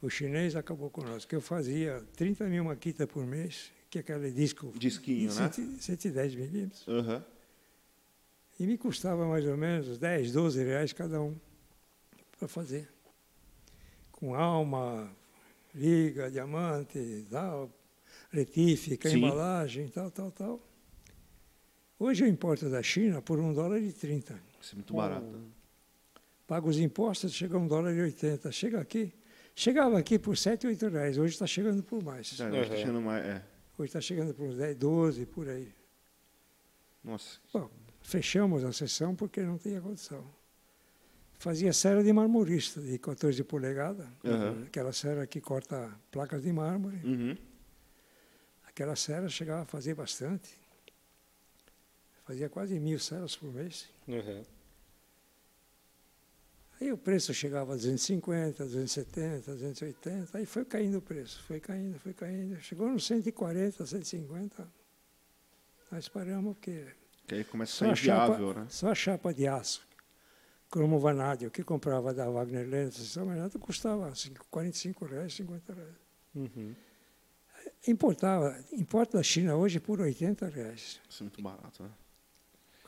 O 0.02 0.10
chinês 0.10 0.56
acabou 0.56 0.90
conosco. 0.90 1.34
Eu 1.36 1.40
fazia 1.40 2.04
30 2.16 2.46
mil 2.46 2.64
maquitas 2.64 3.06
por 3.06 3.24
mês, 3.24 3.72
que 3.88 4.00
é 4.00 4.02
aquele 4.02 4.32
disco 4.32 4.74
Disquinho, 4.76 5.30
de 5.30 5.40
né? 5.40 5.52
100 5.52 5.78
110 5.80 6.34
milímetros. 6.34 6.88
Aham. 6.88 7.24
E 8.60 8.66
me 8.66 8.76
custava 8.76 9.28
mais 9.28 9.46
ou 9.46 9.56
menos 9.56 10.00
10, 10.00 10.32
12 10.32 10.64
reais 10.64 10.92
cada 10.92 11.22
um 11.22 11.36
para 12.40 12.48
fazer. 12.48 12.90
Com 14.12 14.34
alma, 14.34 15.08
liga, 15.76 16.32
diamante, 16.32 17.28
tal, 17.30 17.70
retífica, 18.32 19.08
Sim. 19.08 19.18
embalagem, 19.18 19.88
tal, 19.90 20.10
tal, 20.10 20.32
tal. 20.32 20.69
Hoje 22.00 22.24
eu 22.24 22.28
importo 22.30 22.70
da 22.70 22.82
China 22.82 23.22
por 23.22 23.40
um 23.40 23.54
dólar 23.54 23.80
e 23.80 23.92
30. 23.92 24.40
Isso 24.62 24.74
é 24.74 24.76
muito 24.76 24.94
barato. 24.94 25.42
Pago 26.48 26.70
os 26.70 26.80
impostos, 26.80 27.34
chega 27.34 27.56
a 27.58 27.60
um 27.60 27.68
dólar 27.68 27.94
e 27.94 28.02
80. 28.02 28.52
Chega 28.52 28.80
aqui, 28.80 29.14
chegava 29.54 30.00
aqui 30.00 30.18
por 30.18 30.38
7, 30.38 30.66
8 30.66 30.88
reais. 30.88 31.18
Hoje 31.18 31.34
está 31.34 31.46
chegando 31.46 31.84
por 31.84 32.02
mais. 32.04 32.40
É, 32.40 32.44
Uhum. 32.46 32.50
não 32.52 32.68
tá 32.70 32.76
chegando 32.76 33.02
mais, 33.02 33.26
é. 33.26 33.44
Hoje 33.78 33.90
está 33.90 34.02
chegando 34.02 34.34
por 34.34 34.48
uns 34.48 34.56
10, 34.58 34.78
12, 34.78 35.26
por 35.26 35.48
aí. 35.50 35.72
Nossa. 37.04 37.40
Bom, 37.54 37.70
fechamos 38.02 38.64
a 38.64 38.72
sessão 38.72 39.16
porque 39.16 39.42
não 39.42 39.58
tinha 39.58 39.80
condição. 39.82 40.26
Fazia 41.38 41.72
serra 41.72 42.04
de 42.04 42.12
marmorista, 42.12 42.82
de 42.82 42.98
14 42.98 43.42
polegadas, 43.46 44.06
Aham. 44.26 44.64
aquela 44.68 44.92
serra 44.92 45.26
que 45.26 45.40
corta 45.40 45.90
placas 46.12 46.42
de 46.44 46.52
mármore. 46.52 46.98
Uhum. 47.04 47.38
Aquela 48.68 48.96
serra 48.96 49.30
chegava 49.30 49.62
a 49.62 49.66
fazer 49.66 49.94
bastante. 49.94 50.50
Fazia 52.30 52.48
quase 52.48 52.80
mil 52.80 53.00
serras 53.00 53.36
por 53.36 53.52
mês. 53.52 53.90
Uhum. 54.08 54.44
Aí 56.80 56.92
o 56.92 56.98
preço 56.98 57.34
chegava 57.34 57.74
a 57.74 57.76
250, 57.76 58.66
270, 58.66 59.52
280, 59.56 60.38
aí 60.38 60.46
foi 60.46 60.64
caindo 60.64 61.00
o 61.00 61.02
preço, 61.02 61.42
foi 61.42 61.60
caindo, 61.60 61.98
foi 62.00 62.14
caindo. 62.14 62.62
Chegou 62.62 62.88
nos 62.88 63.04
140, 63.08 63.84
150. 63.84 64.72
Nós 65.92 66.08
paramos 66.08 66.54
porque 66.54 66.86
Que 67.26 67.34
aí 67.34 67.44
começa 67.44 67.74
a 67.74 67.88
ser 67.88 67.92
a, 67.94 67.96
chapa, 67.96 68.34
inviável, 68.36 68.54
né? 68.54 68.68
só 68.70 68.90
a 68.92 68.96
chapa 68.96 69.34
de 69.34 69.48
aço, 69.48 69.82
cromo 70.70 71.00
vanádio, 71.00 71.50
que 71.50 71.64
comprava 71.64 72.14
da 72.14 72.30
Wagner 72.30 72.68
Lentes, 72.70 73.02
essa 73.02 73.26
manhã 73.26 73.50
custava 73.60 74.14
cinco- 74.14 74.46
45 74.52 75.04
reais, 75.06 75.34
50 75.34 75.74
reais. 75.74 75.96
Uhum. 76.36 76.76
Importava, 77.88 78.56
importa 78.72 79.18
da 79.18 79.24
China 79.24 79.56
hoje 79.56 79.80
por 79.80 80.00
80 80.00 80.48
reais. 80.48 81.02
Isso 81.10 81.24
é 81.24 81.26
muito 81.26 81.42
barato, 81.42 81.82
né? 81.82 81.90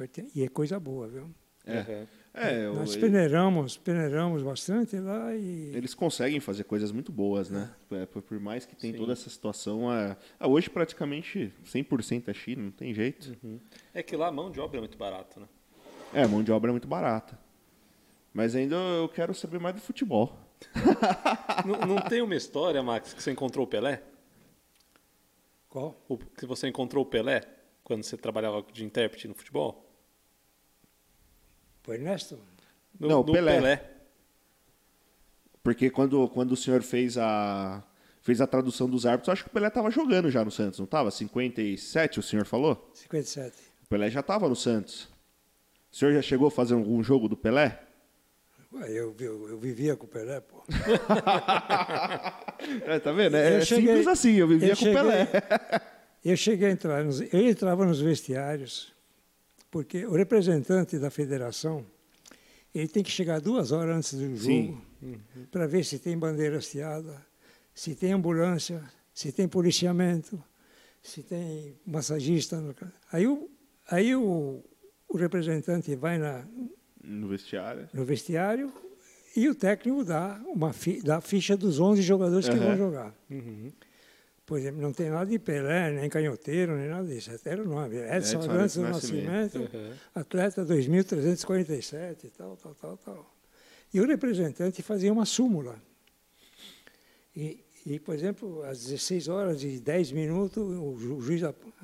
80 0.01 0.31
E 0.35 0.43
é 0.43 0.47
coisa 0.47 0.79
boa, 0.79 1.07
viu? 1.07 1.29
É. 1.65 2.05
É, 2.33 2.69
o- 2.69 2.73
Nós 2.75 2.95
peneiramos, 2.95 3.77
peneiramos 3.77 4.41
bastante 4.41 4.97
lá 4.97 5.35
e 5.35 5.75
eles 5.75 5.93
conseguem 5.93 6.39
fazer 6.39 6.63
coisas 6.63 6.91
muito 6.91 7.11
boas, 7.11 7.49
né? 7.49 7.69
É, 7.91 8.05
por, 8.05 8.21
por 8.21 8.39
mais 8.39 8.65
que 8.65 8.75
tem 8.75 8.91
Sim. 8.93 8.97
toda 8.97 9.11
essa 9.13 9.29
situação, 9.29 9.91
é, 9.93 10.15
ah, 10.39 10.47
hoje 10.47 10.69
praticamente 10.69 11.53
100% 11.65 12.29
é 12.29 12.33
China, 12.33 12.63
não 12.63 12.71
tem 12.71 12.93
jeito. 12.93 13.37
Uhum. 13.43 13.59
É 13.93 14.01
que 14.01 14.15
lá 14.15 14.27
a 14.27 14.31
mão 14.31 14.49
de 14.49 14.59
obra 14.59 14.77
é 14.77 14.81
muito 14.81 14.97
barato, 14.97 15.39
né? 15.41 15.47
É, 16.13 16.23
a 16.23 16.27
mão 16.27 16.41
de 16.41 16.51
obra 16.51 16.71
é 16.71 16.73
muito 16.73 16.87
barata. 16.87 17.37
Mas 18.33 18.55
ainda 18.55 18.75
eu 18.75 19.09
quero 19.09 19.33
saber 19.33 19.59
mais 19.59 19.75
do 19.75 19.81
futebol. 19.81 20.39
não, 21.65 21.95
não 21.95 22.01
tem 22.01 22.21
uma 22.21 22.35
história, 22.35 22.81
Max, 22.81 23.13
que 23.13 23.21
você 23.21 23.31
encontrou 23.31 23.65
o 23.65 23.67
Pelé? 23.67 24.01
qual? 25.69 26.01
O- 26.07 26.17
Que 26.17 26.45
você 26.45 26.67
encontrou 26.67 27.03
o 27.03 27.05
Pelé 27.05 27.41
quando 27.83 28.03
você 28.03 28.17
trabalhava 28.17 28.63
de 28.73 28.83
intérprete 28.85 29.27
no 29.27 29.33
futebol? 29.33 29.90
Foi 31.83 31.95
Ernesto? 31.95 32.39
No, 32.99 33.07
Não, 33.07 33.23
no 33.23 33.31
Pelé. 33.31 33.83
Porque 35.63 35.89
quando, 35.89 36.27
quando 36.29 36.51
o 36.53 36.57
senhor 36.57 36.81
fez 36.81 37.17
a, 37.17 37.83
fez 38.21 38.41
a 38.41 38.47
tradução 38.47 38.89
dos 38.89 39.05
árbitros, 39.05 39.27
eu 39.27 39.33
acho 39.33 39.43
que 39.43 39.49
o 39.49 39.53
Pelé 39.53 39.67
estava 39.67 39.91
jogando 39.91 40.29
já 40.31 40.43
no 40.43 40.51
Santos, 40.51 40.79
não 40.79 40.85
estava? 40.85 41.11
57, 41.11 42.19
o 42.19 42.23
senhor 42.23 42.45
falou? 42.45 42.89
57. 42.93 43.53
O 43.83 43.87
Pelé 43.87 44.09
já 44.09 44.21
estava 44.21 44.47
no 44.49 44.55
Santos. 44.55 45.07
O 45.91 45.95
senhor 45.95 46.13
já 46.13 46.21
chegou 46.21 46.47
a 46.47 46.51
fazer 46.51 46.73
algum 46.73 47.03
jogo 47.03 47.27
do 47.27 47.37
Pelé? 47.37 47.79
Ué, 48.73 48.89
Eu, 48.89 49.13
eu, 49.19 49.49
eu 49.49 49.57
vivia 49.59 49.95
com 49.95 50.05
o 50.05 50.09
Pelé, 50.09 50.39
pô. 50.39 50.63
É, 52.85 52.99
tá 52.99 53.11
vendo? 53.11 53.35
É, 53.35 53.57
é 53.57 53.61
cheguei- 53.65 53.87
simples 53.87 54.07
assim, 54.07 54.33
eu 54.35 54.47
vivia 54.47 54.69
eu 54.73 54.77
com 54.77 54.85
o 54.85 54.93
Pelé. 54.93 55.27
Eu 56.23 56.37
cheguei 56.37 56.67
a 56.67 56.71
entrar, 56.71 57.03
nos, 57.03 57.19
eu 57.21 57.47
entrava 57.47 57.85
nos 57.85 57.99
vestiários, 57.99 58.93
porque 59.71 60.05
o 60.05 60.11
representante 60.11 60.99
da 60.99 61.09
federação, 61.09 61.85
ele 62.75 62.87
tem 62.89 63.01
que 63.01 63.09
chegar 63.09 63.39
duas 63.39 63.71
horas 63.71 63.95
antes 63.97 64.13
do 64.13 64.35
jogo, 64.35 64.81
para 65.49 65.65
ver 65.65 65.83
se 65.85 65.97
tem 65.97 66.17
bandeira 66.17 66.57
hasteada, 66.57 67.25
se 67.73 67.95
tem 67.95 68.11
ambulância, 68.11 68.83
se 69.13 69.31
tem 69.31 69.47
policiamento, 69.47 70.41
se 71.01 71.23
tem 71.23 71.75
massagista. 71.85 72.61
Aí 73.11 73.25
o, 73.25 73.49
aí 73.89 74.15
o, 74.15 74.61
o 75.07 75.17
representante 75.17 75.95
vai 75.95 76.17
na, 76.17 76.45
No 77.03 77.27
vestiário. 77.29 77.89
no 77.93 78.03
vestiário 78.05 78.71
e 79.35 79.47
o 79.47 79.55
técnico 79.55 80.03
dá, 80.03 80.39
uma 80.45 80.73
fi, 80.73 81.01
dá 81.01 81.17
a 81.17 81.21
ficha 81.21 81.55
dos 81.55 81.79
11 81.79 82.01
jogadores 82.01 82.47
que 82.49 82.55
Aham. 82.55 82.65
vão 82.67 82.77
jogar. 82.77 83.15
Uhum. 83.29 83.71
Por 84.51 84.59
exemplo, 84.59 84.81
não 84.81 84.91
tem 84.91 85.09
nada 85.09 85.25
de 85.31 85.39
Pelé, 85.39 85.91
nem 85.91 86.09
canhoteiro, 86.09 86.75
nem 86.75 86.89
nada 86.89 87.07
disso. 87.07 87.31
Até 87.31 87.51
era 87.51 87.63
o 87.63 87.65
nome. 87.65 87.95
Edson 87.95 88.39
Edson 88.39 88.51
Arantes 88.51 88.75
do 88.75 88.81
Nascimento. 88.81 89.59
Uhum. 89.59 89.93
atleta 90.13 90.65
2347 90.65 92.27
e 92.27 92.29
tal, 92.31 92.57
tal, 92.57 92.75
tal, 92.75 92.97
tal. 92.97 93.35
E 93.93 94.01
o 94.01 94.05
representante 94.05 94.81
fazia 94.83 95.13
uma 95.13 95.25
súmula. 95.25 95.81
E, 97.33 97.63
e, 97.85 97.97
por 97.97 98.13
exemplo, 98.13 98.61
às 98.63 98.83
16 98.83 99.29
horas 99.29 99.63
e 99.63 99.79
10 99.79 100.11
minutos, 100.11 100.61
o 100.61 100.97
ju- 100.99 101.21
juiz 101.21 101.41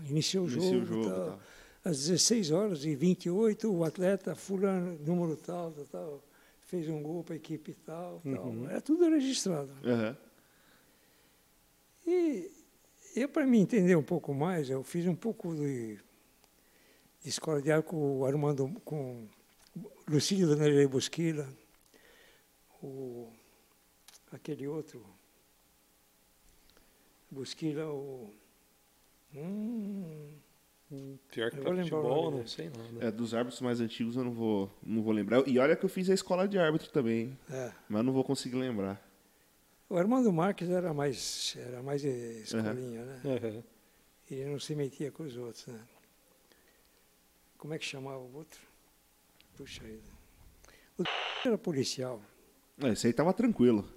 iniciou 0.09 0.43
o 0.43 0.49
jogo. 0.49 0.65
Inicia 0.65 0.83
o 0.83 0.85
jogo. 0.85 1.09
tal. 1.09 1.25
tal. 1.25 1.39
Às 1.85 1.99
16 1.99 2.51
horas 2.51 2.83
e 2.83 2.93
28, 2.97 3.73
o 3.73 3.85
atleta 3.85 4.35
fulano, 4.35 4.99
número 5.05 5.37
tal, 5.37 5.71
tal, 5.71 5.85
tal, 5.85 6.23
fez 6.63 6.89
um 6.89 7.01
gol 7.01 7.23
para 7.23 7.35
a 7.35 7.37
equipe 7.37 7.73
tal, 7.85 8.21
tal. 8.25 8.45
Uhum. 8.45 8.69
É 8.69 8.81
tudo 8.81 9.09
registrado. 9.09 9.69
Aham. 9.85 10.17
E 12.05 12.51
eu, 13.21 13.29
para 13.29 13.45
me 13.45 13.59
entender 13.59 13.95
um 13.95 14.03
pouco 14.03 14.33
mais, 14.33 14.69
eu 14.69 14.83
fiz 14.83 15.05
um 15.07 15.15
pouco 15.15 15.55
de, 15.55 15.95
de 17.21 17.29
escola 17.29 17.61
de 17.61 17.71
arco 17.71 17.89
com 17.91 18.19
o 18.19 18.25
Armando, 18.25 18.69
com 18.85 19.27
o 19.75 19.89
Lucídio 20.07 20.47
Danelei 20.47 20.87
Bosquila, 20.87 21.47
o, 22.81 23.31
aquele 24.31 24.67
outro, 24.67 25.05
Bosquila, 27.29 27.85
o... 27.87 28.33
Hum, 29.35 30.31
Pior 31.29 31.51
que 31.51 31.57
futebol, 31.57 32.31
não 32.31 32.47
sei 32.47 32.69
nada. 32.69 33.07
É, 33.07 33.11
dos 33.11 33.33
árbitros 33.33 33.59
mais 33.61 33.81
antigos 33.81 34.15
eu 34.15 34.23
não 34.23 34.31
vou, 34.31 34.71
não 34.81 35.01
vou 35.01 35.11
lembrar. 35.11 35.45
E 35.45 35.59
olha 35.59 35.75
que 35.75 35.83
eu 35.83 35.89
fiz 35.89 36.09
a 36.09 36.13
escola 36.13 36.47
de 36.47 36.57
árbitro 36.57 36.89
também, 36.91 37.37
é. 37.49 37.73
mas 37.89 38.05
não 38.05 38.13
vou 38.13 38.23
conseguir 38.23 38.55
lembrar. 38.55 39.05
O 39.89 39.97
Armando 39.97 40.31
Marques 40.33 40.69
era 40.69 40.93
mais, 40.93 41.55
era 41.57 41.81
mais 41.81 42.03
escolinha, 42.03 43.05
né? 43.05 43.21
Uhum. 43.23 43.63
Ele 44.29 44.45
não 44.51 44.59
se 44.59 44.75
metia 44.75 45.11
com 45.11 45.23
os 45.23 45.37
outros, 45.37 45.65
né? 45.67 45.79
Como 47.57 47.73
é 47.73 47.79
que 47.79 47.85
chamava 47.85 48.17
o 48.17 48.35
outro? 48.35 48.59
Puxa 49.55 49.81
vida. 49.83 50.09
O 50.97 51.03
era 51.47 51.57
policial. 51.57 52.21
É, 52.83 52.89
Esse 52.89 53.07
aí 53.07 53.13
tava 53.13 53.33
tranquilo. 53.33 53.87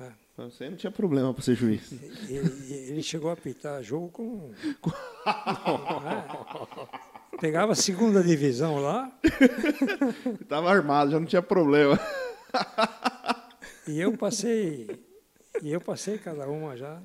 É. 0.00 0.10
Você 0.38 0.64
aí 0.64 0.70
não 0.70 0.76
tinha 0.76 0.90
problema 0.90 1.32
pra 1.32 1.42
ser 1.42 1.54
juiz. 1.54 1.92
Ele, 2.28 2.72
ele 2.72 3.02
chegou 3.02 3.30
a 3.30 3.34
apitar 3.34 3.82
jogo 3.82 4.10
com. 4.10 4.52
É. 7.32 7.38
Pegava 7.38 7.72
a 7.72 7.76
segunda 7.76 8.22
divisão 8.22 8.78
lá 8.78 9.12
tava 10.48 10.70
armado, 10.70 11.10
já 11.10 11.20
não 11.20 11.26
tinha 11.26 11.42
problema. 11.42 11.98
e 13.86 14.00
eu 14.00 14.16
passei. 14.16 15.05
E 15.62 15.72
eu 15.72 15.80
passei 15.80 16.18
cada 16.18 16.48
uma 16.48 16.76
já. 16.76 17.02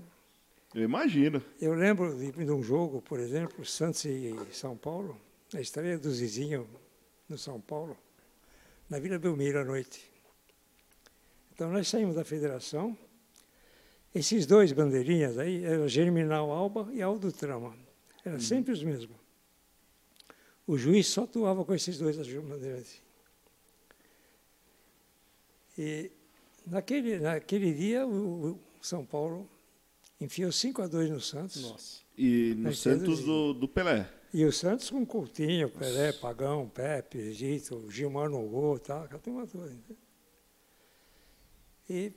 Eu 0.74 0.84
imagino. 0.84 1.44
Eu 1.60 1.74
lembro 1.74 2.16
de, 2.16 2.32
de 2.32 2.52
um 2.52 2.64
jogo, 2.64 3.02
por 3.02 3.20
exemplo, 3.20 3.66
Santos 3.66 4.06
e 4.06 4.36
São 4.52 4.78
Paulo, 4.78 5.20
a 5.54 5.60
estreia 5.60 5.98
do 5.98 6.12
Zizinho 6.12 6.68
no 7.28 7.38
São 7.38 7.60
Paulo, 7.60 7.98
na 8.90 9.00
Vila 9.00 9.20
Belmiro 9.20 9.60
à 9.60 9.66
noite. 9.66 10.10
Então 11.54 11.72
nós 11.72 11.88
saímos 11.88 12.16
da 12.16 12.24
federação. 12.24 12.98
Esses 14.14 14.46
dois 14.46 14.74
bandeirinhas 14.74 15.38
aí 15.38 15.64
eram 15.64 15.88
Germinal 15.88 16.52
Alba 16.52 16.90
e 16.92 17.02
Aldo 17.02 17.32
Trama. 17.32 17.76
Eram 18.26 18.40
sempre 18.40 18.74
os 18.74 18.84
mesmos. 18.84 19.16
O 20.68 20.78
juiz 20.78 21.08
só 21.08 21.24
atuava 21.24 21.64
com 21.64 21.74
esses 21.74 21.98
dois 21.98 22.18
bandeirantes. 22.18 23.02
E 25.78 26.12
naquele, 26.66 27.20
naquele 27.20 27.74
dia 27.74 28.06
o, 28.06 28.52
o 28.52 28.60
São 28.82 29.06
Paulo 29.06 29.50
enfiou 30.20 30.52
5 30.52 30.82
a 30.82 30.88
2 30.88 31.10
no 31.10 31.20
Santos. 31.22 31.62
Nossa. 31.64 32.02
E 32.18 32.54
no 32.58 32.64
Mas 32.64 32.80
Santos 32.80 33.16
teve- 33.20 33.26
do, 33.26 33.54
do 33.54 33.68
Pelé. 33.68 34.10
E 34.34 34.46
o 34.46 34.52
Santos 34.52 34.90
com 34.90 35.06
Coutinho, 35.06 35.70
Pelé, 35.70 36.14
Pagão, 36.14 36.70
Pepe, 36.70 37.34
Gito, 37.34 37.90
Gilmar 37.92 38.30
no 38.30 38.48
gol, 38.48 38.80
tal, 38.80 39.04
aquela 39.04 39.20
turma 39.20 39.46
toda. 39.46 39.66
entendeu? 39.74 39.98
E, 41.90 42.14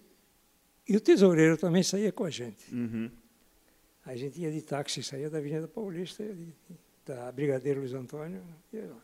e 0.88 0.97
o 0.97 1.01
tesoureiro 1.01 1.57
também 1.57 1.82
saía 1.82 2.12
com 2.12 2.24
a 2.24 2.30
gente. 2.30 2.72
Uhum. 2.72 3.11
A 4.05 4.14
gente 4.14 4.40
ia 4.40 4.53
de 4.53 4.62
táxi, 4.62 5.03
saía 5.03 5.28
da 5.28 5.38
Avenida 5.38 5.66
Paulista, 5.66 6.22
da 7.05 7.32
Brigadeiro 7.32 7.80
Luiz 7.80 7.92
Antônio. 7.95 8.45
ia 8.72 8.86
lá. 8.86 9.03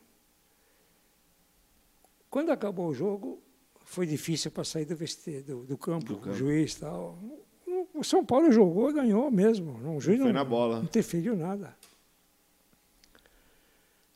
Quando 2.28 2.50
acabou 2.52 2.88
o 2.88 2.94
jogo, 2.94 3.42
foi 3.90 4.06
difícil 4.06 4.50
para 4.52 4.62
sair 4.64 4.84
do, 4.84 4.94
do, 4.96 5.64
do 5.64 5.76
campo, 5.78 6.06
Do 6.14 6.16
campo. 6.18 6.30
o 6.30 6.34
juiz 6.38 6.74
e 6.74 6.80
tal. 6.80 7.18
O- 7.94 8.04
São 8.04 8.24
Paulo 8.24 8.50
jogou, 8.52 8.92
ganhou 8.92 9.30
mesmo. 9.30 9.72
O 9.96 10.00
juiz 10.00 10.18
Foi 10.18 10.26
não, 10.26 10.32
na 10.32 10.44
bola. 10.44 10.76
não 10.76 10.84
interferiu 10.84 11.36
nada. 11.36 11.76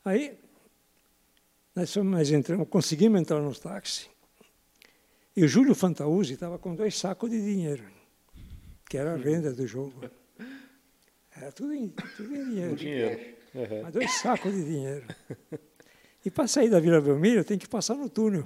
Aí, 0.03 0.37
nós, 1.75 1.95
nós 1.97 2.31
entramos, 2.31 2.67
conseguimos 2.69 3.19
entrar 3.19 3.41
nos 3.41 3.59
táxis. 3.59 4.09
E 5.35 5.43
o 5.43 5.47
Júlio 5.47 5.75
Fantauzzi 5.75 6.33
estava 6.33 6.57
com 6.57 6.73
dois 6.75 6.97
sacos 6.97 7.29
de 7.29 7.41
dinheiro, 7.43 7.83
que 8.89 8.97
era 8.97 9.13
a 9.13 9.17
renda 9.17 9.51
do 9.51 9.67
jogo. 9.67 10.09
Era 11.35 11.51
tudo 11.51 11.73
em, 11.73 11.89
tudo 12.15 12.33
em 12.35 12.45
dinheiro. 12.49 12.75
Dinheiro. 12.75 13.35
Uhum. 13.53 13.81
Mas 13.83 13.93
dois 13.93 14.11
sacos 14.21 14.53
de 14.53 14.63
dinheiro. 14.63 15.05
E 16.23 16.31
para 16.31 16.47
sair 16.47 16.69
da 16.69 16.79
Vila 16.79 17.01
Belmiro, 17.01 17.43
tem 17.43 17.57
que 17.57 17.67
passar 17.67 17.95
no 17.95 18.09
túnel. 18.09 18.45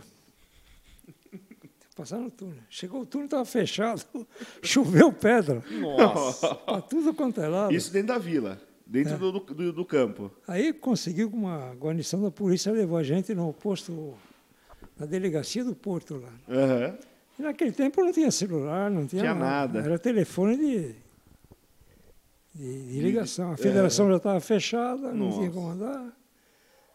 Tem 2.00 2.06
que 2.06 2.12
Passar 2.12 2.18
no 2.20 2.32
túnel. 2.32 2.64
Chegou 2.70 3.02
o 3.02 3.06
túnel, 3.06 3.26
estava 3.26 3.44
fechado, 3.46 4.02
choveu 4.64 5.12
pedra, 5.12 5.62
Nossa. 5.82 6.56
para 6.56 6.82
tudo 6.82 7.14
quanto 7.14 7.42
é 7.42 7.48
lado. 7.48 7.74
Isso 7.74 7.92
dentro 7.92 8.08
da 8.14 8.18
vila, 8.18 8.62
dentro 8.86 9.16
É. 9.16 9.18
do, 9.18 9.32
do, 9.40 9.74
do 9.74 9.86
campo. 9.86 10.32
Aí 10.48 10.72
conseguiu, 10.72 11.30
com 11.30 11.38
uma 11.38 11.74
guarnição 11.76 12.22
da 12.22 12.32
polícia, 12.32 12.72
levou 12.72 12.98
a 12.98 13.04
gente 13.04 13.34
no 13.36 13.52
posto, 13.54 14.14
na 14.98 15.06
delegacia 15.06 15.64
do 15.64 15.76
Porto 15.76 16.16
lá. 16.18 16.30
Aham. 16.48 16.98
E 17.38 17.42
naquele 17.42 17.72
tempo 17.72 18.02
não 18.04 18.12
tinha 18.12 18.32
celular, 18.32 18.90
não 18.92 19.06
tinha, 19.08 19.22
Tinha 19.22 19.34
nada. 19.36 19.80
Era 19.80 19.98
telefone 20.00 20.58
de, 20.58 20.96
de, 22.56 22.84
de 22.94 23.00
ligação. 23.02 23.52
A 23.52 23.58
federação 23.58 24.10
já 24.10 24.18
estava 24.18 24.40
fechada, 24.40 25.14
não 25.14 25.30
tinha 25.32 25.48
Nossa. 25.48 25.52
como 25.52 25.70
andar. 25.70 26.19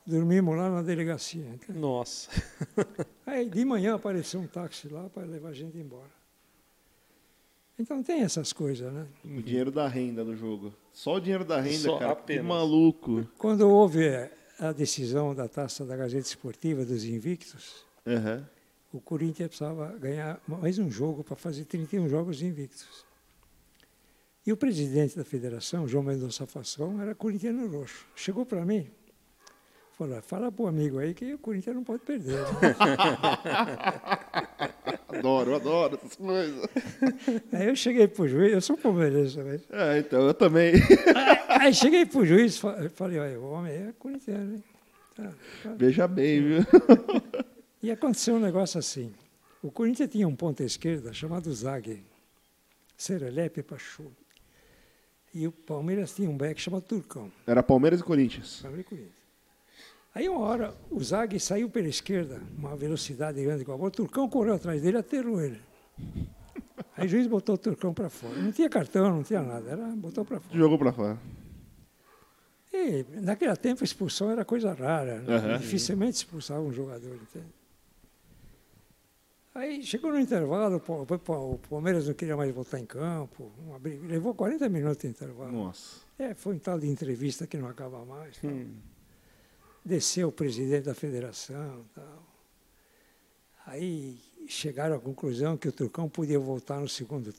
Dormimos 0.06 0.56
lá 0.56 0.70
na 0.70 0.82
delegacia. 0.82 1.46
entendeu? 1.48 1.80
Nossa. 1.80 2.30
Aí 3.24 3.48
de 3.48 3.64
manhã 3.64 3.94
apareceu 3.94 4.38
um 4.40 4.46
táxi 4.46 4.88
lá 4.88 5.08
para 5.08 5.24
levar 5.24 5.48
a 5.48 5.52
gente 5.54 5.78
embora. 5.78 6.10
Então 7.78 8.02
tem 8.02 8.20
essas 8.22 8.52
coisas, 8.52 8.92
né? 8.92 9.06
O 9.24 9.42
dinheiro 9.42 9.70
da 9.70 9.88
renda 9.88 10.24
do 10.24 10.36
jogo. 10.36 10.72
Só 10.92 11.14
o 11.16 11.20
dinheiro 11.20 11.44
da 11.44 11.60
renda, 11.60 11.78
Só, 11.78 11.98
cara. 11.98 12.12
apenas. 12.12 12.42
Que 12.42 12.48
maluco. 12.48 13.26
Quando 13.38 13.62
houve 13.68 14.06
a 14.60 14.72
decisão 14.72 15.34
da 15.34 15.48
taça 15.48 15.84
da 15.84 15.96
Gazeta 15.96 16.26
Esportiva 16.28 16.84
dos 16.84 17.04
Invictos, 17.04 17.84
Aham. 18.06 18.48
o 18.92 19.00
Corinthians 19.00 19.48
precisava 19.48 19.88
ganhar 19.98 20.40
mais 20.46 20.78
um 20.78 20.88
jogo 20.88 21.24
para 21.24 21.34
fazer 21.34 21.64
31 21.64 22.08
jogos 22.08 22.42
invictos. 22.42 23.04
E 24.46 24.52
o 24.52 24.56
presidente 24.56 25.16
da 25.16 25.24
federação, 25.24 25.88
João 25.88 26.04
Mendonça 26.04 26.46
Fação, 26.46 27.00
era 27.00 27.14
corintiano 27.14 27.66
roxo. 27.66 28.06
Chegou 28.14 28.44
para 28.46 28.64
mim, 28.64 28.86
fala 30.22 30.50
para 30.50 30.64
o 30.64 30.66
amigo 30.66 30.98
aí 30.98 31.14
que 31.14 31.34
o 31.34 31.38
Corinthians 31.38 31.76
não 31.76 31.84
pode 31.84 32.02
perder. 32.02 32.38
né?" 32.38 32.74
Adoro, 35.18 35.54
adoro 35.54 35.94
essas 35.96 36.16
coisas. 36.16 36.68
aí 37.52 37.68
eu 37.68 37.76
cheguei 37.76 38.08
para 38.08 38.22
o 38.24 38.28
juiz, 38.28 38.52
eu 38.52 38.60
sou 38.60 38.76
palmeirense 38.76 39.36
também. 39.36 39.60
É, 39.70 39.98
então, 39.98 40.26
eu 40.26 40.34
também. 40.34 40.74
Aí 41.48 41.72
cheguei 41.72 42.04
para 42.04 42.20
o 42.20 42.26
juiz 42.26 42.58
falei, 42.58 43.18
olha, 43.18 43.40
o 43.40 43.50
homem 43.52 43.72
é 43.72 43.92
corintiano. 43.98 44.56
Hein? 44.56 44.64
Tá, 45.14 45.32
tá. 45.62 45.74
Veja 45.76 46.08
bem, 46.08 46.42
viu? 46.42 46.58
E 47.82 47.90
aconteceu 47.90 48.36
um 48.36 48.40
negócio 48.40 48.78
assim. 48.78 49.12
O 49.62 49.70
Corinthians 49.70 50.08
tinha 50.08 50.26
um 50.26 50.34
ponta 50.34 50.64
esquerda 50.64 51.12
chamado 51.12 51.52
Zague, 51.52 52.02
Serelepe 52.96 53.62
Pachu. 53.62 54.10
E 55.34 55.46
o 55.46 55.52
Palmeiras 55.52 56.14
tinha 56.14 56.30
um 56.30 56.36
back 56.36 56.58
chamado 56.58 56.82
Turcão. 56.82 57.30
Era 57.46 57.62
Palmeiras 57.62 58.00
e 58.00 58.02
Corinthians. 58.02 58.60
Palmeiras 58.62 58.86
e 58.86 58.88
Corinthians. 58.88 59.23
Aí 60.14 60.28
uma 60.28 60.40
hora 60.40 60.74
o 60.90 61.02
Zague 61.02 61.40
saiu 61.40 61.68
pela 61.68 61.88
esquerda, 61.88 62.40
uma 62.56 62.76
velocidade 62.76 63.42
grande 63.42 63.64
com 63.64 63.72
a 63.72 63.76
bola, 63.76 63.88
o 63.88 63.92
Turcão 63.92 64.28
correu 64.28 64.54
atrás 64.54 64.80
dele 64.80 64.96
e 64.96 65.00
aterrou 65.00 65.40
ele. 65.40 65.60
Aí 66.96 67.06
o 67.06 67.08
juiz 67.08 67.26
botou 67.26 67.56
o 67.56 67.58
Turcão 67.58 67.92
para 67.92 68.08
fora. 68.08 68.34
Não 68.40 68.52
tinha 68.52 68.68
cartão, 68.70 69.10
não 69.10 69.22
tinha 69.24 69.42
nada, 69.42 69.68
era, 69.70 69.86
botou 69.88 70.24
para 70.24 70.38
fora. 70.38 70.56
Jogou 70.56 70.78
pra 70.78 70.92
fora. 70.92 71.18
E 72.72 73.04
naquele 73.22 73.54
tempo 73.56 73.82
a 73.82 73.84
expulsão 73.84 74.30
era 74.30 74.44
coisa 74.44 74.72
rara, 74.72 75.20
né? 75.20 75.34
Aham. 75.36 75.58
dificilmente 75.58 76.16
expulsava 76.18 76.60
um 76.60 76.72
jogador, 76.72 77.14
entende? 77.16 77.46
Aí 79.54 79.82
chegou 79.84 80.10
no 80.12 80.18
intervalo, 80.18 80.76
o 80.76 81.18
Pa- 81.18 81.38
o 81.38 81.58
Palmeiras 81.70 82.08
não 82.08 82.14
queria 82.14 82.36
mais 82.36 82.52
voltar 82.52 82.80
em 82.80 82.86
campo, 82.86 83.52
levou 84.04 84.34
40 84.34 84.68
minutos 84.68 84.98
de 84.98 85.06
intervalo. 85.08 85.52
Nossa. 85.52 86.00
É, 86.18 86.34
foi 86.34 86.54
um 86.56 86.58
tal 86.58 86.78
de 86.78 86.88
entrevista 86.88 87.46
que 87.46 87.56
não 87.56 87.68
acaba 87.68 88.04
mais. 88.04 88.36
tal. 88.38 88.50
Hum. 88.50 88.74
Desceu 89.84 90.28
o 90.28 90.32
presidente 90.32 90.84
da 90.84 90.94
federação 90.94 91.84
tal. 91.94 92.22
Aí 93.66 94.18
chegaram 94.46 94.96
à 94.96 95.00
conclusão 95.00 95.56
que 95.56 95.68
o 95.68 95.72
Turcão 95.72 96.08
podia 96.08 96.38
voltar 96.38 96.80
no 96.80 96.88
segundo, 96.88 97.34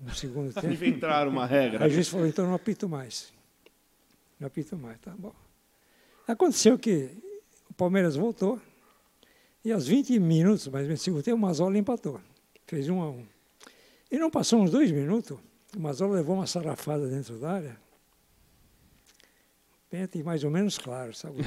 no 0.00 0.14
segundo 0.14 0.52
tempo. 0.54 0.72
Inventaram 0.72 1.30
uma 1.30 1.46
regra. 1.46 1.86
O 1.86 1.90
juiz 1.90 2.08
falou, 2.08 2.26
então 2.26 2.46
não 2.46 2.54
apito 2.54 2.88
mais. 2.88 3.32
Não 4.38 4.46
apito 4.46 4.76
mais, 4.76 4.98
tá 5.00 5.14
bom. 5.18 5.34
Aconteceu 6.26 6.78
que 6.78 7.10
o 7.68 7.74
Palmeiras 7.74 8.16
voltou 8.16 8.60
e 9.64 9.72
aos 9.72 9.86
20 9.86 10.18
minutos, 10.18 10.68
mais 10.68 10.84
ou 10.84 10.88
menos, 10.88 11.00
do 11.00 11.04
segundo 11.04 11.22
tempo, 11.22 11.36
o 11.36 11.40
Mazola 11.40 11.76
empatou. 11.76 12.20
Fez 12.66 12.88
um 12.88 13.02
a 13.02 13.10
um. 13.10 13.26
E 14.10 14.18
não 14.18 14.30
passou 14.30 14.60
uns 14.60 14.70
dois 14.70 14.90
minutos, 14.90 15.38
o 15.76 15.80
Mazola 15.80 16.16
levou 16.16 16.36
uma 16.36 16.46
sarrafada 16.46 17.06
dentro 17.08 17.36
da 17.38 17.52
área. 17.52 17.89
Pênalti 19.90 20.22
mais 20.22 20.44
ou 20.44 20.50
menos 20.50 20.78
claro, 20.78 21.12
sabe? 21.12 21.42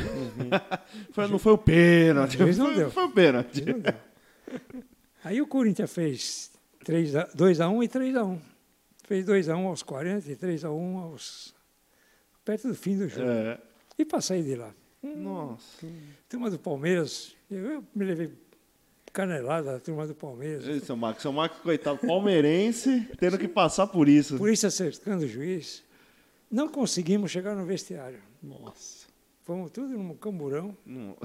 Foi- 1.13 1.27
não 1.29 1.39
foi 1.39 1.53
o 1.53 1.57
pênalti. 1.57 2.37
Juiz 2.37 2.57
não 2.57 2.65
Foi, 2.67 2.75
deu. 2.75 2.91
foi 2.91 3.03
o 3.05 3.09
pênalti. 3.11 3.63
Aí 5.23 5.41
o 5.41 5.47
Corinthians 5.47 5.91
fez 5.93 6.51
2x1 6.85 7.83
e 7.83 7.87
3x1. 7.87 8.39
Fez 9.05 9.25
2x1 9.25 9.65
aos 9.67 9.81
40 9.83 10.29
e 10.31 10.35
3x1 10.35 10.97
aos. 11.01 11.55
perto 12.43 12.67
do 12.67 12.75
fim 12.75 12.97
do 12.97 13.07
jogo. 13.07 13.25
É. 13.29 13.57
E 13.97 14.03
para 14.03 14.19
sair 14.21 14.43
de 14.43 14.55
lá. 14.55 14.71
Nossa. 15.01 15.87
Turma 16.29 16.49
do 16.49 16.59
Palmeiras, 16.59 17.35
eu, 17.49 17.83
me 17.95 18.03
levei 18.05 18.31
canelada 19.13 19.73
da 19.73 19.79
turma 19.79 20.07
do 20.07 20.15
Palmeiras. 20.15 20.65
Max. 20.97 21.23
É 21.25 21.29
o 21.29 21.33
Max, 21.33 21.57
coitado, 21.59 21.99
palmeirense, 21.99 23.07
tendo 23.17 23.37
que 23.37 23.47
passar 23.47 23.87
por 23.87 24.09
isso. 24.09 24.37
Polícia 24.37 24.69
cercando 24.71 25.23
o 25.23 25.27
juiz. 25.27 25.83
Não 26.53 26.69
conseguimos 26.69 27.31
chegar 27.31 27.55
no 27.55 27.65
vestiário. 27.65 28.19
Nossa. 28.39 29.07
Fomos 29.41 29.71
tudo 29.71 29.97
num 29.97 30.15
camburão 30.15 30.77
Não. 30.85 31.17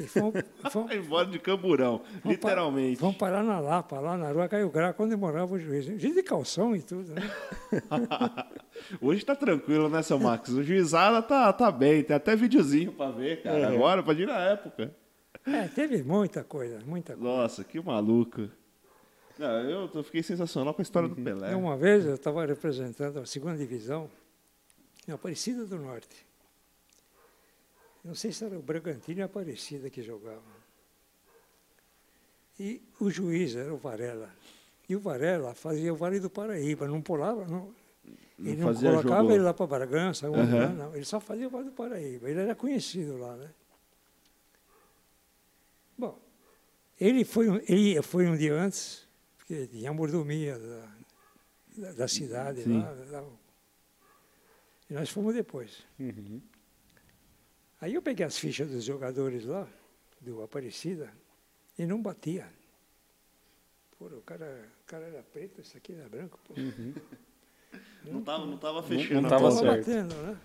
e 0.00 0.04
fomos, 0.04 0.42
fomos, 0.70 0.90
embora 0.96 1.26
de 1.26 1.38
camburão, 1.38 2.00
Vamos 2.22 2.30
literalmente. 2.38 2.98
Vamos 2.98 3.16
parar 3.16 3.44
na 3.44 3.60
Lapa, 3.60 4.00
lá 4.00 4.16
na 4.16 4.32
rua 4.32 4.48
Caio 4.48 4.70
Graça, 4.70 5.02
onde 5.02 5.14
morava 5.14 5.54
o 5.54 5.58
juiz. 5.58 5.84
Gente 5.84 6.14
de 6.14 6.22
calção 6.22 6.74
e 6.74 6.80
tudo, 6.80 7.12
né? 7.12 7.20
Hoje 9.02 9.22
tá 9.22 9.36
tranquilo, 9.36 9.90
né, 9.90 10.00
seu 10.02 10.18
Max? 10.18 10.48
O 10.48 10.62
juizada 10.62 11.20
tá, 11.20 11.52
tá 11.52 11.70
bem, 11.70 12.02
tem 12.02 12.16
até 12.16 12.34
videozinho 12.34 12.90
pra 12.92 13.10
ver, 13.10 13.42
cara. 13.42 13.68
Agora, 13.68 14.02
pra 14.02 14.14
ir 14.14 14.26
na 14.26 14.38
época. 14.38 14.96
É, 15.46 15.68
teve 15.68 16.02
muita 16.02 16.42
coisa, 16.42 16.80
muita 16.86 17.14
coisa. 17.14 17.28
Nossa, 17.28 17.62
que 17.62 17.78
maluco. 17.80 18.48
Não, 19.38 19.60
eu, 19.70 19.90
eu 19.94 20.02
fiquei 20.02 20.22
sensacional 20.22 20.72
com 20.72 20.80
a 20.80 20.82
história 20.82 21.08
do 21.08 21.16
Pelé. 21.16 21.54
Uma 21.54 21.76
vez 21.76 22.06
eu 22.06 22.14
estava 22.14 22.44
representando 22.46 23.18
a 23.18 23.26
segunda 23.26 23.58
divisão 23.58 24.08
em 25.08 25.12
Aparecida 25.12 25.64
do 25.66 25.76
Norte. 25.78 26.26
Não 28.04 28.14
sei 28.14 28.32
se 28.32 28.44
era 28.44 28.58
o 28.58 28.62
Bragantino 28.62 29.20
e 29.20 29.22
a 29.22 29.26
Aparecida 29.26 29.90
que 29.90 30.02
jogavam. 30.02 30.60
E 32.58 32.82
o 32.98 33.10
juiz 33.10 33.56
era 33.56 33.72
o 33.72 33.76
Varela. 33.76 34.30
E 34.88 34.96
o 34.96 35.00
Varela 35.00 35.54
fazia 35.54 35.92
o 35.92 35.96
Vale 35.96 36.18
do 36.20 36.28
Paraíba, 36.28 36.86
não 36.88 37.00
pulava, 37.00 37.46
não. 37.46 37.74
Não 38.38 38.52
Ele 38.52 38.56
não 38.62 38.74
colocava 38.74 39.20
jogo. 39.22 39.32
ele 39.32 39.42
lá 39.42 39.52
para 39.54 39.66
Bragança, 39.66 40.26
Aham. 40.26 40.44
lugar, 40.44 40.72
não. 40.74 40.94
Ele 40.96 41.04
só 41.04 41.20
fazia 41.20 41.46
o 41.46 41.50
Vale 41.50 41.66
do 41.66 41.72
Paraíba. 41.72 42.28
Ele 42.28 42.40
era 42.40 42.54
conhecido 42.54 43.18
lá, 43.18 43.36
né? 43.36 43.50
Bom, 45.96 46.18
ele 46.98 47.24
foi, 47.24 47.48
um- 47.50 47.60
ele 47.68 48.00
foi 48.02 48.26
um 48.26 48.36
dia 48.36 48.54
antes, 48.54 49.06
porque 49.38 49.66
tinha 49.66 49.90
a 49.90 49.94
mordomia 49.94 50.58
da, 50.58 50.88
da, 51.76 51.92
da 51.92 52.08
cidade 52.08 52.62
Sim. 52.62 52.78
lá. 52.78 52.94
E 54.90 54.92
nós 54.92 55.08
fomos 55.08 55.34
depois. 55.34 55.86
Uhum. 55.98 56.40
Aí 57.80 57.94
eu 57.94 58.02
peguei 58.02 58.26
as 58.26 58.36
fichas 58.36 58.68
dos 58.68 58.84
jogadores 58.84 59.44
lá, 59.44 59.66
do 60.20 60.42
Aparecida, 60.42 61.10
e 61.78 61.86
não 61.86 62.02
batia. 62.02 62.52
Pô, 63.96 64.06
o 64.06 64.22
cara, 64.22 64.68
o 64.82 64.86
cara 64.86 65.06
era 65.06 65.22
preto, 65.22 65.60
esse 65.60 65.76
aqui 65.76 65.92
era 65.94 66.08
branco. 66.08 66.38
Pô. 66.44 66.54
Não 68.04 68.22
tava, 68.22 68.46
não 68.46 68.58
tava 68.58 68.82
fechando. 68.82 69.20
não 69.20 69.26
a 69.28 69.30
tava 69.30 69.48
bola. 69.48 69.60
Tava 69.60 69.82
certo. 69.82 69.86
batendo, 69.86 70.14
né? 70.22 70.40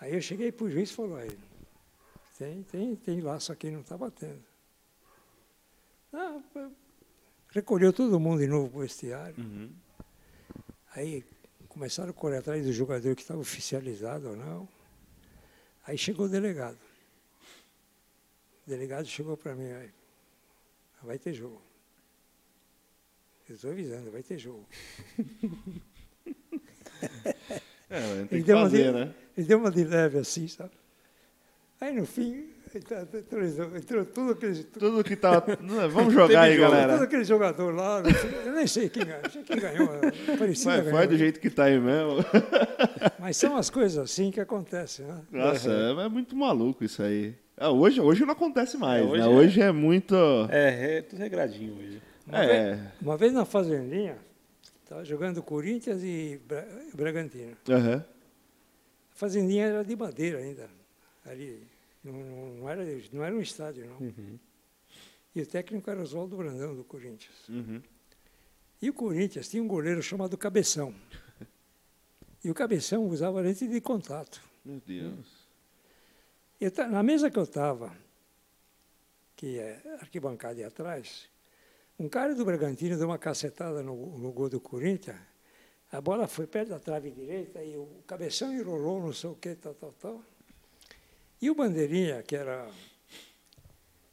Aí 0.00 0.14
eu 0.14 0.20
cheguei 0.20 0.50
pro 0.50 0.70
juiz 0.70 0.90
e 0.90 0.94
falou 0.94 1.16
aí, 1.16 1.38
tem, 2.36 2.62
tem, 2.64 2.96
tem 2.96 3.20
laço 3.20 3.52
aqui, 3.52 3.70
não 3.70 3.80
está 3.80 3.96
batendo. 3.96 4.42
Ah, 6.12 6.40
recolheu 7.50 7.92
todo 7.92 8.18
mundo 8.18 8.40
de 8.40 8.46
novo 8.46 8.68
para 8.68 8.78
o 8.78 8.82
vestiário. 8.82 9.36
Uhum. 9.38 9.70
Aí 10.94 11.24
começaram 11.76 12.08
a 12.08 12.12
correr 12.14 12.38
atrás 12.38 12.64
do 12.64 12.72
jogador 12.72 13.14
que 13.14 13.20
estava 13.20 13.38
oficializado 13.38 14.30
ou 14.30 14.34
não. 14.34 14.66
Aí 15.86 15.98
chegou 15.98 16.24
o 16.24 16.28
delegado. 16.28 16.78
O 18.66 18.70
delegado 18.70 19.06
chegou 19.06 19.36
para 19.36 19.54
mim, 19.54 19.70
aí, 19.70 19.90
vai 21.02 21.18
ter 21.18 21.34
jogo. 21.34 21.60
Eu 23.46 23.56
estou 23.56 23.72
avisando, 23.72 24.10
vai 24.10 24.22
ter 24.22 24.38
jogo. 24.38 24.66
É, 27.88 28.00
tem 28.00 28.20
Ele 28.20 28.28
que 28.28 28.42
deu, 28.42 28.56
uma 28.56 28.64
fazer, 28.64 28.92
de, 28.92 28.98
né? 28.98 29.14
ele 29.36 29.46
deu 29.46 29.58
uma 29.58 29.70
de 29.70 29.84
leve 29.84 30.18
assim, 30.18 30.48
sabe? 30.48 30.72
Aí 31.80 31.92
no 31.92 32.04
fim, 32.04 32.52
entrou, 33.76 34.04
tudo 34.04 34.32
aquele, 34.32 34.64
Tudo 34.64 35.04
que 35.04 35.16
tá. 35.16 35.42
Não, 35.60 35.88
Vamos 35.90 36.12
jogar 36.14 36.42
aí, 36.42 36.56
jogo. 36.56 36.70
todo 36.70 36.76
galera. 36.80 37.04
aquele 37.04 37.24
jogador 37.24 37.74
lá, 37.74 38.02
eu 38.44 38.52
nem 38.52 38.66
sei 38.66 38.88
quem 38.88 39.04
ganhou, 39.04 39.22
não 39.22 39.30
sei 39.30 39.42
quem 39.42 39.56
ganhou, 39.58 39.88
parecia 40.38 40.82
Vai, 40.82 40.92
vai 40.92 41.06
do 41.06 41.16
jeito 41.16 41.40
que 41.40 41.50
tá 41.50 41.64
aí 41.64 41.78
mesmo. 41.78 42.16
Mas 43.18 43.36
são 43.36 43.56
as 43.56 43.70
coisas 43.70 43.98
assim 43.98 44.30
que 44.30 44.40
acontecem, 44.40 45.06
né? 45.06 45.20
Nossa, 45.30 45.70
é, 45.70 46.04
é 46.04 46.08
muito 46.08 46.36
maluco 46.36 46.84
isso 46.84 47.02
aí. 47.02 47.34
Ah, 47.56 47.70
hoje, 47.70 48.00
hoje 48.00 48.24
não 48.24 48.32
acontece 48.32 48.76
mais, 48.76 49.02
É, 49.02 49.04
hoje 49.08 49.20
né? 49.22 49.24
é- 49.26 49.28
Hoje 49.28 49.60
é 49.62 49.72
muito. 49.72 50.14
É, 50.50 50.98
é 50.98 51.02
tudo 51.02 51.18
regradinho 51.18 51.74
hoje. 51.78 52.02
Uma, 52.26 52.44
É. 52.44 52.74
vez, 52.74 52.80
uma 53.00 53.16
vez 53.16 53.32
na 53.32 53.44
Fazendinha, 53.44 54.16
estava 54.82 55.04
jogando 55.04 55.42
Corinthians 55.42 56.02
e 56.02 56.38
Bra- 56.46 56.64
Bragantino. 56.94 57.56
Aham. 57.70 58.04
A 58.04 59.18
Fazendinha 59.18 59.66
era 59.66 59.82
de 59.84 59.96
madeira 59.96 60.38
ainda. 60.38 60.68
Ali, 61.24 61.62
não, 62.06 62.12
não, 62.12 62.54
não 62.54 62.68
era, 62.68 62.84
não 63.12 63.24
era 63.24 63.34
um 63.34 63.40
estádio, 63.40 63.86
não. 63.86 63.98
Uhum. 63.98 64.38
E 65.34 65.42
o 65.42 65.46
técnico 65.46 65.90
era 65.90 66.00
Oswaldo 66.00 66.36
Brandão, 66.36 66.74
do 66.74 66.84
Corinthians. 66.84 67.48
Uhum. 67.48 67.82
E 68.80 68.88
o 68.88 68.94
Corinthians 68.94 69.48
tinha 69.48 69.62
um 69.62 69.68
goleiro 69.68 70.02
chamado 70.02 70.36
Cabeção. 70.36 70.94
E 72.44 72.50
o 72.50 72.54
Cabeção 72.54 73.06
usava 73.08 73.40
lente 73.40 73.66
de 73.66 73.80
contato. 73.80 74.40
Meu 74.64 74.80
Deus. 74.86 75.46
Eu 76.60 76.70
na 76.88 77.02
mesa 77.02 77.30
que 77.30 77.38
eu 77.38 77.42
estava, 77.42 77.94
que 79.34 79.58
é 79.58 79.82
arquibancada 80.00 80.60
e 80.60 80.64
atrás, 80.64 81.28
um 81.98 82.08
cara 82.08 82.34
do 82.34 82.44
Bragantino 82.44 82.96
deu 82.96 83.08
uma 83.08 83.18
cacetada 83.18 83.82
no, 83.82 84.18
no 84.18 84.30
gol 84.32 84.48
do 84.48 84.60
Corinthians. 84.60 85.18
A 85.90 86.00
bola 86.00 86.26
foi 86.26 86.46
perto 86.46 86.70
da 86.70 86.78
trave 86.78 87.10
direita 87.10 87.62
e 87.62 87.76
o 87.76 88.02
cabeção 88.06 88.52
enrolou, 88.52 89.00
não 89.00 89.12
sei 89.12 89.30
o 89.30 89.34
que, 89.34 89.54
tal, 89.54 89.74
tal, 89.74 89.92
tal. 89.92 90.24
E 91.40 91.50
o 91.50 91.54
Bandeirinha, 91.54 92.22
que 92.22 92.34
era, 92.36 92.68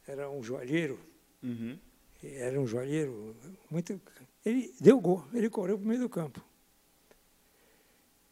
era 0.06 0.30
um 0.30 0.42
joalheiro, 0.42 0.98
Uhum. 1.42 1.78
era 2.22 2.58
um 2.60 2.66
joalheiro 2.66 3.36
muito. 3.70 4.00
Ele 4.44 4.74
deu 4.80 4.98
gol, 5.00 5.24
ele 5.34 5.48
correu 5.50 5.76
para 5.78 5.84
o 5.84 5.88
meio 5.88 6.00
do 6.00 6.08
campo. 6.08 6.42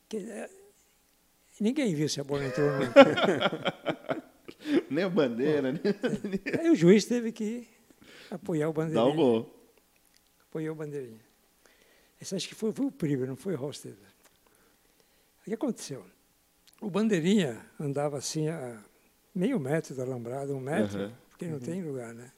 Que, 0.08 0.16
é, 0.18 0.50
ninguém 1.60 1.94
viu 1.94 2.08
se 2.08 2.20
a 2.20 2.24
bola 2.24 2.44
entrou 2.46 2.66
ou 2.70 2.78
não. 2.78 2.92
Nem 4.90 5.04
a 5.04 5.08
bandeira, 5.08 5.72
nem. 5.72 5.80
Aí 6.60 6.70
o 6.70 6.74
juiz 6.74 7.04
teve 7.04 7.32
que 7.32 7.66
apoiar 8.30 8.68
o 8.68 8.72
Dá 8.72 8.82
bandeirinha. 8.82 9.12
o 9.12 9.14
gol. 9.14 9.68
Apoiou 10.48 10.74
o 10.74 10.76
bandeirinha. 10.78 11.20
Esse 12.20 12.34
acho 12.36 12.46
que 12.48 12.54
foi, 12.54 12.70
foi 12.72 12.86
o 12.86 12.90
Priver, 12.92 13.26
não 13.26 13.34
foi 13.36 13.54
o 13.54 13.62
Hosted. 13.62 13.96
O 15.40 15.44
que 15.44 15.54
aconteceu? 15.54 16.04
O 16.82 16.90
bandeirinha 16.90 17.64
andava 17.78 18.18
assim 18.18 18.48
a 18.48 18.78
meio 19.34 19.58
metro 19.58 19.94
do 19.94 20.02
alambrado, 20.02 20.54
um 20.54 20.60
metro, 20.60 20.98
Aham. 20.98 21.12
porque 21.30 21.46
não 21.46 21.58
tem 21.60 21.82
lugar, 21.82 22.12
né? 22.12 22.30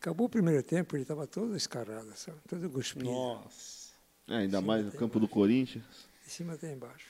Acabou 0.00 0.26
o 0.26 0.30
primeiro 0.30 0.62
tempo, 0.62 0.94
ele 0.94 1.02
estava 1.02 1.26
todo 1.26 1.56
escarrado, 1.56 2.12
sabe? 2.14 2.38
todo 2.48 2.68
cuspido. 2.70 3.06
Nossa. 3.10 3.88
É, 4.28 4.36
ainda 4.36 4.60
mais 4.60 4.84
no 4.84 4.92
campo 4.92 5.18
do 5.18 5.26
Corinthians. 5.26 5.84
De 6.24 6.30
cima 6.30 6.52
até 6.54 6.72
embaixo. 6.72 7.06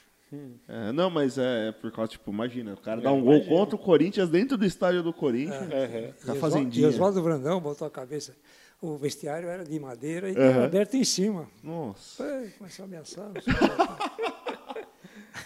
É, 0.67 0.91
não, 0.91 1.09
mas 1.09 1.37
é 1.39 1.71
por 1.71 1.91
causa, 1.91 2.11
tipo, 2.11 2.31
imagina, 2.31 2.73
o 2.73 2.77
cara 2.77 3.01
dá 3.01 3.09
É, 3.09 3.11
um 3.13 3.21
gol 3.21 3.33
imagina. 3.35 3.55
contra 3.55 3.75
o 3.75 3.79
Corinthians 3.79 4.29
dentro 4.29 4.57
do 4.57 4.65
estádio 4.65 5.03
do 5.03 5.11
Corinthians. 5.11 5.61
Uhum. 5.61 5.69
Tá 5.69 5.75
E 5.77 6.13
Oswaldo- 6.21 6.39
fazendinha. 6.39 6.85
E 6.85 6.89
Oswaldo 6.89 7.21
Brandão 7.21 7.59
botou 7.59 7.85
a 7.87 7.91
cabeça. 7.91 8.35
O 8.81 8.95
vestiário 8.95 9.49
era 9.49 9.65
de 9.65 9.77
madeira 9.79 10.29
e 10.29 10.35
era 10.37 10.65
aberto 10.65 10.93
em 10.95 11.03
cima. 11.03 11.49
Nossa. 11.63 12.23
Foi, 12.23 12.49
começou 12.51 12.83
a 12.83 12.87
ameaçar. 12.87 13.29
Não 13.33 13.41
sei 13.41 13.53
o 13.53 13.57
quê. 13.57 14.85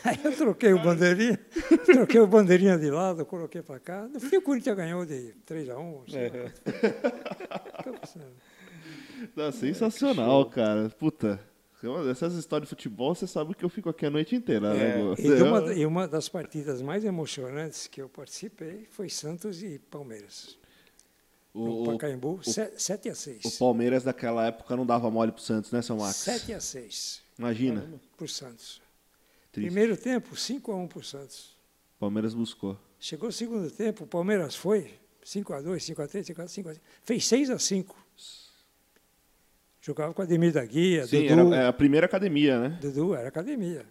Aí 0.04 0.20
eu 0.24 0.36
troquei 0.36 0.74
o 0.74 0.82
bandeirinha, 0.84 1.40
troquei 1.86 2.20
o 2.20 2.28
bandeirinha 2.28 2.78
de 2.78 2.90
lado, 2.92 3.26
coloquei 3.26 3.62
para 3.62 3.80
cá. 3.80 4.08
No 4.08 4.20
fim, 4.20 4.38
o 4.38 4.42
Corinthians 4.42 4.76
ganhou 4.76 5.06
de 5.06 5.34
3 5.46 5.70
a 5.70 5.78
1. 5.80 6.04
É. 6.14 6.52
Não, 9.36 9.52
sensacional, 9.52 10.46
cara. 10.50 10.90
Puta. 10.90 11.40
Essas 12.10 12.34
histórias 12.36 12.70
de 12.70 12.76
futebol, 12.76 13.14
você 13.14 13.28
sabe 13.28 13.54
que 13.54 13.64
eu 13.66 13.70
fico 13.70 13.90
aqui 13.90 14.06
a 14.06 14.10
noite 14.10 14.34
inteira, 14.36 14.74
né, 14.74 14.90
É. 14.92 15.02
Gu? 15.02 15.16
E 15.22 15.42
uma, 15.42 15.74
e 15.74 15.86
uma 15.86 16.08
das 16.08 16.30
partidas 16.30 16.82
mais 16.82 17.04
emocionantes 17.04 17.88
que 17.88 18.02
eu 18.02 18.08
participei 18.08 18.88
foi 18.90 19.10
Santos 19.10 19.62
e 19.62 19.80
Palmeiras. 19.92 20.58
no 21.54 21.62
O, 21.62 21.84
o, 21.84 21.86
Pacaembu, 21.92 22.40
7 22.44 23.10
a 23.10 23.16
6. 23.16 23.44
o 23.46 23.58
Palmeiras 23.60 24.04
daquela 24.04 24.46
época 24.46 24.78
não 24.78 24.86
dava 24.86 25.12
mole 25.12 25.34
pro 25.34 25.42
Santos, 25.42 25.72
né, 25.74 25.82
seu 25.82 25.98
Max? 25.98 26.16
7 26.18 26.54
a 26.54 26.62
6 26.62 27.22
Imagina. 27.38 27.86
para 28.16 28.26
o 28.26 28.30
Santos. 28.30 28.82
Triste. 29.54 29.68
Primeiro 29.68 29.96
tempo, 29.96 30.36
5 30.36 30.72
a 30.72 30.76
1 30.76 30.88
para 30.88 30.98
o 30.98 31.04
Santos. 31.04 31.56
Palmeiras 32.00 32.34
buscou. 32.34 32.76
Chegou 33.00 33.30
o 33.30 33.32
segundo 33.32 33.70
tempo, 33.70 34.04
o 34.04 34.08
Palmeiras 34.08 34.56
foi 34.56 34.92
5 35.24 35.54
a 35.54 35.62
2, 35.62 35.84
5 35.84 36.02
a 36.02 36.08
3, 36.08 36.26
5 36.26 36.42
a 36.42 36.48
5 36.48 36.70
a 36.70 36.74
5. 36.74 36.86
Fez 37.04 37.26
6 37.28 37.50
a 37.52 37.60
5. 37.60 37.96
Jogava 39.80 40.12
com 40.12 40.24
Ademir 40.24 40.52
da 40.52 40.66
Guia, 40.66 41.06
Sim, 41.06 41.28
Dudu. 41.28 41.54
era 41.54 41.66
é 41.66 41.68
a 41.68 41.74
primeira 41.74 42.08
academia, 42.08 42.60
né? 42.60 42.80
Dudu 42.82 43.14
era 43.14 43.28
academia. 43.28 43.86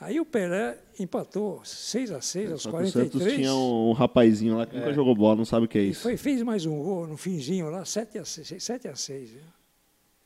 Aí 0.00 0.18
o 0.18 0.24
Pelé 0.24 0.76
empatou 0.98 1.64
6 1.64 2.10
a 2.10 2.20
6 2.20 2.50
aos 2.50 2.62
Só 2.62 2.70
que 2.70 2.76
o 2.76 2.86
Santos 2.90 3.10
43. 3.12 3.36
tinha 3.36 3.54
um, 3.54 3.92
rapazinho 3.92 4.56
lá 4.56 4.66
que 4.66 4.74
nunca 4.74 4.92
jogou 4.92 5.14
bola, 5.14 5.36
não 5.36 5.44
sabe 5.44 5.66
o 5.66 5.68
que 5.68 5.78
é 5.78 5.82
E 5.82 5.90
isso. 5.90 6.02
foi, 6.02 6.16
fez 6.16 6.42
mais 6.42 6.66
um 6.66 6.82
gol 6.82 7.06
no 7.06 7.16
finzinho 7.16 7.70
lá, 7.70 7.84
7 7.84 8.18
a 8.18 8.24
6. 8.24 8.60
7 8.60 8.88
a 8.88 8.96
6 8.96 9.30
viu? 9.30 9.42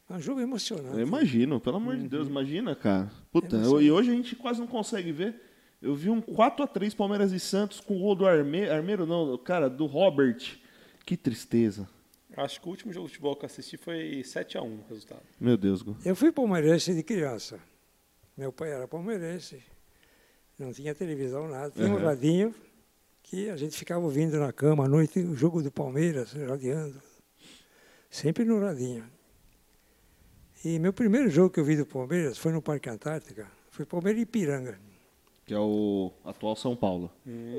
Um 0.08 0.20
jogo 0.20 0.40
emocionante. 0.40 0.94
Eu 0.98 1.06
imagino, 1.06 1.60
pelo 1.60 1.76
amor 1.76 1.94
Uhum. 1.94 2.02
de 2.02 2.08
Deus, 2.08 2.28
imagina, 2.28 2.74
cara. 2.76 3.10
Puta, 3.32 3.56
Emocionante. 3.56 3.84
e 3.86 3.90
hoje 3.90 4.10
a 4.10 4.14
gente 4.14 4.36
quase 4.36 4.60
não 4.60 4.66
consegue 4.66 5.10
ver. 5.12 5.40
Eu 5.82 5.94
vi 5.94 6.08
um 6.10 6.20
4x3 6.22 6.94
Palmeiras 6.94 7.32
e 7.32 7.40
Santos 7.40 7.80
com 7.80 7.96
o 7.96 8.00
gol 8.00 8.14
do 8.14 8.26
Arme... 8.26 8.68
Armeiro, 8.68 9.04
não, 9.06 9.36
cara, 9.38 9.68
do 9.68 9.86
Robert. 9.86 10.58
Que 11.04 11.16
tristeza. 11.16 11.88
Acho 12.36 12.60
que 12.60 12.66
o 12.66 12.70
último 12.70 12.92
jogo 12.92 13.06
de 13.06 13.12
futebol 13.14 13.34
que 13.36 13.44
eu 13.44 13.46
assisti 13.46 13.76
foi 13.76 14.22
7x1 14.24 14.62
o 14.62 14.84
resultado. 14.88 15.22
Meu 15.40 15.56
Deus, 15.56 15.82
Gu. 15.82 15.96
Eu 16.04 16.14
fui 16.16 16.30
palmeirense 16.32 16.94
de 16.94 17.02
criança. 17.02 17.58
Meu 18.36 18.52
pai 18.52 18.70
era 18.72 18.86
palmeirense. 18.86 19.62
Não 20.58 20.72
tinha 20.72 20.94
televisão, 20.94 21.48
nada. 21.48 21.70
Tinha 21.70 21.88
um 21.88 21.94
Uhum. 21.96 22.04
radinho 22.04 22.54
que 23.22 23.48
a 23.50 23.56
gente 23.56 23.76
ficava 23.76 24.04
ouvindo 24.04 24.38
na 24.38 24.52
cama 24.52 24.84
à 24.84 24.88
noite 24.88 25.18
o 25.20 25.34
jogo 25.34 25.62
do 25.62 25.70
Palmeiras, 25.70 26.32
radiando. 26.32 27.00
Sempre 28.10 28.44
no 28.44 28.60
radinho. 28.60 29.04
E 30.66 30.80
meu 30.80 30.92
primeiro 30.92 31.30
jogo 31.30 31.50
que 31.50 31.60
eu 31.60 31.64
vi 31.64 31.76
do 31.76 31.86
Palmeiras 31.86 32.36
foi 32.38 32.50
no 32.50 32.60
Parque 32.60 32.90
Antártica. 32.90 33.46
Foi 33.70 33.86
Palmeiras 33.86 34.18
e 34.18 34.22
Ipiranga. 34.24 34.76
Que 35.44 35.54
é 35.54 35.58
o 35.60 36.10
atual 36.24 36.56
São 36.56 36.74
Paulo. 36.74 37.08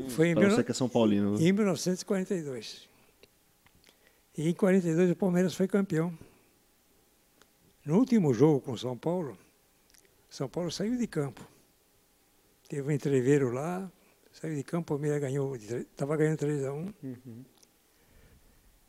Foi 0.09 0.27
em, 0.27 0.35
mil- 0.35 0.49
você 0.49 0.61
que 0.61 0.71
é 0.71 0.73
São 0.73 0.89
Paulino. 0.89 1.35
em 1.39 1.53
1942. 1.53 2.85
E 4.37 4.49
em 4.49 4.53
42 4.53 5.11
o 5.11 5.15
Palmeiras 5.15 5.55
foi 5.55 5.69
campeão. 5.69 6.13
No 7.85 7.97
último 7.97 8.33
jogo 8.33 8.59
com 8.59 8.75
São 8.75 8.97
Paulo, 8.97 9.37
São 10.29 10.49
Paulo 10.49 10.69
saiu 10.69 10.97
de 10.97 11.07
campo. 11.07 11.47
Teve 12.67 12.89
um 12.89 12.91
entreveiro 12.91 13.53
lá, 13.53 13.89
saiu 14.33 14.53
de 14.53 14.63
campo, 14.65 14.93
o 14.93 14.97
Palmeiras 14.97 15.21
ganhou, 15.21 15.55
estava 15.55 16.17
ganhando 16.17 16.39
3 16.39 16.65
a 16.65 16.73
1 16.73 16.93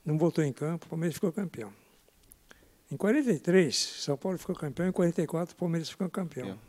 não 0.05 0.19
voltou 0.19 0.43
em 0.43 0.53
campo, 0.53 0.87
o 0.87 0.89
Palmeiras 0.89 1.15
ficou 1.15 1.31
campeão. 1.33 1.73
Em 2.91 2.97
43, 2.97 3.77
São 3.77 4.17
Paulo 4.17 4.39
ficou 4.39 4.55
campeão, 4.57 4.89
em 4.89 4.93
44 4.93 5.55
o 5.55 5.59
Palmeiras 5.59 5.91
ficou 5.91 6.09
campeão. 6.09 6.47
Campeão. 6.49 6.69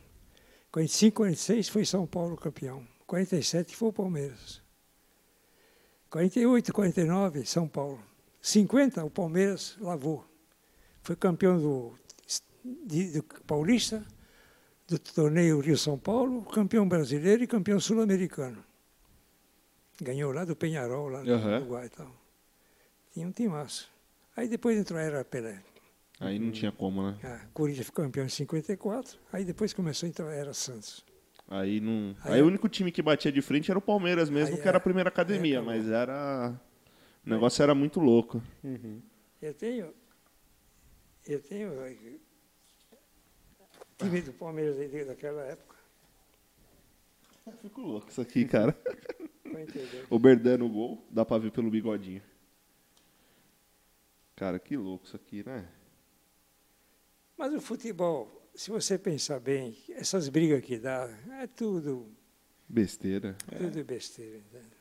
45, 0.72 1.16
46 1.16 1.70
foi 1.70 1.86
São 1.86 2.06
Paulo 2.06 2.36
campeão. 2.36 2.86
47 3.08 3.76
foi 3.76 3.90
o 3.90 3.94
Palmeiras. 3.94 4.62
48, 6.10 6.74
49, 6.74 7.46
São 7.46 7.68
Paulo. 7.68 8.00
50, 8.42 9.04
o 9.04 9.10
Palmeiras 9.10 9.78
lavou. 9.80 10.26
Foi 11.02 11.16
campeão 11.16 11.58
do, 11.60 11.94
de- 12.86 13.12
do 13.14 13.24
Paulista, 13.46 14.06
do 14.88 14.98
torneio 15.00 15.60
Rio-São 15.60 15.98
Paulo, 15.98 16.44
campeão 16.44 16.88
brasileiro 16.88 17.44
e 17.44 17.48
campeão 17.48 17.80
sul-americano. 17.80 18.64
Ganhou 20.02 20.32
lá 20.32 20.46
do 20.46 20.56
Penharol, 20.56 21.10
lá 21.10 21.24
no 21.24 21.32
Aham. 21.34 21.58
Uruguai 21.60 21.86
e 21.86 21.90
tal. 21.90 22.16
Tinha 23.14 23.28
um 23.28 23.32
timaço. 23.32 23.90
Aí 24.36 24.48
depois 24.48 24.78
entrou 24.78 25.00
a 25.00 25.04
Era 25.04 25.26
Pelé. 25.26 25.62
Aí 26.20 26.38
não 26.38 26.52
tinha 26.52 26.72
como, 26.72 27.02
né? 27.12 27.18
Ah, 27.24 27.46
Corinthians 27.54 27.86
ficou 27.86 28.04
campeão 28.04 28.26
em 28.26 28.30
54, 28.30 29.18
aí 29.32 29.46
depois 29.46 29.72
começou 29.74 30.06
a 30.06 30.10
entrar 30.10 30.28
a 30.28 30.34
Era 30.34 30.54
Santos. 30.54 31.06
Aí 31.48 31.80
não. 31.80 32.16
Aí 32.24 32.34
Aí, 32.34 32.40
eu- 32.40 32.46
o 32.46 32.48
único 32.50 32.68
time 32.68 32.92
que 32.92 33.02
batia 33.02 33.32
de 33.32 33.42
frente 33.42 33.72
era 33.72 33.78
o 33.78 33.82
Palmeiras 33.82 34.30
mesmo, 34.30 34.58
que 34.58 34.68
era 34.68 34.78
a 34.78 34.82
é. 34.82 34.84
primeira 34.84 35.10
academia, 35.10 35.60
Aí 35.60 35.64
acabou. 35.66 35.74
mas 35.82 35.90
era. 35.90 36.62
O 37.26 37.30
negócio 37.30 37.64
era 37.64 37.74
muito 37.74 38.00
louco. 38.00 38.42
Eu 39.42 39.54
tenho. 39.54 39.94
Eu 41.26 41.40
tenho. 41.42 41.72
Time 43.98 44.22
do 44.22 44.34
Palmeiras 44.34 44.78
aí 44.80 44.88
desde 44.88 45.10
daquela 45.10 45.42
época. 45.44 45.76
Fico 47.62 47.82
louco 47.82 48.10
isso 48.10 48.22
aqui, 48.22 48.46
cara. 48.46 48.74
42. 49.44 50.06
O 50.12 50.20
Berdan 50.20 50.58
no 50.60 50.70
gol, 50.70 51.04
dá 51.10 51.26
pra 51.26 51.38
ver 51.40 51.52
pelo 51.52 51.70
bigodinho. 51.72 52.22
Cara, 54.36 54.60
que 54.60 54.78
louco 54.78 55.06
isso 55.06 55.16
aqui, 55.16 55.44
né? 55.46 55.68
Mas 57.40 57.54
o 57.54 57.62
futebol, 57.62 58.30
se 58.54 58.70
você 58.70 58.98
pensar 58.98 59.40
bem, 59.40 59.78
essas 59.92 60.28
brigas 60.28 60.62
que 60.62 60.78
dá, 60.78 61.10
é 61.40 61.48
tudo, 61.48 62.06
Besteira. 62.68 63.34
tudo 63.58 63.82
besteira. 63.86 64.40
entende? 64.40 64.76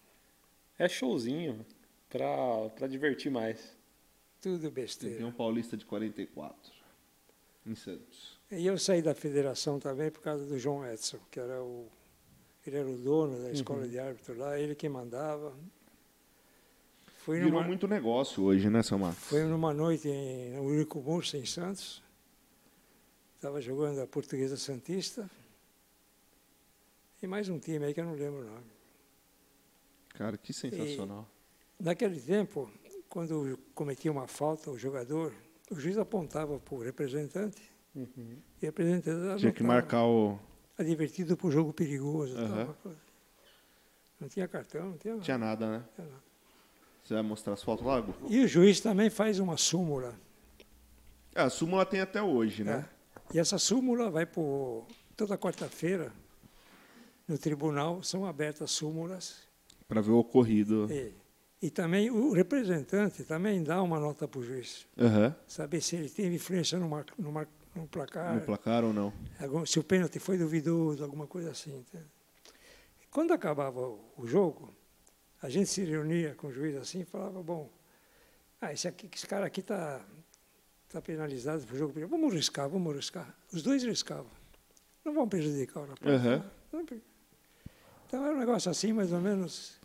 É 0.77 0.89
showzinho 0.89 1.65
pra 2.09 2.89
divertir 2.89 3.31
mais. 3.31 3.77
Tudo 4.43 4.63
Tem 4.63 4.71
besteira. 4.71 5.25
um 5.25 5.31
paulista 5.31 5.77
de 5.77 5.87
44. 5.87 6.73
Em 7.65 7.77
Santos. 7.77 8.41
E 8.51 8.67
eu 8.67 8.77
saí 8.77 9.03
da 9.03 9.15
federação 9.15 9.79
também 9.79 10.11
por 10.11 10.21
causa 10.23 10.45
do 10.45 10.59
João 10.59 10.85
Edson, 10.85 11.19
que 11.31 11.39
era 11.39 11.63
o. 11.63 11.87
Ele 12.67 12.77
era 12.77 12.89
o 12.89 12.97
dono 12.99 13.41
da 13.41 13.53
escola 13.53 13.87
de 13.87 14.01
árbitro 14.01 14.37
lá, 14.37 14.59
ele 14.59 14.75
que 14.75 14.89
mandava. 14.89 15.55
Fui 17.19 17.37
Virou 17.39 17.53
numa, 17.53 17.63
muito 17.63 17.87
negócio 17.87 18.43
hoje, 18.43 18.69
né, 18.69 18.81
Marcos? 18.99 19.25
Foi 19.25 19.45
numa 19.45 19.73
noite 19.73 20.09
em, 20.09 20.57
no 20.57 20.69
Eurico 20.71 21.01
Mursa, 21.01 21.37
em 21.39 21.45
Santos. 21.45 22.03
Estava 23.39 23.61
jogando 23.61 24.01
a 24.01 24.07
Portuguesa 24.07 24.57
Santista. 24.57 25.31
E 27.23 27.27
mais 27.29 27.49
um 27.49 27.57
time 27.57 27.85
aí 27.85 27.95
que 27.95 28.01
eu 28.01 28.05
não 28.05 28.15
lembro 28.15 28.41
o 28.41 28.45
nome. 28.45 28.67
Cara, 30.09 30.37
que 30.37 30.53
sensacional. 30.53 31.25
Naquele 31.79 32.21
tempo, 32.21 32.69
quando 33.09 33.57
cometia 33.77 34.11
uma 34.11 34.27
falta 34.27 34.73
o 34.73 34.77
jogador, 34.77 35.33
o 35.71 35.79
juiz 35.79 35.97
apontava 35.99 36.59
para 36.59 36.75
o 36.75 36.83
representante 36.83 37.63
e 37.95 38.01
o 38.01 38.43
representante 38.61 39.39
Tinha 39.39 39.53
que 39.53 39.63
marcar 39.63 40.05
o. 40.05 40.37
advertido 40.77 41.37
para 41.37 41.47
o 41.47 41.53
jogo 41.53 41.73
perigoso. 41.73 42.35
tal, 42.35 42.45
uma 42.45 42.75
coisa. 42.75 42.99
Não 44.19 44.29
tinha 44.29 44.49
cartão, 44.49 44.91
não 44.91 44.99
tinha 44.99 45.15
nada. 45.15 45.25
tinha 45.25 45.39
nada, 45.39 45.71
né? 45.71 45.85
tinha 45.95 46.07
nada. 46.09 46.23
Você 47.05 47.15
vai 47.15 47.23
mostrar 47.23 47.53
as 47.53 47.63
fotos 47.63 47.87
lá, 47.87 48.01
Gu? 48.01 48.13
E 48.29 48.43
o 48.43 48.49
juiz 48.49 48.81
também 48.81 49.09
faz 49.09 49.39
uma 49.39 49.57
súmula. 49.57 50.19
É, 51.37 51.43
a 51.43 51.49
súmula 51.49 51.87
tem 51.87 52.01
até 52.01 52.21
hoje, 52.21 52.65
né? 52.65 52.79
né? 52.79 52.89
E 53.33 53.39
essa 53.39 53.59
súmula 53.59 54.11
vai 54.11 54.25
por 54.27 54.87
toda 55.17 55.37
quarta-feira 55.37 56.13
no 57.27 57.37
tribunal 57.37 58.03
são 58.03 58.25
abertas 58.25 58.71
súmulas 58.71 59.47
Pra 59.87 60.01
ver 60.01 60.11
o 60.13 60.19
ocorrido. 60.19 60.87
e, 60.91 61.13
e 61.67 61.71
também 61.71 62.11
o 62.11 62.33
representante 62.33 63.25
também 63.25 63.63
dá 63.63 63.83
uma 63.83 63.99
nota 63.99 64.27
para 64.29 64.41
o 64.41 64.43
juiz, 64.43 64.87
Aham. 64.99 65.35
saber 65.47 65.81
se 65.81 65.97
ele 65.97 66.09
teve 66.09 66.37
influência 66.37 66.79
no, 66.79 66.89
placar, 67.91 68.35
No 68.35 68.41
placar 68.43 68.85
ou 68.85 68.93
não? 68.93 69.13
algum- 69.41 69.65
se 69.67 69.79
o 69.79 69.85
pênalti 69.85 70.19
foi 70.19 70.39
duvidoso, 70.39 71.03
alguma 71.05 71.27
coisa 71.27 71.51
assim. 71.51 71.79
entende? 71.79 72.07
Quando 73.11 73.33
acabava 73.33 73.81
o, 73.81 74.13
o 74.17 74.27
jogo, 74.27 74.75
a 75.43 75.49
gente 75.49 75.69
se 75.71 75.83
reunia 75.85 76.35
com 76.35 76.49
o 76.49 76.53
juiz 76.53 76.77
assim 76.77 77.01
e 77.01 77.05
falava, 77.05 77.43
bom, 77.43 77.71
ah, 78.61 78.73
esse, 78.73 78.87
aqui, 78.89 79.09
esse 79.15 79.27
cara 79.27 79.47
aqui 79.47 79.61
está 79.61 80.05
tá 80.89 81.01
penalizado 81.03 81.65
por 81.67 81.77
jogo. 81.77 81.93
Vamos 82.09 82.33
riscar, 82.33 82.69
vamos 82.69 82.95
riscar. 82.95 83.35
Os 83.53 83.63
dois 83.63 83.83
riscavam. 83.83 84.27
Não 85.05 85.13
vão 85.15 85.29
prejudicar 85.29 85.81
o 85.81 85.87
rapaz. 85.87 86.23
Não 86.73 86.85
pre- 86.85 87.01
Então 88.07 88.25
era 88.25 88.35
um 88.35 88.39
negócio 88.39 88.71
assim, 88.71 88.93
mais 88.93 89.13
ou 89.13 89.21
menos. 89.21 89.79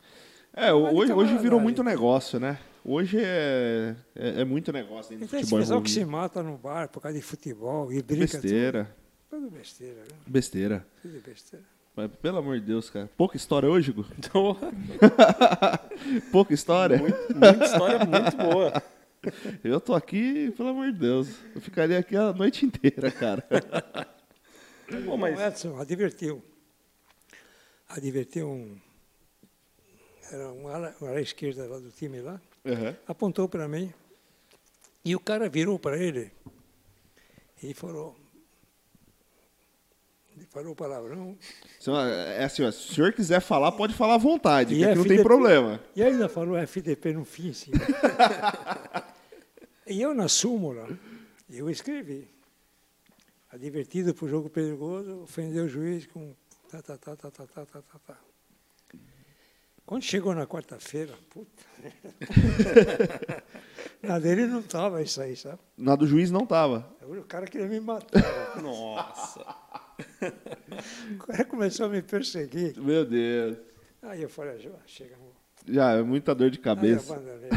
É, 0.54 0.72
o- 0.74 0.96
hoje, 0.96 1.12
hoje 1.14 1.38
virou 1.38 1.60
muito 1.60 1.84
negócio, 1.84 2.40
né? 2.40 2.60
Hoje 2.86 3.18
é, 3.20 3.96
é, 4.16 4.42
é 4.42 4.46
muito 4.46 4.72
negócio 4.74 5.12
dentro 5.12 5.26
do 5.26 5.30
Então 5.30 5.40
esse 5.40 5.50
futebol 5.50 5.60
pessoal 5.60 5.82
que 5.82 5.90
se 5.90 6.04
mata 6.06 6.44
no 6.44 6.58
bar 6.58 6.90
por 6.90 7.00
causa 7.02 7.18
de 7.18 7.24
futebol 7.24 7.92
e 7.94 8.02
briga. 8.02 8.22
Besteira. 8.26 8.96
Tudo, 9.30 9.44
tudo 9.48 9.58
besteira, 9.58 10.02
né? 10.02 10.16
Besteira. 10.28 10.86
Tudo 11.02 11.22
besteira. 11.26 11.66
Mas, 11.96 12.12
pelo 12.22 12.40
amor 12.40 12.60
de 12.60 12.66
Deus, 12.66 12.90
cara. 12.90 13.10
Pouca 13.16 13.38
história 13.38 13.70
hoje, 13.70 13.92
Gu? 13.92 14.06
Então, 14.18 14.58
Pouca 16.32 16.54
história? 16.54 16.98
muita 16.98 17.66
história 17.66 18.00
muito 18.06 18.38
boa. 18.38 18.84
Eu 19.64 19.80
tô 19.80 19.94
aqui, 19.94 20.52
pelo 20.52 20.70
amor 20.70 20.92
de 20.92 20.98
Deus. 21.00 21.30
Eu 21.56 21.62
ficaria 21.62 21.98
aqui 22.00 22.16
a 22.16 22.34
noite 22.34 22.66
inteira, 22.66 23.12
cara. 23.12 23.44
Bom, 25.06 25.18
mas 25.18 25.38
O 25.38 25.42
Edson 25.42 25.78
advertiu. 25.80 26.44
advertiu 27.90 28.50
um. 28.50 28.78
Era 30.32 30.52
um 30.52 30.68
ala, 30.68 30.96
um 31.02 31.06
ala 31.08 31.22
esquerda 31.22 31.66
lá 31.68 31.78
do 31.80 31.92
time 31.92 32.20
lá, 32.22 32.40
Aham. 32.66 32.96
apontou 33.08 33.48
para 33.48 33.68
mim 33.68 33.94
e 35.06 35.16
o 35.16 35.20
cara 35.20 35.48
virou 35.50 35.78
para 35.78 35.98
ele 35.98 36.32
e 37.62 37.74
falou. 37.74 38.16
Ele 40.36 40.48
falou 40.48 40.76
palavrão 40.76 41.38
Senhor, 41.80 42.08
É 42.08 42.44
assim, 42.46 42.64
ó, 42.64 42.72
se 42.72 42.90
o 42.90 42.94
senhor 42.96 43.14
quiser 43.14 43.40
falar, 43.40 43.72
pode 43.74 43.94
falar 43.94 44.16
à 44.16 44.18
vontade, 44.18 44.74
E 44.74 44.78
que 44.80 44.84
aqui 44.86 44.96
não 44.96 45.04
tem 45.04 45.12
FDP 45.20 45.24
problema. 45.24 45.80
e 45.96 46.02
ainda 46.02 46.28
falou 46.28 46.58
FDP 46.58 47.14
no 47.14 47.24
fim, 47.24 47.54
sim. 47.54 47.72
e 49.88 50.02
eu 50.02 50.14
na 50.14 50.28
súmula, 50.28 50.88
eu 51.50 51.70
escrevi. 51.70 52.28
Advertido 53.52 54.14
por 54.14 54.30
jogo 54.30 54.50
perigoso, 54.50 55.22
ofendeu 55.22 55.66
o 55.66 55.70
juiz 55.70 56.08
com 56.08 56.36
tá, 56.72 56.82
tá, 56.82 56.98
tá, 56.98 57.16
tá, 57.16 57.32
tá, 57.32 57.46
tá, 57.48 57.66
tá, 57.66 57.82
tá, 57.82 58.00
tá. 58.08 58.18
Quando 59.86 60.02
chegou 60.04 60.34
na 60.34 60.48
quarta-feira, 60.48 61.14
puta. 61.30 61.64
Na 64.02 64.18
dele 64.18 64.48
não 64.48 64.60
estava 64.60 65.02
isso 65.02 65.22
aí, 65.22 65.36
sabe? 65.36 65.60
Na 65.78 65.96
do 65.96 66.08
juiz 66.08 66.32
não 66.32 66.46
tava. 66.46 66.90
O 67.02 67.24
cara 67.24 67.46
queria 67.46 67.68
me 67.68 67.80
matar. 67.80 68.22
Nossa. 68.62 69.46
O 71.14 71.18
cara 71.28 71.46
começou 71.46 71.86
a 71.86 71.90
me 71.90 72.02
perseguir. 72.02 72.78
Meu 72.80 73.06
Deus. 73.06 73.58
Aí 74.02 74.22
eu 74.22 74.30
falei, 74.30 74.66
"Ah, 74.74 74.80
chega, 74.86 75.16
amor. 75.16 75.33
Já, 75.68 75.92
é 75.94 76.02
muita 76.04 76.34
dor 76.36 76.50
de 76.50 76.60
cabeça. 76.60 77.14
abandonei. 77.14 77.50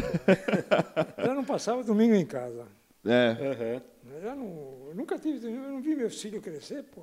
Eu 1.17 1.35
não 1.35 1.43
passava 1.43 1.83
domingo 1.83 2.15
em 2.15 2.25
casa. 2.25 2.67
É. 3.05 3.31
Aham. 3.31 3.81
Eu, 4.15 4.21
já 4.21 4.35
não, 4.35 4.45
eu 4.89 4.93
nunca 4.95 5.17
tive, 5.19 5.47
eu 5.47 5.51
não 5.51 5.81
vi 5.81 5.95
meu 5.95 6.09
filho 6.09 6.41
crescer, 6.41 6.83
pô. 6.83 7.01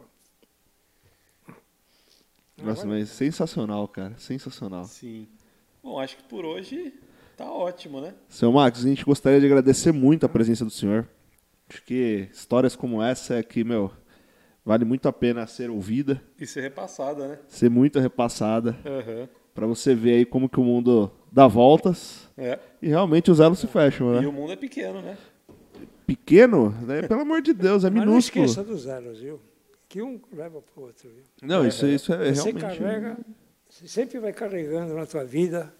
Nossa, 2.62 2.86
mas 2.86 3.10
sensacional, 3.10 3.86
cara. 3.88 4.14
Sensacional. 4.18 4.84
Sim. 4.84 5.28
Bom, 5.82 5.98
acho 5.98 6.16
que 6.16 6.22
por 6.24 6.44
hoje 6.44 6.94
tá 7.36 7.50
ótimo, 7.50 8.00
né? 8.00 8.14
Seu 8.28 8.50
Max, 8.52 8.78
a 8.84 8.88
gente 8.88 9.04
gostaria 9.04 9.40
de 9.40 9.46
agradecer 9.46 9.92
muito 9.92 10.24
a 10.24 10.28
presença 10.28 10.64
do 10.64 10.70
senhor. 10.70 11.06
Acho 11.68 11.82
que 11.82 12.28
histórias 12.32 12.76
como 12.76 13.02
essa 13.02 13.34
é 13.34 13.42
que, 13.42 13.64
meu, 13.64 13.90
vale 14.64 14.84
muito 14.84 15.08
a 15.08 15.12
pena 15.12 15.46
ser 15.46 15.68
ouvida, 15.68 16.22
E 16.38 16.46
ser 16.46 16.60
repassada, 16.62 17.26
né? 17.28 17.38
ser 17.48 17.68
muito 17.68 17.98
repassada, 17.98 18.76
Aham. 18.86 19.28
Pra 19.54 19.66
você 19.66 19.94
ver 19.94 20.14
aí 20.14 20.24
como 20.24 20.48
que 20.48 20.58
o 20.58 20.64
mundo 20.64 21.10
dá 21.30 21.46
voltas 21.46 22.28
É. 22.36 22.58
e 22.82 22.88
realmente 22.88 23.30
os 23.30 23.38
elos 23.40 23.58
se 23.60 23.66
fecham, 23.68 24.14
E 24.16 24.20
né? 24.20 24.26
o 24.26 24.32
mundo 24.32 24.52
é 24.52 24.56
pequeno, 24.56 25.00
né? 25.00 25.16
Pequeno, 26.06 26.70
né? 26.82 27.02
Pelo 27.02 27.20
amor 27.22 27.40
de 27.40 27.52
Deus, 27.52 27.84
é 27.84 27.90
Mas 27.90 28.00
não 28.04 28.08
minúsculo. 28.12 28.44
esqueça 28.44 28.62
dos 28.66 28.82
zeros, 28.82 29.20
viu? 29.20 29.40
Que 29.88 30.02
um 30.02 30.20
leva 30.32 30.60
para 30.60 30.82
o 30.82 30.86
outro, 30.86 31.08
viu? 31.08 31.22
Não, 31.42 31.66
isso, 31.66 31.86
isso 31.86 32.12
é 32.12 32.32
Você 32.34 32.50
realmente... 32.50 32.60
carrega, 32.78 33.16
você 33.68 33.86
sempre 33.88 34.18
vai 34.18 34.32
carregando 34.32 34.92
na 34.94 35.06
tua 35.06 35.24
vida 35.24 35.72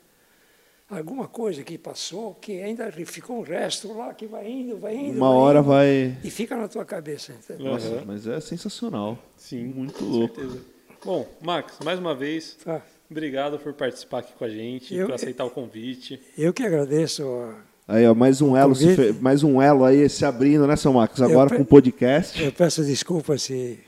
alguma 0.89 1.27
coisa 1.27 1.63
que 1.65 1.77
passou, 1.77 2.35
que 2.35 2.63
ainda 2.63 2.91
ficou 3.05 3.39
um 3.39 3.43
resto 3.43 3.93
lá, 3.93 4.15
que 4.15 4.27
vai 4.27 4.49
indo, 4.49 4.77
vai 4.79 4.95
indo. 4.95 5.17
Uma 5.17 5.29
vai 5.31 5.37
hora 5.39 5.59
indo, 5.59 5.69
vai... 5.69 6.17
E 6.23 6.31
fica 6.31 6.57
na 6.57 6.69
tua 6.69 6.85
cabeça, 6.85 7.33
entendeu? 7.33 7.73
Nossa, 7.73 7.89
Aham. 7.89 8.05
mas 8.07 8.27
é 8.27 8.41
sensacional. 8.41 9.19
Sim. 9.37 9.65
Muito 9.67 9.95
com 9.99 10.05
louco. 10.05 10.37
certeza. 10.37 10.61
Bom, 11.05 11.29
Max, 11.43 11.79
mais 11.85 11.99
uma 11.99 12.15
vez, 12.15 12.55
Tá. 12.65 12.81
Obrigado 13.11 13.59
por 13.59 13.73
participar 13.73 14.19
aqui 14.21 14.33
com 14.39 14.45
a 14.45 14.49
gente, 14.49 14.95
Eu- 14.95 15.07
por 15.07 15.15
aceitar 15.15 15.45
o 15.45 15.51
convite. 15.51 16.21
Eu 16.37 16.53
que 16.53 16.63
agradeço. 16.63 17.25
ó, 17.27 17.51
Aí, 17.87 18.07
ó, 18.07 18.15
mais 18.15 18.41
um 18.41 18.57
elo, 18.57 18.75
fe- 18.75 19.13
mais 19.21 19.43
um 19.43 19.61
elo 19.61 19.85
aí 19.85 20.09
se 20.09 20.25
abrindo, 20.25 20.67
né, 20.67 20.75
seu 20.75 20.91
Max? 20.93 21.21
Agora 21.21 21.51
pe- 21.51 21.57
com 21.57 21.63
o 21.63 21.67
podcast. 21.67 22.43
Eu 22.43 22.51
peço 22.51 22.83
desculpa 22.83 23.37
se. 23.37 23.79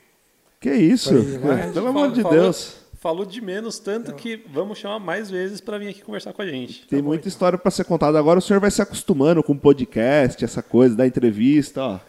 Que 0.61 0.71
isso? 0.71 1.19
Demais. 1.19 1.73
Pelo 1.73 1.87
amor 1.89 2.13
de 2.13 2.21
Falou- 2.23 2.39
Deus. 2.39 2.77
Falou 2.99 3.25
de 3.25 3.41
menos, 3.41 3.79
tanto 3.79 4.13
que 4.15 4.43
vamos 4.53 4.79
chamar 4.79 4.99
mais 4.99 5.31
vezes 5.31 5.61
para 5.61 5.79
vir 5.79 5.89
aqui 5.89 6.03
conversar 6.03 6.33
com 6.33 6.43
a 6.43 6.47
gente. 6.47 6.87
Tem 6.89 7.01
muita 7.01 7.29
história 7.29 7.57
pra 7.57 7.71
ser 7.71 7.85
contada. 7.85 8.19
Agora 8.19 8.39
o 8.39 8.43
senhor 8.43 8.59
vai 8.59 8.71
se 8.71 8.83
acostumando 8.83 9.43
com 9.45 9.57
podcast, 9.57 10.45
essa 10.45 10.61
coisa 10.63 10.97
da 10.97 11.07
entrevista, 11.07 11.81
ó. 11.83 12.01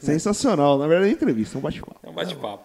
sensacional. 0.00 0.78
Na 0.78 0.86
verdade, 0.86 1.10
é 1.10 1.12
entrevista, 1.14 1.56
é 1.56 1.58
um 1.58 1.62
bate-papo. 1.62 2.00
É 2.02 2.08
um 2.08 2.12
bate-papo. 2.14 2.64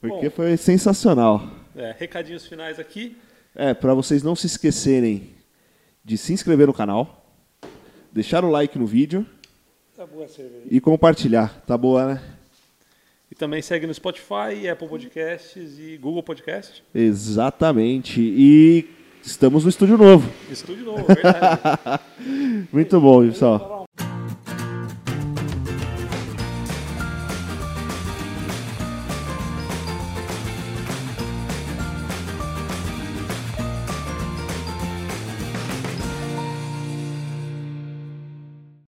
Porque 0.00 0.28
Bom. 0.28 0.34
foi 0.34 0.56
sensacional. 0.56 1.48
É, 1.76 1.94
recadinhos 1.98 2.46
finais 2.46 2.78
aqui. 2.78 3.16
É, 3.54 3.72
pra 3.74 3.94
vocês 3.94 4.22
não 4.22 4.34
se 4.36 4.46
esquecerem 4.46 5.30
de 6.04 6.16
se 6.18 6.32
inscrever 6.32 6.66
no 6.66 6.74
canal, 6.74 7.24
deixar 8.12 8.44
o 8.44 8.50
like 8.50 8.78
no 8.78 8.86
vídeo 8.86 9.26
Tá 9.96 10.04
boa 10.06 10.24
a 10.24 10.28
cerveja. 10.28 10.64
e 10.70 10.80
compartilhar. 10.80 11.62
Tá 11.66 11.76
boa, 11.78 12.14
né? 12.14 12.22
E 13.30 13.34
também 13.34 13.62
segue 13.62 13.86
no 13.86 13.94
Spotify, 13.94 14.68
Apple 14.70 14.88
Podcasts 14.88 15.78
e 15.78 15.96
Google 15.96 16.22
Podcast. 16.22 16.82
Exatamente. 16.94 18.20
E 18.20 18.88
estamos 19.22 19.64
no 19.64 19.70
estúdio 19.70 19.96
novo. 19.96 20.30
Estúdio 20.50 20.84
novo, 20.84 21.04
verdade. 21.06 22.00
Muito 22.72 23.00
bom, 23.00 23.26
pessoal. 23.26 23.73